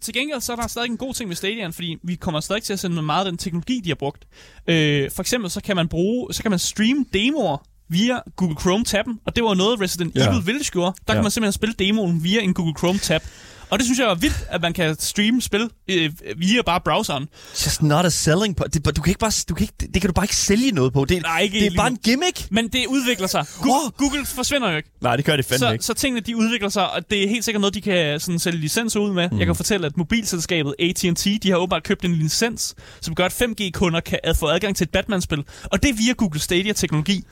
Til 0.00 0.14
gengæld 0.14 0.40
så 0.40 0.52
er 0.52 0.56
der 0.56 0.66
stadig 0.68 0.88
en 0.90 0.96
god 0.96 1.14
ting 1.14 1.28
med 1.28 1.36
Stadion, 1.36 1.72
fordi 1.72 1.96
vi 2.02 2.14
kommer 2.14 2.40
stadig 2.40 2.62
til 2.62 2.72
at 2.72 2.80
sende 2.80 3.02
meget 3.02 3.24
af 3.24 3.32
den 3.32 3.38
teknologi, 3.38 3.80
de 3.84 3.90
har 3.90 3.94
brugt. 3.94 4.24
Øh, 4.66 5.10
for 5.14 5.22
eksempel 5.22 5.50
så 5.50 5.60
kan 5.62 5.76
man 5.76 5.88
bruge, 5.88 6.34
så 6.34 6.42
kan 6.42 6.50
man 6.50 6.58
streame 6.58 7.04
demoer 7.12 7.66
via 7.88 8.20
Google 8.36 8.56
Chrome-tabben, 8.60 9.20
og 9.26 9.36
det 9.36 9.44
var 9.44 9.54
noget 9.54 9.80
Resident 9.80 10.14
Ja. 10.16 10.28
Evil 10.30 10.46
Village 10.46 10.70
gjorde. 10.72 10.92
Der 11.06 11.12
Ja. 11.12 11.14
kan 11.14 11.22
man 11.24 11.30
simpelthen 11.30 11.52
spille 11.52 11.74
demoen 11.78 12.24
via 12.24 12.40
en 12.40 12.54
Google 12.54 12.74
Chrome-tab. 12.78 13.22
Og 13.70 13.78
det 13.78 13.86
synes 13.86 13.98
jeg 13.98 14.10
er 14.10 14.14
vildt, 14.14 14.44
at 14.48 14.62
man 14.62 14.72
kan 14.72 14.96
streame 14.98 15.42
spil 15.42 15.70
øh, 15.90 16.10
via 16.36 16.62
bare 16.62 16.80
browseren. 16.84 17.28
Just 17.64 17.82
not 17.82 18.04
a 18.06 18.08
selling 18.08 18.56
point. 18.56 18.74
Det, 18.74 18.96
du 18.96 19.02
kan 19.02 19.10
ikke 19.10 19.18
bare, 19.20 19.32
du 19.48 19.54
kan 19.54 19.62
ikke, 19.64 19.92
det 19.94 20.02
kan 20.02 20.08
du 20.08 20.12
bare 20.12 20.24
ikke 20.24 20.36
sælge 20.36 20.70
noget 20.72 20.92
på. 20.92 21.04
Det, 21.04 21.22
Nej, 21.22 21.40
ikke 21.40 21.60
det 21.60 21.66
er 21.66 21.76
bare 21.76 21.88
en 21.88 21.96
gimmick. 21.96 22.46
Men 22.50 22.68
det 22.68 22.86
udvikler 22.86 23.26
sig. 23.26 23.44
Google, 23.60 23.86
Åh. 23.86 23.90
Google 23.98 24.26
forsvinder 24.26 24.70
jo 24.70 24.76
ikke. 24.76 24.90
Nej, 25.00 25.16
det 25.16 25.24
gør 25.24 25.36
det 25.36 25.44
fandme 25.44 25.58
Så, 25.66 25.72
ikke. 25.72 25.84
så 25.84 25.94
tingene 25.94 26.20
de 26.20 26.36
udvikler 26.36 26.68
sig, 26.68 26.90
og 26.90 27.10
det 27.10 27.24
er 27.24 27.28
helt 27.28 27.44
sikkert 27.44 27.60
noget, 27.60 27.74
de 27.74 27.80
kan 27.80 28.20
sådan, 28.20 28.38
sælge 28.38 28.58
licenser 28.58 29.00
ud 29.00 29.12
med. 29.12 29.28
Mm. 29.32 29.38
Jeg 29.38 29.46
kan 29.46 29.56
fortælle, 29.56 29.86
at 29.86 29.96
mobilselskabet 29.96 30.74
AT&T, 30.78 31.24
de 31.42 31.50
har 31.50 31.56
åbenbart 31.56 31.82
købt 31.82 32.04
en 32.04 32.14
licens, 32.14 32.74
som 33.00 33.14
gør, 33.14 33.26
at 33.26 33.42
5G-kunder 33.42 34.00
kan 34.00 34.18
få 34.36 34.46
adgang 34.46 34.76
til 34.76 34.84
et 34.84 34.90
Batman-spil. 34.90 35.44
Og 35.64 35.82
det 35.82 35.90
er 35.90 35.94
via 35.94 36.12
Google 36.12 36.40
Stadia-teknologi. 36.40 37.24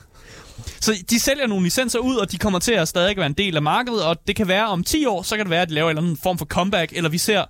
Så 0.81 0.95
de 1.11 1.21
sælger 1.21 1.47
nogle 1.47 1.65
licenser 1.65 1.99
ud, 1.99 2.17
og 2.17 2.33
de 2.33 2.39
kommer 2.39 2.59
til 2.59 2.73
at 2.73 2.89
stadig 2.89 3.17
være 3.17 3.27
en 3.27 3.33
del 3.33 3.57
af 3.57 3.63
markedet, 3.63 4.03
og 4.05 4.17
det 4.27 4.37
kan 4.37 4.49
være 4.49 4.67
om 4.67 4.85
10 4.85 5.07
år, 5.07 5.23
så 5.23 5.37
kan 5.37 5.45
det 5.47 5.51
være, 5.51 5.63
at 5.63 5.69
de 5.69 5.75
laver 5.75 5.91
en 5.91 5.97
eller 5.97 6.03
anden 6.03 6.19
form 6.23 6.39
for 6.39 6.45
comeback, 6.47 6.93
eller 6.97 7.11
vi 7.11 7.19
ser 7.19 7.45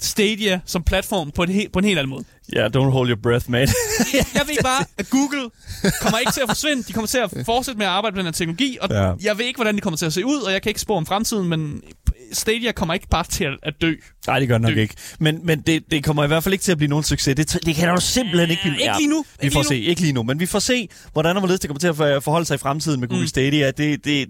Stadia 0.00 0.60
som 0.66 0.82
platform 0.82 1.30
på, 1.30 1.42
et 1.42 1.48
he- 1.50 1.68
på 1.72 1.78
en 1.78 1.84
helt 1.84 1.98
anden 1.98 2.10
måde. 2.10 2.24
Ja, 2.52 2.58
yeah, 2.60 2.70
don't 2.76 2.90
hold 2.90 3.08
your 3.08 3.18
breath, 3.22 3.50
mate. 3.50 3.72
Jeg 4.34 4.42
ved 4.46 4.62
bare, 4.62 4.84
at 4.98 5.10
Google 5.10 5.50
kommer 6.00 6.18
ikke 6.18 6.32
til 6.32 6.40
at 6.40 6.48
forsvinde. 6.48 6.82
De 6.82 6.92
kommer 6.92 7.06
til 7.08 7.18
at 7.18 7.30
fortsætte 7.46 7.78
med 7.78 7.86
at 7.86 7.92
arbejde 7.92 8.14
med 8.16 8.22
den 8.24 8.26
her 8.26 8.32
teknologi, 8.32 8.78
og 8.80 8.88
Ja. 8.90 9.12
jeg 9.22 9.38
ved 9.38 9.44
ikke, 9.44 9.56
hvordan 9.58 9.74
de 9.76 9.80
kommer 9.80 9.96
til 9.96 10.06
at 10.06 10.12
se 10.12 10.26
ud, 10.26 10.40
og 10.40 10.52
jeg 10.52 10.62
kan 10.62 10.70
ikke 10.70 10.80
spå 10.80 10.94
om 10.94 11.06
fremtiden, 11.06 11.48
men 11.48 11.82
Stadia 12.32 12.72
kommer 12.72 12.94
ikke 12.94 13.08
bare 13.08 13.24
til 13.24 13.44
at- 13.44 13.58
at 13.62 13.74
dø. 13.80 13.94
Nej, 14.26 14.38
det 14.38 14.48
gør 14.48 14.54
det 14.54 14.62
nok 14.62 14.74
Det- 14.74 14.80
ikke. 14.80 14.94
Men, 15.18 15.40
men 15.46 15.60
det, 15.60 15.82
det 15.90 16.04
kommer 16.04 16.24
i 16.24 16.26
hvert 16.26 16.44
fald 16.44 16.52
ikke 16.52 16.62
til 16.62 16.72
at 16.72 16.78
blive 16.78 16.88
nogen 16.90 17.04
succes. 17.04 17.36
Det, 17.36 17.58
det 17.66 17.74
kan 17.74 17.88
jo 17.88 18.00
simpelthen 18.00 18.50
ikke 18.50 18.62
blive. 18.62 18.74
ikke 18.80 18.94
lige 18.98 19.08
nu. 19.08 19.24
Vi 19.40 19.44
Ikke 19.46 19.54
får 19.54 19.62
se. 19.62 19.78
Ikke 19.78 20.00
lige 20.00 20.12
nu. 20.12 20.22
Men 20.22 20.40
vi 20.40 20.46
får 20.46 20.58
se, 20.58 20.88
hvordan 21.12 21.36
og 21.36 21.40
hvorledes 21.40 21.60
det 21.60 21.68
kommer 21.68 21.78
til 21.78 21.88
at 21.88 21.96
for- 21.96 22.20
forholde 22.20 22.46
sig 22.46 22.54
i 22.54 22.58
fremtiden 22.58 23.00
med 23.00 23.08
Google 23.08 23.22
mm. 23.22 23.28
Stadia. 23.28 23.70
Det, 23.70 24.04
det, 24.04 24.28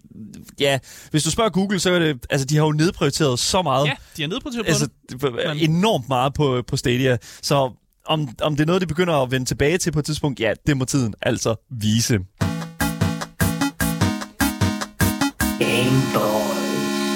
ja, 0.61 0.79
hvis 1.11 1.23
du 1.25 1.31
spørger 1.31 1.51
Google, 1.51 1.79
så 1.81 1.91
er 1.95 1.99
det... 1.99 2.27
Altså, 2.31 2.47
de 2.47 2.57
har 2.57 2.65
jo 2.65 2.73
nedprioriteret 2.73 3.39
så 3.39 3.63
meget. 3.63 3.87
Ja, 3.87 3.93
de 4.17 4.23
er 4.25 4.29
nedprioriteret 4.29 4.67
på 4.67 4.71
altså, 4.71 4.89
det. 5.11 5.21
det- 5.21 5.65
enormt 5.69 6.09
meget 6.09 6.35
på, 6.35 6.63
på 6.69 6.77
Stadia. 6.77 7.17
Så 7.43 7.71
om, 8.07 8.29
om 8.43 8.57
det 8.57 8.63
er 8.63 8.67
noget, 8.67 8.83
de 8.83 8.87
begynder 8.87 9.15
at 9.23 9.31
vende 9.31 9.47
tilbage 9.47 9.79
til 9.79 9.93
på 9.93 9.99
et 9.99 10.05
tidspunkt, 10.05 10.41
ja, 10.41 10.53
det 10.67 10.77
må 10.77 10.85
tiden 10.85 11.15
altså 11.23 11.67
vise. 11.81 12.19
Der 16.15 16.34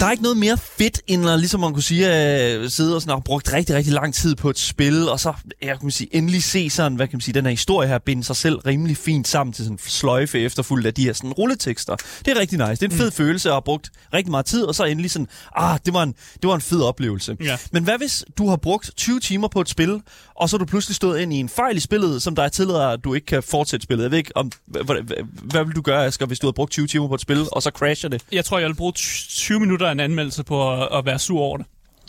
er 0.09 0.13
ikke 0.13 0.23
noget 0.23 0.39
mere 0.39 0.59
fedt, 0.59 1.01
end 1.07 1.29
at, 1.29 1.39
ligesom 1.39 1.61
man 1.61 1.73
kunne 1.73 1.83
sige, 1.83 2.11
at 2.11 2.73
sidde 2.73 2.95
og 2.95 3.03
sådan, 3.03 3.13
have 3.13 3.23
brugt 3.23 3.53
rigtig, 3.53 3.77
rigtig 3.77 3.93
lang 3.93 4.15
tid 4.15 4.35
på 4.35 4.51
et 4.51 4.59
spil, 4.59 5.09
og 5.09 5.21
så 5.21 5.33
ja, 5.63 5.67
kan 5.67 5.79
man 5.83 5.91
sige, 5.91 6.17
endelig 6.17 6.43
se 6.43 6.71
sådan, 6.71 6.97
hvad 6.97 7.07
kan 7.07 7.17
man 7.17 7.21
sige, 7.21 7.35
den 7.35 7.45
her 7.45 7.51
historie 7.51 7.89
her, 7.89 7.99
binde 7.99 8.25
sig 8.25 8.37
selv 8.37 8.59
rimelig 8.59 8.97
fint 8.97 9.29
sammen 9.29 9.53
til 9.53 9.65
sådan 9.65 9.75
en 9.75 9.79
sløjfe 9.87 10.41
efterfulgt 10.41 10.87
af 10.87 10.95
de 10.95 11.05
her 11.05 11.13
sådan 11.13 11.33
rulletekster. 11.33 11.97
Det 11.97 12.29
er 12.29 12.41
rigtig 12.41 12.59
nice. 12.59 12.71
Det 12.71 12.83
er 12.83 12.87
en 12.87 12.99
fed 12.99 13.11
mm. 13.11 13.13
følelse 13.13 13.49
at 13.49 13.55
have 13.55 13.63
brugt 13.63 13.91
rigtig 14.15 14.31
meget 14.31 14.47
tid, 14.47 14.63
og 14.63 14.75
så 14.75 14.85
endelig 14.85 15.11
sådan, 15.11 15.29
ah, 15.57 15.79
det 15.87 15.95
var 15.95 16.03
en, 16.03 16.15
det 16.43 16.49
var 16.49 16.55
en 16.55 16.61
fed 16.61 16.83
oplevelse. 16.83 17.37
Ja. 17.41 17.57
Men 17.73 17.85
hvad 17.85 17.99
hvis 17.99 18.25
du 18.39 18.49
har 18.49 18.57
brugt 18.57 18.91
20 18.97 19.21
timer 19.21 19.49
på 19.49 19.61
et 19.61 19.69
spil, 19.69 20.03
og 20.35 20.49
så 20.49 20.57
er 20.57 20.59
du 20.59 20.65
pludselig 20.65 20.97
stået 20.97 21.21
ind 21.21 21.33
i 21.33 21.37
en 21.37 21.49
fejl 21.49 21.77
i 21.77 21.81
spillet, 21.81 22.23
som 22.23 22.35
der 22.35 22.49
tillader, 22.49 22.89
at 22.89 23.05
du 23.05 23.15
ikke 23.15 23.27
kan 23.27 23.43
fortsætte 23.43 23.85
spillet? 23.85 24.03
Jeg 24.03 24.11
ved 24.11 24.19
ikke, 24.19 24.37
om, 24.37 24.53
hvad, 24.67 24.85
hvad, 24.85 25.25
hvad 25.43 25.65
vil 25.65 25.77
du 25.77 25.81
gøre, 25.81 26.07
Asger, 26.07 26.27
hvis 26.27 26.39
du 26.39 26.47
har 26.47 26.53
brugt 26.53 26.73
20 26.73 26.87
timer 26.87 27.09
på 27.09 27.15
et 27.15 27.21
spil, 27.21 27.47
og 27.53 27.63
så 27.63 27.71
crasher 27.71 28.09
det? 28.09 28.23
Jeg 28.33 28.45
tror, 28.45 28.59
jeg 28.59 28.69
vil 28.69 28.75
bruge 28.75 28.93
20 28.93 29.61
minutter 29.61 29.87
af 29.87 29.97
en 29.99 30.11
anmeldelse 30.11 30.45
på 30.45 30.73
at, 30.83 30.89
at 30.99 31.07
være 31.07 31.19
sur 31.19 31.41
over 31.41 31.57
det. 31.57 31.67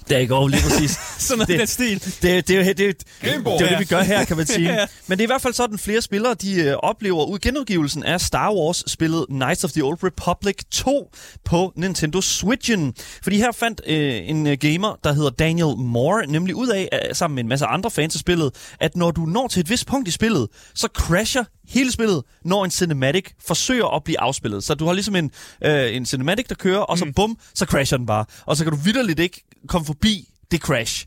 Der 0.10 0.26
går 0.26 0.48
lige 0.48 0.62
præcis. 0.64 0.92
Sådan 1.20 1.38
noget 1.38 1.48
Det- 1.48 1.60
den 1.60 1.68
stil. 1.68 2.04
Det, 2.04 2.48
det, 2.48 2.58
er 2.58 2.64
det, 2.64 2.78
det, 2.78 2.78
det, 2.78 3.04
Gameboy. 3.22 3.54
det 3.54 3.62
er 3.62 3.66
jo 3.66 3.70
det, 3.72 3.80
vi 3.80 3.86
gør 3.86 4.02
her, 4.02 4.26
kan 4.26 4.38
man 4.38 4.46
sige. 4.56 4.74
Ja. 4.74 4.86
Men 5.08 5.18
det 5.18 5.24
er 5.24 5.26
i 5.26 5.32
hvert 5.32 5.42
fald 5.42 5.54
sådan, 5.54 5.78
flere 5.78 6.02
spillere 6.02 6.34
de 6.34 6.54
øh, 6.62 6.76
oplever 6.76 7.26
ud 7.26 7.40
genudgivelsen 7.40 8.04
af 8.04 8.22
Star 8.22 8.52
Wars-spillet 8.54 9.26
Knights 9.30 9.64
of 9.64 9.72
the 9.72 9.84
Old 9.84 9.98
Republic 10.04 10.56
2 10.72 11.12
på 11.46 11.74
Nintendo 11.76 12.22
Switchen. 12.22 12.94
Fordi 13.24 13.38
her 13.38 13.52
fandt 13.52 13.82
øh, 13.88 14.30
en 14.30 14.48
øh, 14.48 14.58
gamer, 14.58 15.00
der 15.04 15.14
hedder 15.14 15.30
Daniel 15.30 15.78
Moore, 15.78 16.28
nemlig 16.28 16.56
ud 16.56 16.68
af, 16.68 16.90
øh, 16.94 17.16
sammen 17.16 17.36
med 17.36 17.44
en 17.44 17.50
masse 17.50 17.66
andre 17.66 17.92
fans 17.92 18.16
af 18.16 18.20
spillet, 18.20 18.52
at 18.80 18.96
når 18.96 19.12
du 19.12 19.22
når 19.22 19.48
til 19.48 19.60
et 19.60 19.70
vist 19.70 19.88
punkt 19.88 20.08
i 20.08 20.12
spillet, 20.12 20.48
så 20.76 20.88
crasher 20.94 21.44
hele 21.70 21.92
spillet, 21.92 22.24
når 22.46 22.66
en 22.66 22.72
cinematic 22.72 23.26
forsøger 23.48 23.96
at 23.96 24.04
blive 24.04 24.20
afspillet. 24.20 24.64
Så 24.64 24.74
du 24.76 24.86
har 24.86 24.94
ligesom 24.94 25.16
en, 25.16 25.32
øh, 25.66 25.96
en 25.96 26.06
cinematic, 26.06 26.46
der 26.50 26.56
kører, 26.56 26.80
og 26.80 26.98
så 26.98 27.06
Mm. 27.06 27.14
bum, 27.14 27.38
så 27.54 27.66
crasher 27.66 27.98
den 27.98 28.06
bare. 28.06 28.26
Og 28.46 28.58
så 28.58 28.64
kan 28.64 28.74
du 28.74 28.80
vidderligt 28.84 29.20
ikke 29.20 29.44
komme 29.68 29.86
forbi 29.86 30.30
det 30.52 30.60
crash. 30.62 31.06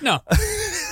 Nå, 0.00 0.18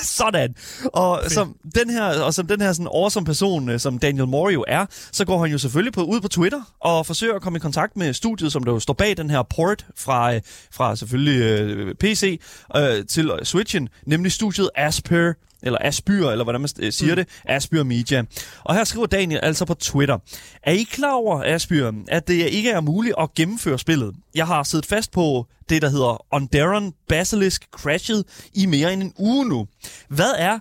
Sådan. 0.02 0.54
Og 0.84 1.22
som 1.28 1.56
den 1.74 1.90
her, 1.90 2.04
og 2.22 2.34
som 2.34 2.46
den 2.46 2.60
her 2.60 2.72
sådan 2.72 2.86
awesome 2.94 3.26
person, 3.26 3.68
øh, 3.68 3.80
som 3.80 3.98
Daniel 3.98 4.28
Moore 4.28 4.52
jo 4.52 4.64
er, 4.68 4.86
så 5.12 5.24
går 5.24 5.40
han 5.42 5.50
jo 5.50 5.58
selvfølgelig 5.58 5.92
på, 5.92 6.02
ud 6.04 6.20
på 6.20 6.28
Twitter 6.28 6.62
og 6.80 7.06
forsøger 7.06 7.34
at 7.34 7.42
komme 7.42 7.56
i 7.56 7.60
kontakt 7.60 7.96
med 7.96 8.12
studiet, 8.12 8.52
som 8.52 8.64
der 8.64 8.72
jo 8.72 8.80
står 8.80 8.94
bag 8.94 9.16
den 9.16 9.30
her 9.30 9.42
port 9.42 9.86
fra, 9.96 10.34
øh, 10.34 10.40
fra 10.72 10.96
selvfølgelig 10.96 11.40
øh, 11.42 11.94
PC 11.94 12.40
øh, 12.76 13.06
til 13.06 13.30
Switchen, 13.42 13.88
nemlig 14.06 14.32
studiet 14.32 14.70
Asper 14.76 15.32
eller 15.62 15.78
Asbyr, 15.80 16.28
eller 16.28 16.44
hvordan 16.44 16.60
man 16.60 16.70
øh, 16.78 16.92
siger 16.92 17.12
mm. 17.12 17.16
det, 17.16 17.28
Asbyr 17.44 17.82
Media. 17.82 18.24
Og 18.64 18.74
her 18.74 18.84
skriver 18.84 19.06
Daniel 19.06 19.40
altså 19.42 19.64
på 19.64 19.74
Twitter, 19.74 20.18
er 20.62 20.72
I 20.72 20.82
klar 20.82 21.12
over, 21.12 21.44
Asbyr, 21.44 21.92
at 22.08 22.28
det 22.28 22.34
ikke 22.34 22.70
er 22.70 22.80
muligt 22.80 23.14
at 23.20 23.34
gennemføre 23.34 23.78
spillet? 23.78 24.14
Jeg 24.34 24.46
har 24.46 24.62
siddet 24.62 24.86
fast 24.86 25.12
på 25.12 25.46
det, 25.68 25.82
der 25.82 25.88
hedder 25.88 26.26
Onderon 26.34 26.92
Basilisk 27.08 27.66
Crashed 27.72 28.24
i 28.54 28.66
mere 28.66 28.92
end 28.92 29.02
en 29.02 29.12
uge 29.18 29.48
nu. 29.48 29.66
Hvad 30.08 30.32
er 30.38 30.58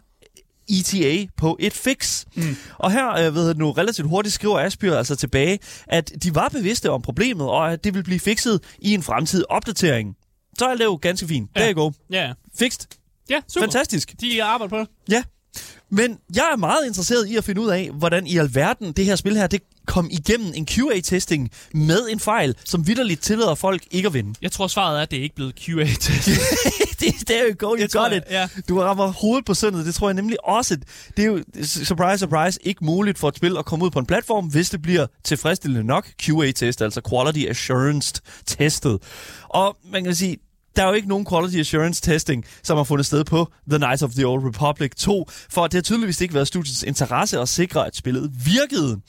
ETA 0.70 1.28
på 1.38 1.58
et 1.60 1.74
fix. 1.74 2.26
Mm. 2.36 2.56
Og 2.78 2.92
her 2.92 3.12
øh, 3.12 3.36
ved 3.36 3.46
jeg 3.46 3.56
nu 3.56 3.72
relativt 3.72 4.08
hurtigt 4.08 4.36
skriver 4.36 4.60
Asbjørn 4.60 4.98
altså 4.98 5.16
tilbage, 5.16 5.60
at 5.88 6.12
de 6.24 6.36
var 6.36 6.50
bevidste 6.50 6.92
om 6.92 7.02
problemet, 7.02 7.48
og 7.48 7.72
at 7.72 7.84
det 7.84 7.94
vil 7.94 8.04
blive 8.04 8.20
fikset 8.20 8.60
i 8.80 8.94
en 8.94 9.04
fremtidig 9.04 9.52
opdatering. 9.52 10.16
Så 10.60 10.66
er 10.66 10.76
det 10.76 10.84
jo 10.84 11.00
ganske 11.02 11.28
fint. 11.28 11.50
Der 11.56 11.62
er 11.62 11.74
go. 11.74 11.92
ja. 12.12 12.34
Fikst. 12.60 12.99
Ja, 13.30 13.40
super. 13.48 13.66
Fantastisk. 13.66 14.14
De 14.22 14.44
arbejder 14.44 14.70
på 14.70 14.78
det. 14.80 14.88
Ja. 15.10 15.24
Men 15.92 16.18
jeg 16.36 16.50
er 16.54 16.58
meget 16.58 16.88
interesseret 16.88 17.28
i 17.28 17.36
at 17.36 17.44
finde 17.44 17.62
ud 17.62 17.70
af, 17.70 17.90
hvordan 17.94 18.28
i 18.28 18.38
alverden 18.38 18.92
det 18.92 19.06
her 19.06 19.16
spil 19.16 19.38
her, 19.38 19.48
det 19.48 19.62
kom 19.88 20.08
igennem 20.12 20.52
en 20.56 20.66
QA-testing 20.66 21.50
med 21.74 22.00
en 22.10 22.20
fejl, 22.20 22.56
som 22.66 22.88
vidderligt 22.88 23.22
tillader 23.22 23.56
folk 23.56 23.84
ikke 23.92 24.08
at 24.08 24.14
vinde. 24.14 24.34
Jeg 24.42 24.52
tror, 24.52 24.68
svaret 24.68 24.98
er, 24.98 25.02
at 25.02 25.12
det 25.12 25.20
er 25.20 25.24
ikke 25.24 25.36
blevet 25.36 25.56
QA-testet. 25.56 26.38
det, 27.00 27.14
there 27.28 27.50
you 27.50 27.56
go, 27.58 27.68
you 27.76 27.78
Jeg 27.80 27.90
tror, 27.90 28.10
got 28.10 28.18
it. 28.18 28.24
ja. 28.30 28.48
Du 28.70 28.80
rammer 28.82 29.08
hovedet 29.08 29.46
på 29.46 29.54
søndet, 29.54 29.86
det 29.86 29.96
tror 29.96 30.08
jeg 30.10 30.14
nemlig 30.16 30.46
også. 30.48 30.78
Det 31.18 31.24
er 31.24 31.28
jo, 31.28 31.44
surprise, 31.64 32.18
surprise, 32.20 32.60
ikke 32.64 32.86
muligt 32.86 33.20
for 33.20 33.28
et 33.30 33.36
spil 33.36 33.58
at 33.58 33.66
komme 33.66 33.86
ud 33.86 33.92
på 33.92 34.00
en 34.00 34.06
platform, 34.06 34.46
hvis 34.48 34.70
det 34.70 34.82
bliver 34.82 35.08
tilfredsstillende 35.24 35.84
nok 35.88 36.08
QA-test, 36.22 36.82
altså 36.82 37.02
Quality 37.10 37.46
Assurance 37.50 38.14
testet. 38.46 38.98
Og 39.50 39.78
man 39.92 40.04
kan 40.04 40.16
sige, 40.16 40.38
der 40.80 40.86
er 40.86 40.90
jo 40.90 40.94
ikke 40.94 41.08
nogen 41.08 41.26
quality 41.26 41.58
assurance 41.58 42.02
testing, 42.02 42.46
som 42.64 42.78
har 42.78 42.84
fundet 42.84 43.06
sted 43.06 43.24
på 43.24 43.52
The 43.70 43.78
Knights 43.78 44.04
of 44.04 44.12
the 44.12 44.28
Old 44.28 44.46
Republic 44.46 44.92
2, 44.98 45.26
for 45.50 45.64
det 45.68 45.74
har 45.74 45.82
tydeligvis 45.82 46.22
ikke 46.22 46.34
været 46.34 46.48
studiets 46.48 46.84
interesse 46.84 47.40
at 47.40 47.50
sikre, 47.50 47.88
at 47.88 47.96
spillet 47.96 48.32
virkede. 48.46 49.02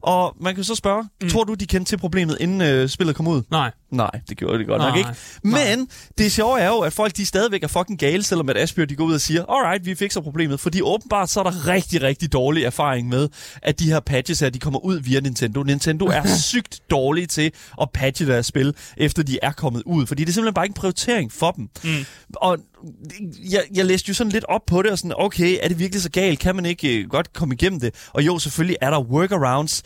Og 0.00 0.36
man 0.40 0.54
kan 0.54 0.64
så 0.64 0.74
spørge, 0.74 1.08
mm. 1.22 1.28
tror 1.28 1.44
du, 1.44 1.54
de 1.54 1.66
kendte 1.66 1.90
til 1.92 1.96
problemet, 1.96 2.36
inden 2.40 2.60
øh, 2.60 2.88
spillet 2.88 3.16
kom 3.16 3.26
ud? 3.28 3.42
Nej. 3.50 3.70
Nej, 3.90 4.10
det 4.28 4.36
gjorde 4.36 4.58
det 4.58 4.66
godt 4.66 4.82
nok 4.82 4.94
Nej. 4.94 4.98
ikke. 4.98 5.10
Men 5.42 5.88
det 6.18 6.32
sjove 6.32 6.60
er 6.60 6.68
jo, 6.68 6.78
at 6.78 6.92
folk 6.92 7.16
de 7.16 7.26
stadigvæk 7.26 7.62
er 7.62 7.66
fucking 7.68 7.98
gale, 7.98 8.22
selvom 8.22 8.48
at 8.48 8.56
Asbjørn 8.56 8.88
de 8.88 8.96
går 8.96 9.04
ud 9.04 9.14
og 9.14 9.20
siger, 9.20 9.44
alright, 9.44 9.86
vi 9.86 9.94
fikser 9.94 10.20
problemet. 10.20 10.60
Fordi 10.60 10.82
åbenbart 10.82 11.30
så 11.30 11.40
er 11.40 11.44
der 11.44 11.66
rigtig, 11.66 12.02
rigtig 12.02 12.32
dårlig 12.32 12.64
erfaring 12.64 13.08
med, 13.08 13.28
at 13.62 13.78
de 13.78 13.84
her 13.84 14.00
patches 14.00 14.40
her, 14.40 14.50
de 14.50 14.58
kommer 14.58 14.84
ud 14.84 15.00
via 15.00 15.20
Nintendo. 15.20 15.62
Nintendo 15.62 16.06
er 16.06 16.36
sygt 16.50 16.80
dårlige 16.90 17.26
til 17.26 17.52
at 17.80 17.90
patche 17.94 18.26
deres 18.26 18.46
spil, 18.46 18.74
efter 18.96 19.22
de 19.22 19.38
er 19.42 19.52
kommet 19.52 19.82
ud. 19.86 20.06
Fordi 20.06 20.24
det 20.24 20.28
er 20.28 20.32
simpelthen 20.32 20.54
bare 20.54 20.64
ikke 20.64 20.70
en 20.70 20.80
prioritering 20.80 21.32
for 21.32 21.50
dem. 21.50 21.68
Mm. 21.84 22.04
Og 22.36 22.58
jeg, 23.50 23.62
jeg 23.74 23.84
læste 23.84 24.08
jo 24.08 24.14
sådan 24.14 24.32
lidt 24.32 24.44
op 24.48 24.62
på 24.66 24.82
det, 24.82 24.90
og 24.90 24.98
sådan, 24.98 25.14
okay, 25.16 25.58
er 25.62 25.68
det 25.68 25.78
virkelig 25.78 26.02
så 26.02 26.10
galt? 26.10 26.38
Kan 26.38 26.56
man 26.56 26.66
ikke 26.66 26.98
øh, 26.98 27.08
godt 27.08 27.32
komme 27.32 27.54
igennem 27.54 27.80
det? 27.80 27.94
Og 28.12 28.26
jo, 28.26 28.38
selvfølgelig 28.38 28.76
er 28.80 28.90
der 28.90 29.00
workarounds. 29.00 29.82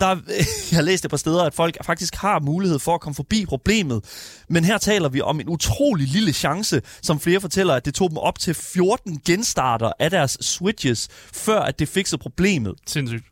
Der, 0.00 0.06
er- 0.06 0.16
jeg 0.70 0.76
har 0.76 0.82
læst 0.82 1.02
det 1.02 1.10
på 1.10 1.16
steder, 1.16 1.44
at 1.44 1.54
folk 1.54 1.76
faktisk 1.84 2.14
har 2.14 2.40
mulighed 2.40 2.78
for 2.78 2.94
at 2.94 3.00
komme 3.00 3.14
forbi 3.14 3.46
problemet. 3.46 4.04
Men 4.48 4.64
her 4.64 4.78
taler 4.78 5.08
vi 5.08 5.20
om 5.20 5.40
en 5.40 5.48
utrolig 5.48 6.08
lille 6.08 6.32
chance, 6.32 6.82
som 7.02 7.20
flere 7.20 7.40
fortæller, 7.40 7.74
at 7.74 7.84
det 7.84 7.94
tog 7.94 8.10
dem 8.10 8.18
op 8.18 8.38
til 8.38 8.54
14 8.54 9.20
genstarter 9.26 9.92
af 9.98 10.10
deres 10.10 10.38
switches, 10.40 11.08
før 11.32 11.60
at 11.60 11.78
det 11.78 11.88
fikset 11.88 12.20
problemet. 12.20 12.74
Sindssygt. 12.86 13.24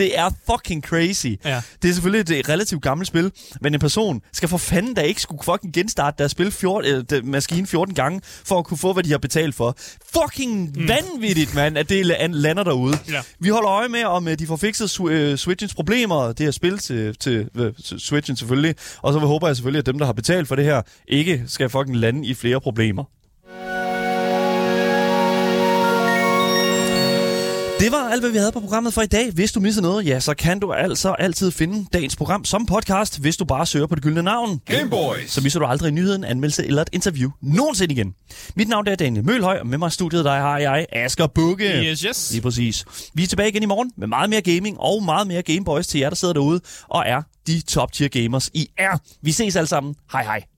Det 0.00 0.18
er 0.18 0.30
fucking 0.50 0.82
crazy. 0.84 1.26
Ja. 1.44 1.62
Det 1.82 1.88
er 1.88 1.92
selvfølgelig 1.92 2.38
et 2.38 2.48
relativt 2.48 2.82
gammelt 2.82 3.08
spil, 3.08 3.32
men 3.60 3.74
en 3.74 3.80
person 3.80 4.20
skal 4.32 4.48
for 4.48 4.58
fanden 4.58 4.94
da 4.94 5.00
ikke 5.00 5.20
skulle 5.20 5.42
fucking 5.44 5.74
genstarte 5.74 6.14
deres 6.18 6.32
spil 6.32 6.50
14, 6.50 6.90
øh, 6.94 7.04
de- 7.10 7.22
maskine 7.22 7.66
14 7.66 7.94
gange, 7.94 8.20
for 8.24 8.58
at 8.58 8.64
kunne 8.64 8.78
få, 8.78 8.92
hvad 8.92 9.02
de 9.02 9.10
har 9.10 9.18
betalt 9.18 9.54
for. 9.54 9.76
Fucking 10.16 10.72
mm. 10.76 10.88
vanvittigt, 10.88 11.54
mand, 11.54 11.78
at 11.78 11.88
det 11.88 12.04
la- 12.04 12.26
lander 12.26 12.64
derude. 12.64 12.98
Ja. 13.08 13.20
Vi 13.38 13.48
holder 13.48 13.70
øje 13.70 13.88
med, 13.88 14.04
om 14.04 14.28
øh, 14.28 14.38
de 14.38 14.46
får 14.46 14.56
fikset 14.56 15.00
sw- 15.00 15.08
øh, 15.10 15.36
Switchens 15.38 15.74
problemer, 15.74 16.26
det 16.32 16.40
her 16.46 16.50
spil 16.50 16.78
til, 16.78 17.14
til 17.16 17.48
øh, 17.56 17.72
Switchen 17.98 18.36
selvfølgelig. 18.36 18.74
Og 19.02 19.12
så 19.12 19.18
håber 19.18 19.46
jeg 19.46 19.56
selvfølgelig, 19.56 19.78
at 19.78 19.86
dem, 19.86 19.98
der 19.98 20.06
har 20.06 20.12
betalt 20.12 20.48
for 20.48 20.56
det 20.56 20.64
her, 20.64 20.82
ikke 21.08 21.42
skal 21.46 21.68
fucking 21.70 21.96
lande 21.96 22.26
i 22.28 22.34
flere 22.34 22.60
problemer. 22.60 23.04
Det 27.80 27.92
var 27.92 28.08
alt, 28.08 28.22
hvad 28.22 28.30
vi 28.30 28.38
havde 28.38 28.52
på 28.52 28.60
programmet 28.60 28.94
for 28.94 29.02
i 29.02 29.06
dag. 29.06 29.30
Hvis 29.32 29.52
du 29.52 29.60
misser 29.60 29.82
noget, 29.82 30.06
ja, 30.06 30.20
så 30.20 30.34
kan 30.34 30.60
du 30.60 30.72
altså 30.72 31.12
altid 31.18 31.50
finde 31.50 31.86
dagens 31.92 32.16
program 32.16 32.44
som 32.44 32.66
podcast, 32.66 33.20
hvis 33.20 33.36
du 33.36 33.44
bare 33.44 33.66
søger 33.66 33.86
på 33.86 33.94
det 33.94 34.02
gyldne 34.02 34.22
navn. 34.22 34.60
Gameboys. 34.66 35.30
Så 35.30 35.40
misser 35.40 35.60
du 35.60 35.66
aldrig 35.66 35.88
en 35.88 35.94
nyhed, 35.94 36.14
en 36.14 36.24
anmeldelse 36.24 36.66
eller 36.66 36.82
et 36.82 36.88
interview 36.92 37.30
nogensinde 37.42 37.94
igen. 37.94 38.14
Mit 38.54 38.68
navn 38.68 38.88
er 38.88 38.94
Daniel 38.94 39.24
Mølhøj, 39.24 39.58
og 39.58 39.66
med 39.66 39.78
mig 39.78 39.88
i 39.88 39.90
studiet, 39.90 40.24
der 40.24 40.32
har 40.32 40.58
jeg 40.58 40.86
Asger 40.92 41.26
Bukke. 41.26 41.82
Yes, 41.90 42.00
yes. 42.00 42.30
Lige 42.32 42.42
præcis. 42.42 42.84
Vi 43.14 43.22
er 43.22 43.26
tilbage 43.26 43.48
igen 43.48 43.62
i 43.62 43.66
morgen 43.66 43.92
med 43.96 44.06
meget 44.06 44.30
mere 44.30 44.40
gaming 44.40 44.80
og 44.80 45.02
meget 45.02 45.26
mere 45.26 45.42
Gameboys 45.42 45.86
til 45.86 46.00
jer, 46.00 46.08
der 46.08 46.16
sidder 46.16 46.34
derude 46.34 46.60
og 46.88 47.04
er 47.06 47.22
de 47.46 47.60
top 47.60 47.92
tier 47.92 48.08
gamers, 48.08 48.50
I 48.54 48.68
er. 48.78 48.98
Vi 49.22 49.32
ses 49.32 49.56
alle 49.56 49.68
sammen. 49.68 49.94
Hej 50.12 50.22
hej. 50.22 50.49